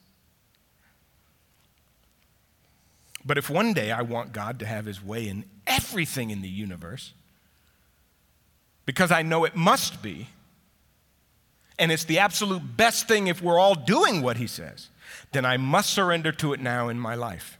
But 3.25 3.37
if 3.37 3.49
one 3.49 3.73
day 3.73 3.91
I 3.91 4.01
want 4.01 4.31
God 4.31 4.59
to 4.59 4.65
have 4.65 4.85
his 4.85 5.03
way 5.03 5.27
in 5.27 5.45
everything 5.67 6.29
in 6.29 6.41
the 6.41 6.49
universe, 6.49 7.13
because 8.85 9.11
I 9.11 9.21
know 9.21 9.45
it 9.45 9.55
must 9.55 10.01
be, 10.01 10.29
and 11.77 11.91
it's 11.91 12.05
the 12.05 12.19
absolute 12.19 12.77
best 12.77 13.07
thing 13.07 13.27
if 13.27 13.41
we're 13.41 13.59
all 13.59 13.75
doing 13.75 14.21
what 14.21 14.37
he 14.37 14.47
says, 14.47 14.89
then 15.31 15.45
I 15.45 15.57
must 15.57 15.91
surrender 15.91 16.31
to 16.33 16.53
it 16.53 16.59
now 16.59 16.89
in 16.89 16.99
my 16.99 17.15
life. 17.15 17.57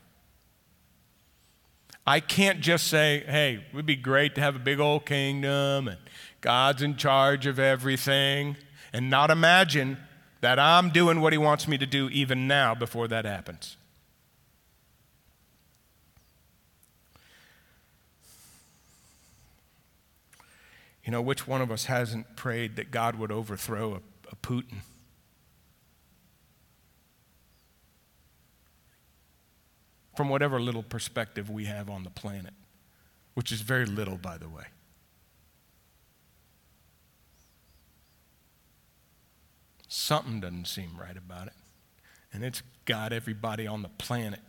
I 2.06 2.20
can't 2.20 2.60
just 2.60 2.88
say, 2.88 3.24
hey, 3.26 3.54
it 3.54 3.74
would 3.74 3.86
be 3.86 3.96
great 3.96 4.34
to 4.34 4.40
have 4.40 4.56
a 4.56 4.58
big 4.58 4.80
old 4.80 5.06
kingdom 5.06 5.88
and 5.88 5.98
God's 6.40 6.82
in 6.82 6.96
charge 6.96 7.46
of 7.46 7.58
everything, 7.58 8.56
and 8.92 9.10
not 9.10 9.30
imagine 9.30 9.98
that 10.40 10.58
I'm 10.58 10.90
doing 10.90 11.20
what 11.20 11.32
he 11.32 11.38
wants 11.38 11.68
me 11.68 11.76
to 11.78 11.86
do 11.86 12.08
even 12.08 12.48
now 12.48 12.74
before 12.74 13.06
that 13.08 13.24
happens. 13.24 13.76
You 21.04 21.12
know, 21.12 21.22
which 21.22 21.46
one 21.46 21.60
of 21.60 21.70
us 21.70 21.86
hasn't 21.86 22.36
prayed 22.36 22.76
that 22.76 22.90
God 22.90 23.16
would 23.16 23.32
overthrow 23.32 23.94
a, 23.94 24.00
a 24.30 24.36
Putin? 24.36 24.80
From 30.16 30.28
whatever 30.28 30.60
little 30.60 30.82
perspective 30.82 31.48
we 31.48 31.64
have 31.64 31.88
on 31.88 32.04
the 32.04 32.10
planet, 32.10 32.52
which 33.34 33.50
is 33.50 33.62
very 33.62 33.86
little, 33.86 34.18
by 34.18 34.36
the 34.36 34.48
way. 34.48 34.64
Something 39.88 40.40
doesn't 40.40 40.66
seem 40.66 40.90
right 41.00 41.16
about 41.16 41.48
it. 41.48 41.54
And 42.32 42.44
it's 42.44 42.62
got 42.84 43.12
everybody 43.12 43.66
on 43.66 43.82
the 43.82 43.88
planet 43.88 44.40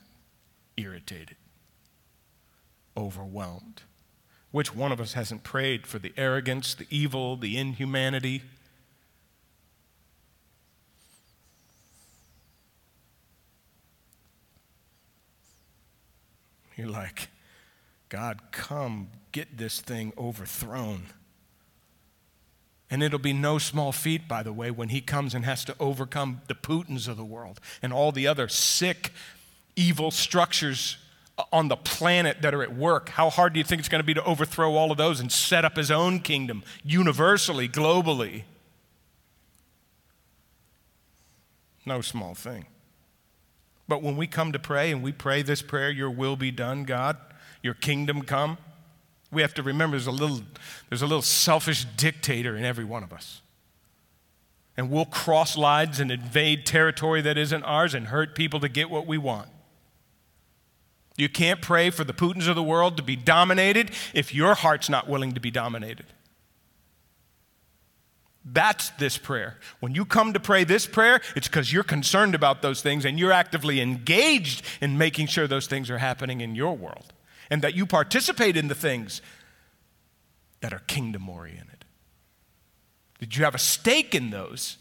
irritated, 0.77 1.37
overwhelmed. 2.95 3.81
Which 4.51 4.75
one 4.75 4.91
of 4.91 4.99
us 4.99 5.13
hasn't 5.13 5.43
prayed 5.43 5.87
for 5.87 5.97
the 5.97 6.13
arrogance, 6.17 6.73
the 6.73 6.87
evil, 6.89 7.37
the 7.37 7.57
inhumanity? 7.57 8.43
You're 16.75 16.89
like, 16.89 17.29
God, 18.09 18.41
come 18.51 19.09
get 19.31 19.57
this 19.57 19.79
thing 19.79 20.11
overthrown. 20.17 21.03
And 22.89 23.01
it'll 23.01 23.19
be 23.19 23.31
no 23.31 23.57
small 23.57 23.93
feat, 23.93 24.27
by 24.27 24.43
the 24.43 24.51
way, 24.51 24.69
when 24.69 24.89
he 24.89 24.99
comes 24.99 25.33
and 25.33 25.45
has 25.45 25.63
to 25.65 25.75
overcome 25.79 26.41
the 26.47 26.55
Putins 26.55 27.07
of 27.07 27.15
the 27.15 27.23
world 27.23 27.61
and 27.81 27.93
all 27.93 28.11
the 28.11 28.27
other 28.27 28.49
sick, 28.49 29.13
evil 29.77 30.11
structures 30.11 30.97
on 31.51 31.67
the 31.67 31.77
planet 31.77 32.41
that 32.41 32.53
are 32.53 32.63
at 32.63 32.75
work. 32.75 33.09
How 33.09 33.29
hard 33.29 33.53
do 33.53 33.59
you 33.59 33.63
think 33.63 33.79
it's 33.79 33.89
going 33.89 34.01
to 34.01 34.05
be 34.05 34.13
to 34.13 34.23
overthrow 34.23 34.75
all 34.75 34.91
of 34.91 34.97
those 34.97 35.19
and 35.19 35.31
set 35.31 35.63
up 35.65 35.77
his 35.77 35.91
own 35.91 36.19
kingdom 36.19 36.63
universally, 36.83 37.69
globally? 37.69 38.43
No 41.85 42.01
small 42.01 42.35
thing. 42.35 42.65
But 43.87 44.01
when 44.01 44.15
we 44.15 44.27
come 44.27 44.51
to 44.51 44.59
pray 44.59 44.91
and 44.91 45.03
we 45.03 45.11
pray 45.11 45.41
this 45.41 45.61
prayer, 45.61 45.89
Your 45.89 46.09
will 46.09 46.35
be 46.35 46.51
done, 46.51 46.83
God, 46.83 47.17
Your 47.61 47.73
kingdom 47.73 48.21
come, 48.21 48.57
We 49.31 49.41
have 49.41 49.53
to 49.55 49.63
remember 49.63 49.97
there's 49.97 50.07
a 50.07 50.11
little, 50.11 50.41
there's 50.89 51.01
a 51.01 51.07
little 51.07 51.21
selfish 51.21 51.85
dictator 51.97 52.55
in 52.57 52.65
every 52.65 52.83
one 52.83 53.03
of 53.03 53.13
us. 53.13 53.41
And 54.77 54.89
we'll 54.89 55.05
cross 55.05 55.57
lines 55.57 55.99
and 55.99 56.11
invade 56.11 56.65
territory 56.65 57.21
that 57.21 57.37
isn't 57.37 57.63
ours 57.63 57.93
and 57.93 58.07
hurt 58.07 58.35
people 58.35 58.59
to 58.61 58.69
get 58.69 58.89
what 58.89 59.05
we 59.05 59.17
want. 59.17 59.49
You 61.17 61.29
can't 61.29 61.61
pray 61.61 61.89
for 61.89 62.03
the 62.03 62.13
Putins 62.13 62.47
of 62.47 62.55
the 62.55 62.63
world 62.63 62.97
to 62.97 63.03
be 63.03 63.15
dominated 63.15 63.91
if 64.13 64.33
your 64.33 64.55
heart's 64.55 64.89
not 64.89 65.07
willing 65.07 65.33
to 65.33 65.39
be 65.39 65.51
dominated. 65.51 66.05
That's 68.43 68.89
this 68.91 69.17
prayer. 69.17 69.59
When 69.81 69.93
you 69.93 70.03
come 70.03 70.33
to 70.33 70.39
pray 70.39 70.63
this 70.63 70.87
prayer, 70.87 71.21
it's 71.35 71.47
because 71.47 71.71
you're 71.71 71.83
concerned 71.83 72.33
about 72.33 72.61
those 72.61 72.81
things 72.81 73.05
and 73.05 73.19
you're 73.19 73.31
actively 73.31 73.79
engaged 73.81 74.65
in 74.81 74.97
making 74.97 75.27
sure 75.27 75.47
those 75.47 75.67
things 75.67 75.89
are 75.91 75.99
happening 75.99 76.41
in 76.41 76.55
your 76.55 76.75
world 76.75 77.13
and 77.51 77.61
that 77.61 77.75
you 77.75 77.85
participate 77.85 78.57
in 78.57 78.67
the 78.67 78.75
things 78.75 79.21
that 80.61 80.73
are 80.73 80.79
kingdom 80.87 81.29
oriented. 81.29 81.85
Did 83.19 83.37
you 83.37 83.43
have 83.43 83.53
a 83.53 83.59
stake 83.59 84.15
in 84.15 84.31
those? 84.31 84.77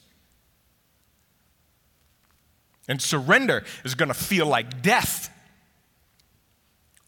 And 2.89 3.03
surrender 3.03 3.65
is 3.85 3.95
going 3.95 4.09
to 4.09 4.15
feel 4.15 4.47
like 4.47 4.81
death. 4.81 5.29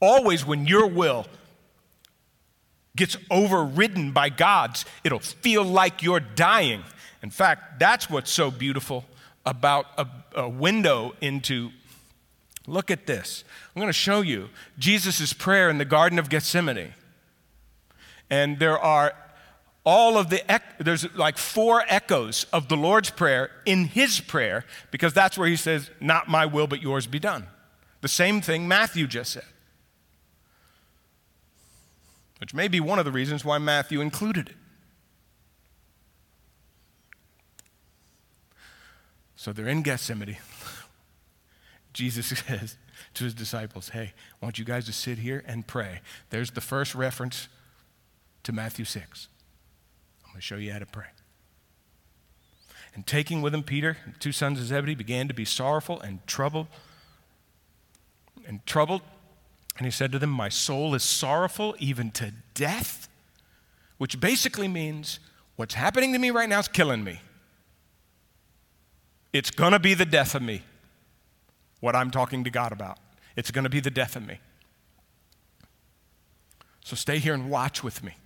Always, 0.02 0.44
when 0.44 0.66
your 0.66 0.88
will 0.88 1.26
gets 2.96 3.16
overridden 3.30 4.10
by 4.10 4.30
God's, 4.30 4.84
it'll 5.04 5.20
feel 5.20 5.62
like 5.62 6.02
you're 6.02 6.20
dying. 6.20 6.82
In 7.22 7.30
fact, 7.30 7.78
that's 7.78 8.10
what's 8.10 8.30
so 8.30 8.50
beautiful 8.50 9.04
about 9.46 9.86
a, 9.96 10.06
a 10.34 10.48
window 10.48 11.14
into. 11.20 11.70
Look 12.66 12.90
at 12.90 13.06
this. 13.06 13.44
I'm 13.74 13.80
going 13.80 13.88
to 13.88 13.92
show 13.92 14.20
you 14.20 14.48
Jesus' 14.76 15.32
prayer 15.32 15.70
in 15.70 15.78
the 15.78 15.84
Garden 15.84 16.18
of 16.18 16.28
Gethsemane. 16.28 16.94
And 18.28 18.58
there 18.58 18.78
are 18.78 19.14
all 19.84 20.16
of 20.18 20.30
the, 20.30 20.42
there's 20.78 21.12
like 21.14 21.38
four 21.38 21.84
echoes 21.88 22.46
of 22.52 22.68
the 22.68 22.76
Lord's 22.76 23.10
Prayer 23.10 23.50
in 23.66 23.84
his 23.84 24.20
prayer, 24.20 24.64
because 24.90 25.12
that's 25.12 25.38
where 25.38 25.48
he 25.48 25.56
says, 25.56 25.90
Not 26.00 26.28
my 26.28 26.46
will, 26.46 26.66
but 26.66 26.82
yours 26.82 27.06
be 27.06 27.18
done. 27.18 27.46
The 28.00 28.08
same 28.08 28.40
thing 28.40 28.66
Matthew 28.66 29.06
just 29.06 29.32
said, 29.32 29.44
which 32.42 32.52
may 32.52 32.66
be 32.66 32.80
one 32.80 32.98
of 32.98 33.04
the 33.04 33.12
reasons 33.12 33.44
why 33.44 33.56
Matthew 33.56 34.00
included 34.00 34.48
it. 34.48 34.56
So 39.36 39.52
they're 39.52 39.68
in 39.68 39.82
Gethsemane. 39.82 40.38
Jesus 41.92 42.26
says, 42.26 42.78
to 43.14 43.22
his 43.22 43.32
disciples, 43.32 43.90
Hey, 43.90 44.12
I 44.42 44.44
want 44.44 44.58
you 44.58 44.64
guys 44.64 44.86
to 44.86 44.92
sit 44.92 45.18
here 45.18 45.44
and 45.46 45.64
pray. 45.68 46.00
There's 46.30 46.50
the 46.50 46.60
first 46.60 46.96
reference 46.96 47.46
to 48.42 48.52
Matthew 48.52 48.86
6. 48.86 49.28
I'm 50.24 50.32
going 50.32 50.40
to 50.40 50.42
show 50.44 50.56
you 50.56 50.72
how 50.72 50.80
to 50.80 50.86
pray. 50.86 51.06
And 52.92 53.06
taking 53.06 53.40
with 53.40 53.54
him 53.54 53.62
Peter, 53.62 53.98
the 54.04 54.18
two 54.18 54.32
sons 54.32 54.58
of 54.58 54.66
Zebedee, 54.66 54.96
began 54.96 55.28
to 55.28 55.34
be 55.34 55.44
sorrowful 55.44 56.00
and 56.00 56.26
troubled. 56.26 56.66
And 58.48 58.66
troubled. 58.66 59.02
And 59.76 59.86
he 59.86 59.90
said 59.90 60.12
to 60.12 60.18
them, 60.18 60.30
My 60.30 60.48
soul 60.48 60.94
is 60.94 61.02
sorrowful 61.02 61.74
even 61.78 62.10
to 62.12 62.32
death, 62.54 63.08
which 63.98 64.20
basically 64.20 64.68
means 64.68 65.18
what's 65.56 65.74
happening 65.74 66.12
to 66.12 66.18
me 66.18 66.30
right 66.30 66.48
now 66.48 66.58
is 66.58 66.68
killing 66.68 67.04
me. 67.04 67.20
It's 69.32 69.50
going 69.50 69.72
to 69.72 69.78
be 69.78 69.94
the 69.94 70.04
death 70.04 70.34
of 70.34 70.42
me 70.42 70.62
what 71.80 71.96
I'm 71.96 72.10
talking 72.10 72.44
to 72.44 72.50
God 72.50 72.72
about. 72.72 72.98
It's 73.34 73.50
going 73.50 73.64
to 73.64 73.70
be 73.70 73.80
the 73.80 73.90
death 73.90 74.14
of 74.14 74.26
me. 74.26 74.38
So 76.84 76.96
stay 76.96 77.18
here 77.18 77.34
and 77.34 77.50
watch 77.50 77.82
with 77.82 78.04
me. 78.04 78.16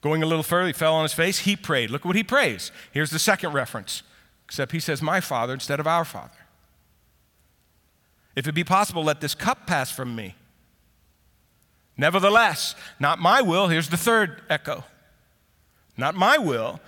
Going 0.00 0.22
a 0.22 0.26
little 0.26 0.42
further, 0.42 0.66
he 0.66 0.72
fell 0.72 0.94
on 0.94 1.02
his 1.02 1.12
face. 1.12 1.40
He 1.40 1.56
prayed. 1.56 1.90
Look 1.90 2.04
what 2.04 2.14
he 2.14 2.22
prays. 2.22 2.70
Here's 2.92 3.10
the 3.10 3.18
second 3.18 3.52
reference, 3.52 4.02
except 4.44 4.72
he 4.72 4.80
says, 4.80 5.00
My 5.00 5.20
Father 5.20 5.54
instead 5.54 5.80
of 5.80 5.86
our 5.86 6.04
Father. 6.04 6.45
If 8.36 8.46
it 8.46 8.52
be 8.52 8.64
possible, 8.64 9.02
let 9.02 9.22
this 9.22 9.34
cup 9.34 9.66
pass 9.66 9.90
from 9.90 10.14
me. 10.14 10.36
Nevertheless, 11.96 12.74
not 13.00 13.18
my 13.18 13.40
will. 13.40 13.68
Here's 13.68 13.88
the 13.88 13.96
third 13.96 14.42
echo. 14.50 14.84
Not 15.96 16.14
my 16.14 16.36
will, 16.36 16.78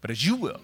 but 0.00 0.10
as 0.12 0.24
you 0.24 0.36
will. 0.36 0.60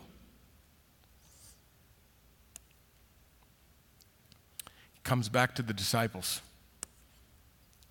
He 4.95 5.01
comes 5.03 5.29
back 5.29 5.57
to 5.57 5.63
the 5.63 5.73
disciples, 5.73 6.41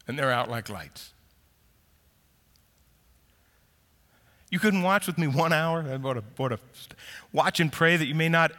and 0.07 0.17
they're 0.17 0.32
out 0.32 0.49
like 0.49 0.69
lights. 0.69 1.11
You 4.49 4.59
couldn't 4.59 4.84
watch 4.84 5.07
with 5.07 5.17
me 5.17 5.27
one 5.27 5.51
hour. 5.51 5.82
What 5.97 6.17
a, 6.17 6.23
what 6.38 6.53
a, 6.53 6.59
watch 7.34 7.59
and 7.59 7.71
pray 7.71 7.97
that 7.97 8.05
you 8.05 8.15
may 8.15 8.29
not 8.29 8.51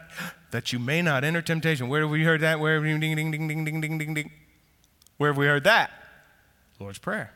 that 0.53 0.73
you 0.73 0.79
may 0.79 1.03
not 1.03 1.25
enter 1.25 1.43
temptation. 1.43 1.89
Where 1.89 2.03
have 2.03 2.11
we 2.11 2.25
heard 2.25 2.41
that? 2.43 2.61
Where 2.61 2.75
have 2.75 2.85
we 2.85 2.97
ding 2.99 3.17
ding 3.17 3.31
ding 3.33 3.49
ding 3.49 3.65
ding 3.65 3.81
ding 3.81 3.99
ding 3.99 4.15
ding? 4.15 4.31
Where 5.17 5.31
have 5.31 5.37
we 5.37 5.47
heard 5.47 5.65
that? 5.65 5.91
Lord's 6.79 6.99
Prayer. 6.99 7.33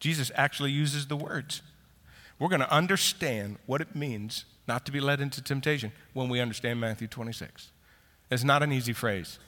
Jesus 0.00 0.30
actually 0.34 0.70
uses 0.70 1.08
the 1.08 1.16
words. 1.16 1.62
We're 2.38 2.48
going 2.48 2.60
to 2.60 2.72
understand 2.72 3.56
what 3.66 3.80
it 3.80 3.96
means 3.96 4.44
not 4.68 4.86
to 4.86 4.92
be 4.92 5.00
led 5.00 5.20
into 5.20 5.42
temptation 5.42 5.90
when 6.12 6.28
we 6.28 6.40
understand 6.40 6.80
Matthew 6.80 7.08
26. 7.08 7.70
It's 8.30 8.44
not 8.44 8.62
an 8.62 8.72
easy 8.72 8.92
phrase. 8.92 9.38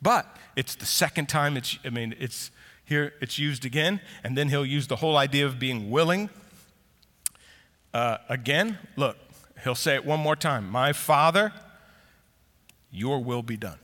But 0.00 0.26
it's 0.56 0.74
the 0.74 0.86
second 0.86 1.28
time 1.28 1.56
it's, 1.56 1.78
I 1.84 1.90
mean, 1.90 2.14
it's 2.18 2.50
here, 2.84 3.12
it's 3.20 3.38
used 3.38 3.64
again, 3.64 4.00
and 4.24 4.36
then 4.36 4.48
he'll 4.48 4.66
use 4.66 4.88
the 4.88 4.96
whole 4.96 5.16
idea 5.16 5.46
of 5.46 5.58
being 5.60 5.90
willing. 5.90 6.30
Uh, 7.94 8.18
again, 8.28 8.78
look, 8.96 9.16
he'll 9.62 9.74
say 9.76 9.94
it 9.94 10.04
one 10.04 10.18
more 10.18 10.34
time 10.34 10.68
My 10.68 10.92
Father, 10.92 11.52
your 12.92 13.22
will 13.22 13.42
be 13.42 13.56
done. 13.56 13.78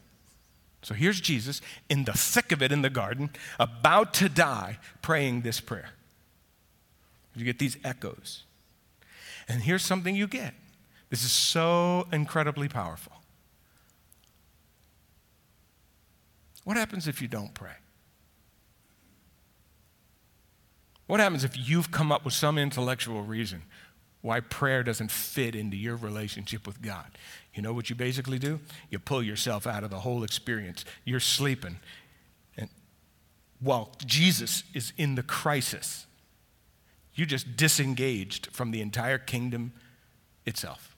So 0.83 0.95
here's 0.95 1.21
Jesus 1.21 1.61
in 1.89 2.05
the 2.05 2.13
thick 2.13 2.53
of 2.53 2.63
it 2.63 2.71
in 2.71 2.83
the 2.83 2.91
garden, 2.91 3.31
about 3.59 4.15
to 4.15 4.29
die, 4.29 4.79
praying 5.03 5.41
this 5.41 5.61
prayer. 5.61 5.91
You 7.35 7.45
get 7.45 7.59
these 7.59 7.77
echoes. 7.85 8.45
And 9.49 9.63
here's 9.63 9.85
something 9.85 10.15
you 10.15 10.27
get 10.27 10.55
this 11.11 11.25
is 11.25 11.33
so 11.33 12.07
incredibly 12.13 12.69
powerful. 12.69 13.13
What 16.65 16.77
happens 16.77 17.09
if 17.09 17.23
you 17.23 17.29
don't 17.29 17.55
pray? 17.55 17.73
What 21.07 21.21
happens 21.21 21.43
if 21.43 21.57
you've 21.57 21.91
come 21.91 22.13
up 22.13 22.27
with 22.27 22.35
some 22.35 22.59
intellectual 22.59 23.23
reason 23.23 23.63
why 24.21 24.41
prayer 24.41 24.83
doesn't 24.83 25.11
fit 25.11 25.55
into 25.55 25.77
your 25.77 25.97
relationship 25.97 26.67
with 26.67 26.83
God? 26.83 27.07
You 27.59 27.63
know 27.63 27.73
what 27.73 27.91
you 27.91 27.97
basically 27.97 28.39
do? 28.39 28.61
You 28.89 29.01
pull 29.01 29.21
yourself 29.21 29.67
out 29.67 29.83
of 29.83 29.91
the 29.91 29.99
whole 29.99 30.23
experience. 30.23 30.85
You're 31.05 31.19
sleeping. 31.19 31.81
And 32.57 32.69
while 33.59 33.91
Jesus 34.07 34.63
is 34.75 34.93
in 34.97 35.17
the 35.17 35.25
crisis, 35.25 36.07
you 37.15 37.27
just 37.27 37.57
disengaged 37.57 38.47
from 38.53 38.71
the 38.71 38.81
entire 38.81 39.19
kingdom 39.19 39.73
itself. 40.47 40.95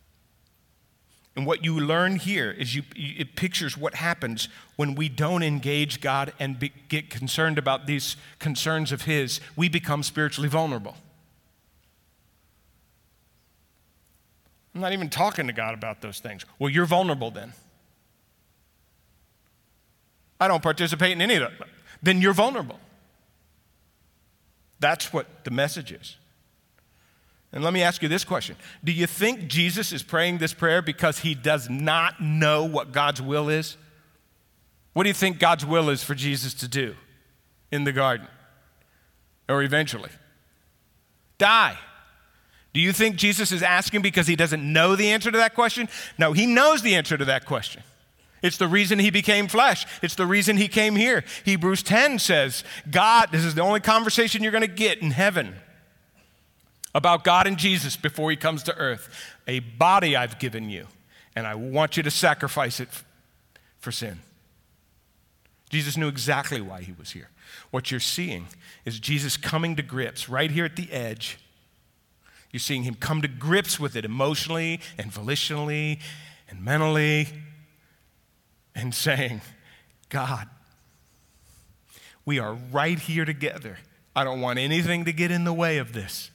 And 1.35 1.47
what 1.47 1.65
you 1.65 1.81
learn 1.81 2.17
here 2.17 2.51
is 2.51 2.75
you, 2.75 2.83
it 2.95 3.37
pictures 3.37 3.79
what 3.79 3.95
happens 3.95 4.51
when 4.77 4.95
we 4.95 5.09
don't 5.09 5.43
engage 5.43 6.03
God 6.03 6.35
and 6.39 6.59
be, 6.59 6.73
get 6.91 7.09
concerned 7.09 7.57
about 7.57 7.87
these 7.87 8.17
concerns 8.39 8.93
of 8.93 9.05
His. 9.05 9.41
We 9.57 9.71
become 9.71 10.03
spiritually 10.03 10.51
vulnerable. 10.51 10.97
I'm 14.75 14.81
not 14.81 14.93
even 14.93 15.11
talking 15.11 15.47
to 15.47 15.53
God 15.53 15.75
about 15.75 16.01
those 16.01 16.21
things. 16.21 16.45
Well, 16.59 16.71
you're 16.71 16.87
vulnerable 16.87 17.31
then. 17.31 17.53
I 20.39 20.49
don't 20.49 20.63
participate 20.63 21.13
in 21.13 21.21
any 21.21 21.35
of 21.35 21.43
that. 21.43 21.69
Then 22.03 22.23
you're 22.23 22.33
vulnerable. 22.33 22.79
That's 24.79 25.13
what 25.13 25.45
the 25.45 25.51
message 25.51 25.93
is. 25.93 26.17
And 27.53 27.65
let 27.65 27.73
me 27.73 27.83
ask 27.83 28.01
you 28.03 28.09
this 28.09 28.25
question 28.25 28.57
Do 28.83 28.93
you 28.93 29.07
think 29.07 29.49
Jesus 29.49 29.93
is 29.93 30.03
praying 30.03 30.39
this 30.39 30.55
prayer 30.55 30.83
because 30.83 31.19
he 31.19 31.35
does 31.35 31.69
not 31.69 32.21
know 32.21 32.65
what 32.65 32.93
God's 32.93 33.21
will 33.21 33.49
is? 33.49 33.77
What 34.93 35.05
do 35.05 35.09
you 35.09 35.15
think 35.15 35.39
God's 35.39 35.67
will 35.67 35.91
is 35.91 36.03
for 36.03 36.15
Jesus 36.15 36.55
to 36.55 36.69
do 36.69 36.95
in 37.71 37.85
the 37.85 37.93
garden 37.93 38.27
or 39.49 39.63
eventually? 39.63 40.11
Die. 41.39 41.79
Do 42.73 42.81
you 42.81 42.93
think 42.93 43.17
Jesus 43.17 43.51
is 43.51 43.63
asking 43.63 44.03
because 44.03 44.27
he 44.27 44.37
doesn't 44.37 44.73
know 44.73 44.95
the 44.95 45.11
answer 45.11 45.31
to 45.31 45.39
that 45.39 45.55
question? 45.55 45.89
No, 46.19 46.33
he 46.33 46.47
knows 46.47 46.83
the 46.83 46.95
answer 46.95 47.19
to 47.19 47.25
that 47.25 47.45
question. 47.45 47.83
It's 48.43 48.57
the 48.57 48.69
reason 48.69 48.99
he 48.99 49.11
became 49.11 49.49
flesh. 49.49 49.87
It's 50.03 50.15
the 50.15 50.27
reason 50.27 50.57
he 50.57 50.69
came 50.69 50.97
here. 50.97 51.25
Hebrews 51.45 51.83
10 51.83 52.19
says, 52.19 52.65
God, 52.91 53.31
this 53.33 53.45
is 53.45 53.55
the 53.55 53.63
only 53.63 53.81
conversation 53.81 54.43
you're 54.43 54.53
going 54.53 54.63
to 54.63 54.69
get 54.69 54.99
in 54.99 55.11
heaven 55.11 55.57
about 56.95 57.25
God 57.25 57.47
and 57.47 57.59
Jesus 57.59 57.97
before 57.97 58.31
he 58.31 58.37
comes 58.37 58.63
to 58.65 58.77
earth. 58.77 59.09
A 59.47 59.61
body 59.61 60.17
I've 60.17 60.39
given 60.39 60.71
you, 60.71 60.87
and 61.37 61.47
I 61.47 61.55
want 61.55 61.97
you 61.97 62.03
to 62.03 62.11
sacrifice 62.11 62.81
it 62.81 62.89
for 63.79 63.93
sin. 63.93 64.21
Jesus 65.69 65.97
knew 65.97 66.09
exactly 66.09 66.61
why 66.61 66.83
he 66.83 66.93
was 66.93 67.11
here. 67.11 67.29
What 67.71 67.91
you're 67.91 68.01
seeing 68.01 68.47
is 68.85 68.99
Jesus 68.99 69.37
coming 69.37 69.77
to 69.77 69.83
grips 69.83 70.29
right 70.29 70.51
here 70.51 70.65
at 70.65 70.77
the 70.77 70.91
edge. 70.91 71.39
You're 72.53 72.61
seeing 72.61 72.83
him 72.83 72.95
come 72.95 73.23
to 73.23 73.29
grips 73.29 73.79
with 73.79 73.95
it 73.97 74.05
emotionally 74.05 74.81
and 74.99 75.13
volitionally 75.13 76.01
and 76.49 76.65
mentally 76.65 77.29
and 78.75 78.95
saying, 78.95 79.41
God, 80.09 80.49
we 82.25 82.39
are 82.39 82.55
right 82.55 82.99
here 82.99 83.25
together. 83.25 83.79
I 84.15 84.25
don't 84.25 84.41
want 84.41 84.59
anything 84.59 85.05
to 85.05 85.13
get 85.13 85.31
in 85.31 85.45
the 85.45 85.53
way 85.53 85.79
of 85.79 85.93
this. 85.93 86.31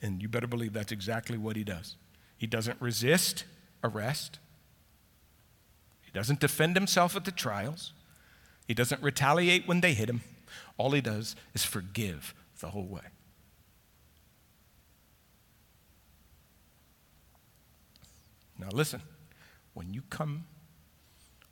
And 0.00 0.20
you 0.20 0.28
better 0.28 0.48
believe 0.48 0.72
that's 0.72 0.90
exactly 0.90 1.38
what 1.38 1.54
he 1.54 1.62
does. 1.62 1.96
He 2.36 2.46
doesn't 2.46 2.80
resist 2.80 3.44
arrest, 3.84 4.38
he 6.02 6.10
doesn't 6.12 6.40
defend 6.40 6.76
himself 6.76 7.16
at 7.16 7.24
the 7.24 7.32
trials, 7.32 7.92
he 8.66 8.74
doesn't 8.74 9.02
retaliate 9.02 9.68
when 9.68 9.80
they 9.80 9.94
hit 9.94 10.08
him. 10.08 10.22
All 10.78 10.90
he 10.92 11.00
does 11.00 11.36
is 11.54 11.64
forgive 11.64 12.34
the 12.60 12.68
whole 12.68 12.86
way. 12.86 13.02
Now, 18.58 18.68
listen, 18.72 19.02
when 19.74 19.92
you 19.92 20.02
come, 20.08 20.44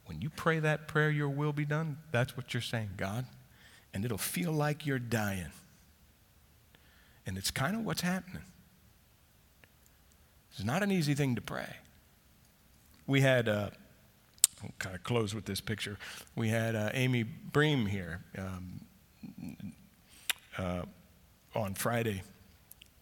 when 0.07 0.21
you 0.21 0.31
pray 0.31 0.61
that 0.61 0.87
prayer, 0.87 1.11
your 1.11 1.29
will 1.29 1.53
be 1.53 1.65
done, 1.65 1.99
that's 2.13 2.37
what 2.37 2.55
you're 2.55 2.61
saying, 2.61 2.91
God. 2.97 3.27
And 3.93 4.05
it'll 4.05 4.19
feel 4.19 4.53
like 4.53 4.87
you're 4.87 5.01
dying. 5.01 5.51
And 7.27 7.37
it's 7.37 7.51
kind 7.51 7.75
of 7.75 7.85
what's 7.85 8.03
happening. 8.03 8.43
It's 10.53 10.65
not 10.65 10.83
an 10.83 10.93
easy 10.93 11.15
thing 11.15 11.35
to 11.35 11.41
pray. 11.41 11.77
We 13.07 13.21
had, 13.21 13.49
uh, 13.49 13.71
I'll 14.63 14.71
kind 14.79 14.95
of 14.95 15.03
close 15.03 15.35
with 15.35 15.47
this 15.47 15.61
picture. 15.61 15.99
We 16.37 16.49
had 16.49 16.77
uh, 16.77 16.91
Amy 16.95 17.25
Bream 17.25 17.87
here 17.87 18.21
um, 18.39 18.81
uh, 20.59 20.83
on 21.55 21.75
Friday 21.75 22.23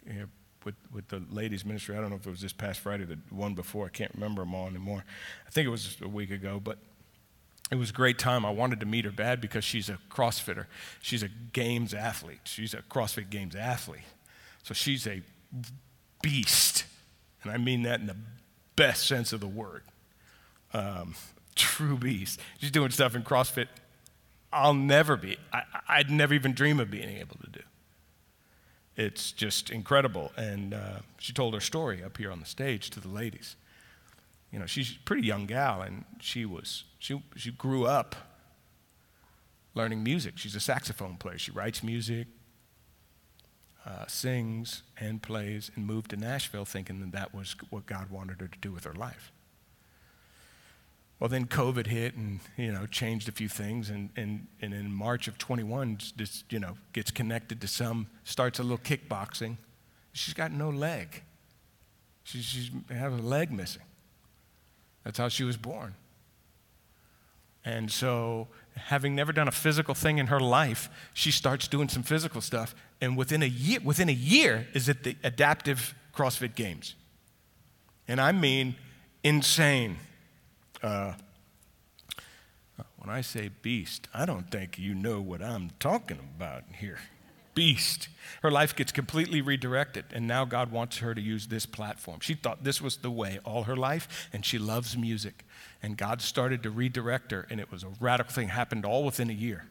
you 0.07 0.21
know, 0.21 0.27
with, 0.65 0.75
with 0.93 1.09
the 1.09 1.23
ladies' 1.31 1.65
ministry. 1.65 1.97
I 1.97 2.01
don't 2.01 2.11
know 2.11 2.17
if 2.17 2.27
it 2.27 2.31
was 2.31 2.41
this 2.41 2.53
past 2.53 2.81
Friday, 2.81 3.05
the 3.05 3.19
one 3.31 3.55
before. 3.55 3.87
I 3.87 3.91
can't 3.91 4.13
remember 4.15 4.43
them 4.43 4.55
all 4.55 4.67
anymore. 4.67 5.05
I 5.47 5.51
think 5.51 5.67
it 5.67 5.71
was 5.71 5.97
a 6.03 6.09
week 6.09 6.31
ago, 6.31 6.61
but 6.63 6.79
it 7.71 7.77
was 7.77 7.91
a 7.91 7.93
great 7.93 8.19
time. 8.19 8.45
I 8.47 8.51
wanted 8.51 8.81
to 8.81 8.87
meet 8.87 9.05
her 9.05 9.11
bad 9.11 9.41
because 9.41 9.65
she's 9.65 9.89
a 9.89 9.99
CrossFitter. 10.11 10.67
She's 11.01 11.23
a 11.23 11.29
games 11.53 11.93
athlete. 11.93 12.41
She's 12.45 12.75
a 12.75 12.79
CrossFit 12.83 13.31
Games 13.31 13.55
athlete. 13.55 14.01
So 14.63 14.75
she's 14.75 15.07
a 15.07 15.23
beast. 16.23 16.85
And 17.43 17.53
I 17.53 17.59
mean 17.59 17.83
that 17.83 18.01
in 18.01 18.07
the 18.07 18.17
best 18.77 19.07
sense 19.07 19.33
of 19.33 19.41
the 19.41 19.49
word. 19.49 19.83
Um, 20.73 21.15
true 21.55 21.97
beast. 21.97 22.41
She's 22.59 22.71
doing 22.71 22.91
stuff 22.91 23.15
in 23.15 23.23
CrossFit 23.23 23.69
I'll 24.53 24.75
never 24.75 25.17
be, 25.17 25.37
I, 25.53 25.99
would 25.99 26.11
never 26.11 26.35
even 26.35 26.55
dream 26.55 26.81
of 26.81 26.91
being 26.91 27.09
able 27.19 27.37
to 27.37 27.51
do. 27.51 27.61
It's 28.97 29.31
just 29.31 29.71
incredible. 29.71 30.33
And 30.37 30.75
uh, 30.75 31.01
she 31.19 31.33
told 31.33 31.55
her 31.55 31.61
story 31.61 32.03
up 32.03 32.17
here 32.17 32.33
on 32.33 32.41
the 32.41 32.47
stage 32.47 32.91
to 32.91 33.01
the 33.01 33.09
ladies. 33.09 33.57
You 34.51 34.59
know, 34.59 34.67
she's 34.67 34.93
a 34.93 35.05
pretty 35.05 35.27
young 35.27 35.47
gal, 35.47 35.83
and 35.83 36.05
she 36.21 36.47
was, 36.47 36.85
she, 36.99 37.23
she 37.37 37.51
grew 37.51 37.85
up 37.87 38.17
learning 39.75 40.03
music. 40.03 40.39
She's 40.39 40.55
a 40.57 40.61
saxophone 40.61 41.17
player. 41.17 41.39
She 41.39 41.51
writes 41.51 41.83
music, 41.83 42.27
uh, 43.87 44.07
sings, 44.09 44.83
and 44.99 45.23
plays, 45.23 45.71
and 45.77 45.87
moved 45.87 46.11
to 46.11 46.17
Nashville 46.17 46.65
thinking 46.65 47.01
that 47.01 47.13
that 47.13 47.35
was 47.35 47.55
what 47.71 47.87
God 47.87 48.11
wanted 48.11 48.41
her 48.41 48.49
to 48.49 48.59
do 48.59 48.73
with 48.73 48.85
her 48.85 48.95
life. 48.95 49.31
Well, 51.21 51.29
then 51.29 51.47
COVID 51.47 51.89
hit 51.89 52.15
and, 52.15 52.39
you 52.57 52.71
know, 52.71 52.87
changed 52.87 53.29
a 53.29 53.33
few 53.33 53.49
things. 53.49 53.91
And, 53.91 54.11
and, 54.17 54.47
and 54.63 54.73
in 54.73 54.93
March 54.93 55.27
of 55.27 55.37
21, 55.37 55.99
just, 56.17 56.53
you 56.53 56.61
know, 56.61 56.77
gets 56.93 57.11
connected 57.11 57.61
to 57.61 57.67
some, 57.67 58.07
starts 58.23 58.61
a 58.61 58.63
little 58.63 58.79
kickboxing. 58.79 59.57
She's 60.13 60.35
got 60.35 60.53
no 60.53 60.71
leg. 60.71 61.23
She, 62.23 62.41
she's 62.41 62.71
has 62.89 63.13
a 63.13 63.17
leg 63.17 63.51
missing. 63.51 63.83
That's 65.03 65.19
how 65.19 65.29
she 65.29 65.43
was 65.43 65.57
born. 65.57 65.95
And 67.65 67.91
so, 67.91 68.49
having 68.77 69.15
never 69.15 69.33
done 69.33 69.49
a 69.49 69.53
physical 69.53 69.95
thing 69.95 70.19
in 70.19 70.29
her 70.29 70.41
life, 70.41 70.89
she 71.15 71.31
starts 71.31 71.67
doing 71.67 71.89
some 71.89 72.03
physical 72.03 72.41
stuff. 72.41 72.75
And 73.01 73.17
within 73.17 73.43
a 73.43 73.47
year, 73.47 73.81
within 73.83 74.09
a 74.09 74.13
year 74.13 74.69
is 74.73 74.89
at 74.89 75.03
the 75.03 75.17
adaptive 75.25 75.95
CrossFit 76.15 76.55
Games. 76.55 76.95
And 78.07 78.21
I 78.21 78.33
mean 78.33 78.77
insane. 79.25 79.97
Uh, 80.83 81.15
when 82.99 83.11
I 83.11 83.21
say 83.21 83.51
beast, 83.63 84.09
I 84.15 84.27
don't 84.27 84.51
think 84.51 84.79
you 84.79 84.95
know 84.95 85.21
what 85.21 85.43
I'm 85.43 85.71
talking 85.81 86.19
about 86.37 86.65
here. 86.79 86.99
Beast. 87.55 88.09
Her 88.43 88.51
life 88.51 88.77
gets 88.77 88.93
completely 88.93 89.41
redirected, 89.41 90.05
and 90.13 90.29
now 90.29 90.45
God 90.45 90.71
wants 90.71 90.99
her 90.99 91.15
to 91.15 91.21
use 91.21 91.49
this 91.49 91.67
platform. 91.67 92.21
She 92.21 92.35
thought 92.35 92.63
this 92.63 92.81
was 92.81 92.99
the 92.99 93.11
way 93.11 93.41
all 93.45 93.65
her 93.65 93.77
life, 93.77 94.29
and 94.33 94.45
she 94.45 94.59
loves 94.59 94.97
music. 94.97 95.45
And 95.83 95.97
God 95.97 96.23
started 96.23 96.63
to 96.63 96.71
redirect 96.71 97.33
her, 97.33 97.47
and 97.51 97.59
it 97.59 97.73
was 97.73 97.83
a 97.83 97.89
radical 97.99 98.33
thing, 98.33 98.49
happened 98.49 98.85
all 98.85 99.05
within 99.05 99.31
a 99.31 99.35
year. 99.35 99.67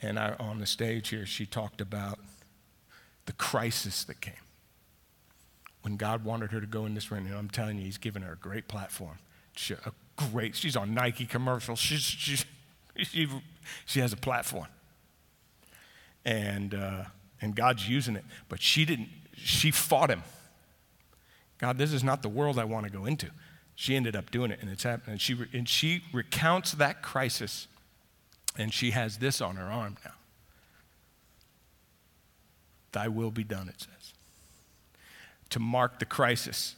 And 0.00 0.18
I, 0.18 0.34
on 0.38 0.60
the 0.60 0.66
stage 0.66 1.08
here, 1.08 1.26
she 1.26 1.44
talked 1.44 1.80
about 1.80 2.18
the 3.26 3.32
crisis 3.32 4.04
that 4.04 4.20
came 4.20 4.34
when 5.82 5.96
God 5.96 6.24
wanted 6.24 6.52
her 6.52 6.60
to 6.60 6.66
go 6.66 6.86
in 6.86 6.94
this 6.94 7.10
ring. 7.10 7.26
And 7.26 7.34
I'm 7.34 7.50
telling 7.50 7.78
you, 7.78 7.84
He's 7.84 7.98
given 7.98 8.22
her 8.22 8.34
a 8.34 8.36
great 8.36 8.68
platform 8.68 9.18
a 9.70 9.92
great, 10.16 10.56
she's 10.56 10.76
on 10.76 10.94
Nike 10.94 11.26
commercials. 11.26 11.78
She's, 11.78 12.00
she's, 12.00 12.44
she, 13.02 13.28
she 13.84 14.00
has 14.00 14.12
a 14.12 14.16
platform. 14.16 14.68
And, 16.24 16.74
uh, 16.74 17.04
and 17.40 17.54
God's 17.54 17.88
using 17.88 18.16
it. 18.16 18.24
But 18.48 18.60
she 18.60 18.84
didn't, 18.84 19.08
she 19.34 19.70
fought 19.70 20.10
him. 20.10 20.22
God, 21.58 21.78
this 21.78 21.92
is 21.92 22.04
not 22.04 22.22
the 22.22 22.28
world 22.28 22.58
I 22.58 22.64
want 22.64 22.86
to 22.86 22.92
go 22.92 23.06
into. 23.06 23.28
She 23.74 23.94
ended 23.94 24.16
up 24.16 24.30
doing 24.30 24.50
it, 24.50 24.60
and 24.62 24.70
it's 24.70 24.82
happening. 24.82 25.12
And 25.12 25.20
she, 25.20 25.36
and 25.52 25.68
she 25.68 26.02
recounts 26.12 26.72
that 26.72 27.02
crisis, 27.02 27.68
and 28.56 28.72
she 28.72 28.92
has 28.92 29.18
this 29.18 29.40
on 29.40 29.56
her 29.56 29.66
arm 29.66 29.96
now. 30.04 30.12
Thy 32.92 33.08
will 33.08 33.30
be 33.30 33.44
done, 33.44 33.68
it 33.68 33.80
says. 33.80 34.14
To 35.50 35.60
mark 35.60 35.98
the 35.98 36.06
crisis 36.06 36.75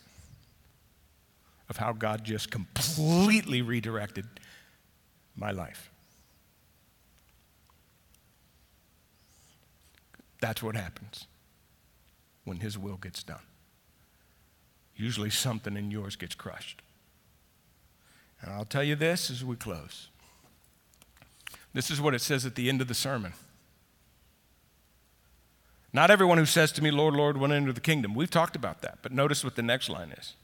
of 1.68 1.76
how 1.76 1.92
God 1.92 2.24
just 2.24 2.50
completely 2.50 3.62
redirected 3.62 4.26
my 5.36 5.50
life. 5.50 5.90
That's 10.40 10.62
what 10.62 10.76
happens 10.76 11.26
when 12.44 12.60
His 12.60 12.78
will 12.78 12.96
gets 12.96 13.22
done. 13.22 13.42
Usually 14.96 15.30
something 15.30 15.76
in 15.76 15.90
yours 15.90 16.16
gets 16.16 16.34
crushed. 16.34 16.82
And 18.40 18.52
I'll 18.52 18.64
tell 18.64 18.84
you 18.84 18.96
this 18.96 19.30
as 19.30 19.44
we 19.44 19.56
close. 19.56 20.08
This 21.74 21.90
is 21.90 22.00
what 22.00 22.14
it 22.14 22.20
says 22.20 22.46
at 22.46 22.54
the 22.54 22.68
end 22.68 22.80
of 22.80 22.88
the 22.88 22.94
sermon. 22.94 23.32
Not 25.92 26.10
everyone 26.10 26.38
who 26.38 26.46
says 26.46 26.70
to 26.72 26.82
me, 26.82 26.90
Lord, 26.90 27.14
Lord, 27.14 27.36
will 27.36 27.52
enter 27.52 27.72
the 27.72 27.80
kingdom. 27.80 28.14
We've 28.14 28.30
talked 28.30 28.56
about 28.56 28.82
that, 28.82 28.98
but 29.02 29.12
notice 29.12 29.42
what 29.42 29.56
the 29.56 29.62
next 29.62 29.88
line 29.88 30.12
is 30.12 30.34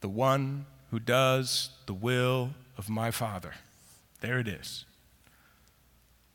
the 0.00 0.08
one 0.08 0.66
who 0.90 0.98
does 0.98 1.70
the 1.86 1.94
will 1.94 2.50
of 2.76 2.88
my 2.88 3.10
Father. 3.10 3.54
There 4.20 4.38
it 4.38 4.48
is. 4.48 4.84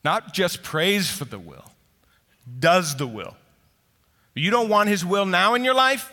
Not 0.03 0.33
just 0.33 0.63
prays 0.63 1.09
for 1.09 1.25
the 1.25 1.39
will, 1.39 1.71
does 2.59 2.95
the 2.95 3.07
will. 3.07 3.35
You 4.35 4.51
don't 4.51 4.69
want 4.69 4.89
his 4.89 5.03
will 5.03 5.25
now 5.25 5.55
in 5.55 5.63
your 5.63 5.73
life, 5.73 6.11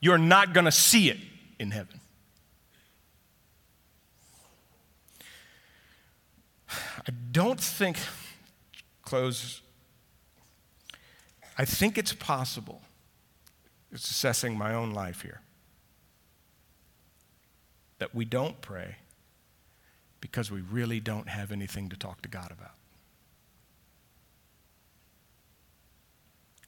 you're 0.00 0.18
not 0.18 0.52
going 0.52 0.64
to 0.64 0.72
see 0.72 1.10
it 1.10 1.18
in 1.58 1.70
heaven. 1.70 2.00
I 6.68 7.12
don't 7.32 7.60
think, 7.60 7.98
close, 9.02 9.60
I 11.56 11.64
think 11.64 11.98
it's 11.98 12.12
possible, 12.12 12.82
it's 13.92 14.10
assessing 14.10 14.56
my 14.56 14.74
own 14.74 14.92
life 14.92 15.22
here 15.22 15.40
that 18.00 18.14
we 18.14 18.24
don't 18.24 18.60
pray 18.60 18.96
because 20.20 20.50
we 20.50 20.60
really 20.62 21.00
don't 21.00 21.28
have 21.28 21.52
anything 21.52 21.88
to 21.90 21.96
talk 21.96 22.22
to 22.22 22.28
God 22.28 22.50
about. 22.50 22.72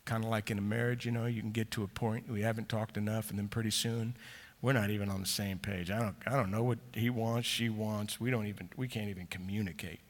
Kind 0.05 0.25
of 0.25 0.31
like 0.31 0.51
in 0.51 0.59
a 0.59 0.63
marriage, 0.63 1.05
you 1.07 1.13
know, 1.13 1.27
you 1.27 1.41
can 1.41 1.51
get 1.51 1.71
to 1.73 1.83
a 1.83 1.89
point 1.89 2.31
we 2.31 2.43
haven't 2.43 2.69
talked 2.69 2.97
enough, 2.97 3.31
and 3.31 3.39
then 3.39 3.49
pretty 3.49 3.71
soon 3.71 4.15
we're 4.61 4.73
not 4.73 4.91
even 4.91 5.09
on 5.09 5.21
the 5.21 5.27
same 5.27 5.59
page. 5.59 5.91
I 5.91 5.99
don't, 6.01 6.17
I 6.27 6.37
don't 6.37 6.51
know 6.51 6.63
what 6.63 6.79
he 6.93 7.09
wants, 7.11 7.49
she 7.49 7.69
wants. 7.69 8.21
We 8.21 8.31
don't 8.31 8.47
even, 8.47 8.69
we 8.77 8.87
can't 8.87 9.09
even 9.09 9.27
communicate. 9.27 10.01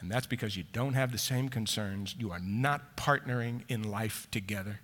And 0.00 0.10
that's 0.10 0.26
because 0.26 0.56
you 0.56 0.64
don't 0.72 0.94
have 0.94 1.12
the 1.12 1.18
same 1.18 1.48
concerns. 1.48 2.16
You 2.18 2.32
are 2.32 2.40
not 2.40 2.96
partnering 2.96 3.62
in 3.68 3.90
life 3.90 4.26
together. 4.30 4.80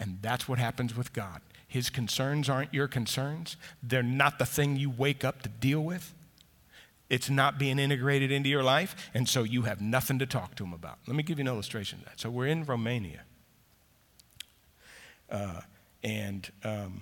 And 0.00 0.18
that's 0.20 0.48
what 0.48 0.58
happens 0.58 0.96
with 0.96 1.12
God. 1.12 1.40
His 1.72 1.88
concerns 1.88 2.50
aren't 2.50 2.74
your 2.74 2.86
concerns. 2.86 3.56
They're 3.82 4.02
not 4.02 4.38
the 4.38 4.44
thing 4.44 4.76
you 4.76 4.90
wake 4.90 5.24
up 5.24 5.40
to 5.40 5.48
deal 5.48 5.80
with. 5.80 6.12
It's 7.08 7.30
not 7.30 7.58
being 7.58 7.78
integrated 7.78 8.30
into 8.30 8.50
your 8.50 8.62
life, 8.62 9.10
and 9.14 9.26
so 9.26 9.42
you 9.42 9.62
have 9.62 9.80
nothing 9.80 10.18
to 10.18 10.26
talk 10.26 10.54
to 10.56 10.64
him 10.64 10.74
about. 10.74 10.98
Let 11.06 11.16
me 11.16 11.22
give 11.22 11.38
you 11.38 11.44
an 11.44 11.48
illustration 11.48 12.00
of 12.00 12.04
that. 12.04 12.20
So 12.20 12.28
we're 12.28 12.48
in 12.48 12.66
Romania, 12.66 13.22
uh, 15.30 15.62
and 16.04 16.52
um, 16.62 17.00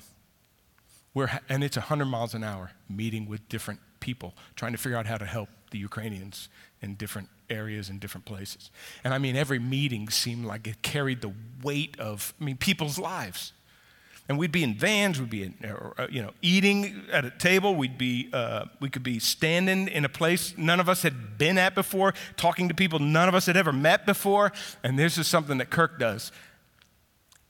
we're 1.14 1.41
and 1.49 1.64
it's 1.64 1.77
100 1.77 2.05
miles 2.05 2.35
an 2.35 2.45
hour 2.45 2.71
meeting 2.89 3.27
with 3.29 3.49
different 3.49 3.81
people, 3.99 4.35
trying 4.55 4.71
to 4.71 4.79
figure 4.79 4.97
out 4.97 5.07
how 5.07 5.18
to 5.18 5.27
help 5.27 5.49
the 5.73 5.79
Ukrainians 5.79 6.49
in 6.81 6.95
different 6.95 7.29
areas 7.49 7.89
and 7.89 7.99
different 7.99 8.25
places. 8.25 8.71
And 9.03 9.12
I 9.12 9.18
mean, 9.18 9.35
every 9.35 9.59
meeting 9.59 10.11
seemed 10.11 10.45
like 10.45 10.68
it 10.68 10.81
carried 10.83 11.23
the 11.23 11.33
weight 11.61 11.99
of, 11.99 12.35
I 12.41 12.45
mean, 12.45 12.57
people's 12.57 13.01
lives 13.01 13.53
and 14.31 14.39
we'd 14.39 14.53
be 14.53 14.62
in 14.62 14.74
vans, 14.74 15.18
we'd 15.18 15.28
be 15.28 15.43
in, 15.43 15.55
uh, 15.99 16.07
you 16.09 16.22
know, 16.22 16.31
eating 16.41 17.03
at 17.11 17.24
a 17.24 17.33
table, 17.33 17.74
we'd 17.74 17.99
be, 17.99 18.28
uh, 18.33 18.66
we 18.78 18.89
could 18.89 19.03
be 19.03 19.18
standing 19.18 19.89
in 19.89 20.05
a 20.05 20.09
place 20.09 20.55
none 20.57 20.78
of 20.78 20.89
us 20.89 21.03
had 21.03 21.37
been 21.37 21.59
at 21.59 21.74
before, 21.74 22.14
talking 22.37 22.68
to 22.68 22.74
people 22.74 23.01
none 23.01 23.28
of 23.28 23.35
us 23.35 23.47
had 23.47 23.57
ever 23.57 23.72
met 23.72 24.07
before, 24.07 24.53
and 24.85 24.97
this 24.97 25.18
is 25.18 25.26
something 25.26 25.59
that 25.59 25.68
Kirk 25.68 25.99
does. 25.99 26.31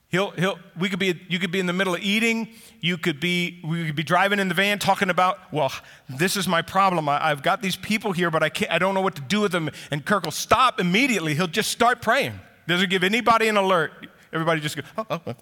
He'll, 0.09 0.31
he'll, 0.31 0.59
we 0.78 0.89
could 0.89 0.99
be, 0.99 1.20
you 1.28 1.39
could 1.39 1.53
be 1.53 1.61
in 1.61 1.66
the 1.66 1.74
middle 1.74 1.95
of 1.95 2.01
eating. 2.01 2.49
You 2.81 2.97
could 2.97 3.20
be, 3.20 3.61
we 3.62 3.85
could 3.85 3.95
be 3.95 4.03
driving 4.03 4.39
in 4.39 4.49
the 4.49 4.55
van 4.55 4.78
talking 4.78 5.11
about, 5.11 5.53
well, 5.53 5.70
this 6.09 6.35
is 6.35 6.49
my 6.49 6.62
problem. 6.62 7.11
I, 7.11 7.28
have 7.28 7.43
got 7.43 7.61
these 7.61 7.76
people 7.76 8.12
here, 8.12 8.31
but 8.31 8.43
I, 8.43 8.49
can't, 8.49 8.72
I 8.72 8.78
don't 8.78 8.95
know 8.95 9.03
what 9.03 9.16
to 9.16 9.22
do 9.22 9.43
with 9.43 9.53
them. 9.53 9.68
And 9.91 10.03
Kirk 10.03 10.24
will 10.24 10.33
stop 10.33 10.81
immediately. 10.81 11.35
He'll 11.35 11.47
just 11.47 11.70
start 11.70 12.01
praying. 12.01 12.41
Doesn't 12.66 12.89
give 12.89 13.05
anybody 13.05 13.49
an 13.49 13.59
alert. 13.59 13.93
Everybody 14.33 14.62
just 14.62 14.76
goes, 14.76 14.87
oh, 14.97 15.05
oh, 15.11 15.35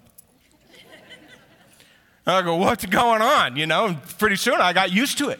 oh. 2.27 2.33
I 2.33 2.41
go, 2.41 2.55
what's 2.55 2.85
going 2.85 3.21
on? 3.21 3.55
You 3.57 3.67
know, 3.67 3.87
and 3.87 4.03
pretty 4.17 4.35
soon 4.35 4.55
I 4.55 4.73
got 4.73 4.91
used 4.91 5.17
to 5.19 5.29
it. 5.29 5.39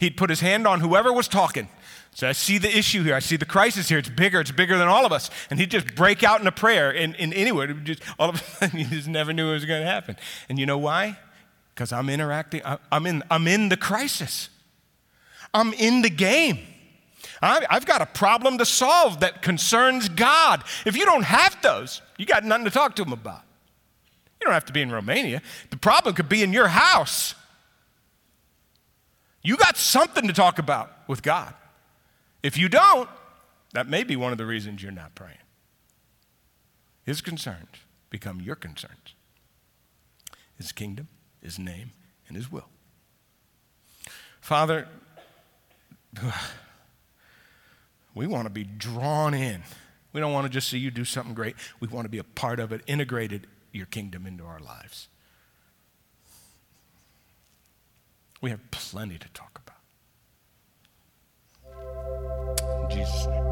He'd 0.00 0.16
put 0.16 0.30
his 0.30 0.40
hand 0.40 0.66
on 0.66 0.80
whoever 0.80 1.12
was 1.12 1.28
talking. 1.28 1.68
So 2.14 2.28
I 2.28 2.32
see 2.32 2.58
the 2.58 2.76
issue 2.76 3.04
here. 3.04 3.14
I 3.14 3.20
see 3.20 3.36
the 3.36 3.44
crisis 3.44 3.88
here. 3.88 3.98
It's 3.98 4.08
bigger. 4.08 4.40
It's 4.40 4.50
bigger 4.50 4.76
than 4.76 4.88
all 4.88 5.06
of 5.06 5.12
us. 5.12 5.30
And 5.50 5.60
he'd 5.60 5.70
just 5.70 5.94
break 5.94 6.24
out 6.24 6.40
in 6.40 6.46
a 6.46 6.52
prayer. 6.52 6.90
And, 6.90 7.14
and 7.16 7.32
anyway, 7.32 7.72
just, 7.84 8.02
all 8.18 8.28
of 8.28 8.36
a 8.36 8.38
sudden, 8.58 8.78
you 8.80 8.86
just 8.86 9.08
never 9.08 9.32
knew 9.32 9.50
it 9.50 9.54
was 9.54 9.64
going 9.64 9.82
to 9.82 9.86
happen. 9.86 10.16
And 10.48 10.58
you 10.58 10.66
know 10.66 10.78
why? 10.78 11.18
Because 11.74 11.92
I'm 11.92 12.08
interacting. 12.08 12.62
I'm 12.90 13.06
in, 13.06 13.22
I'm 13.30 13.46
in 13.46 13.68
the 13.68 13.76
crisis. 13.76 14.48
I'm 15.54 15.72
in 15.74 16.02
the 16.02 16.10
game. 16.10 16.58
I've 17.40 17.86
got 17.86 18.02
a 18.02 18.06
problem 18.06 18.58
to 18.58 18.64
solve 18.64 19.20
that 19.20 19.42
concerns 19.42 20.08
God. 20.08 20.64
If 20.84 20.96
you 20.96 21.04
don't 21.04 21.24
have 21.24 21.56
those, 21.62 22.02
you 22.16 22.26
got 22.26 22.44
nothing 22.44 22.64
to 22.64 22.70
talk 22.70 22.96
to 22.96 23.02
him 23.02 23.12
about. 23.12 23.42
You 24.40 24.44
don't 24.44 24.54
have 24.54 24.66
to 24.66 24.72
be 24.72 24.82
in 24.82 24.90
Romania. 24.90 25.42
The 25.70 25.76
problem 25.76 26.14
could 26.14 26.28
be 26.28 26.42
in 26.42 26.52
your 26.52 26.68
house. 26.68 27.34
You 29.42 29.56
got 29.56 29.76
something 29.76 30.26
to 30.26 30.32
talk 30.32 30.58
about 30.58 30.92
with 31.08 31.22
God. 31.22 31.54
If 32.42 32.56
you 32.56 32.68
don't, 32.68 33.08
that 33.72 33.88
may 33.88 34.04
be 34.04 34.16
one 34.16 34.32
of 34.32 34.38
the 34.38 34.46
reasons 34.46 34.82
you're 34.82 34.92
not 34.92 35.14
praying. 35.14 35.38
His 37.04 37.20
concerns 37.20 37.76
become 38.10 38.40
your 38.40 38.54
concerns 38.54 39.14
His 40.56 40.72
kingdom, 40.72 41.08
His 41.42 41.58
name, 41.58 41.92
and 42.26 42.36
His 42.36 42.50
will. 42.50 42.68
Father, 44.40 44.88
we 48.14 48.26
want 48.26 48.44
to 48.44 48.50
be 48.50 48.64
drawn 48.64 49.34
in. 49.34 49.62
We 50.12 50.20
don't 50.20 50.32
want 50.32 50.46
to 50.46 50.50
just 50.50 50.68
see 50.68 50.78
you 50.78 50.90
do 50.90 51.04
something 51.04 51.34
great. 51.34 51.54
We 51.80 51.88
want 51.88 52.04
to 52.04 52.08
be 52.08 52.18
a 52.18 52.24
part 52.24 52.60
of 52.60 52.72
it, 52.72 52.82
integrated 52.86 53.46
your 53.78 53.86
kingdom 53.86 54.26
into 54.26 54.44
our 54.44 54.60
lives. 54.60 55.08
We 58.42 58.50
have 58.50 58.70
plenty 58.70 59.18
to 59.18 59.28
talk 59.30 59.60
about. 59.64 59.76
In 62.82 62.90
Jesus' 62.90 63.26
name. 63.26 63.47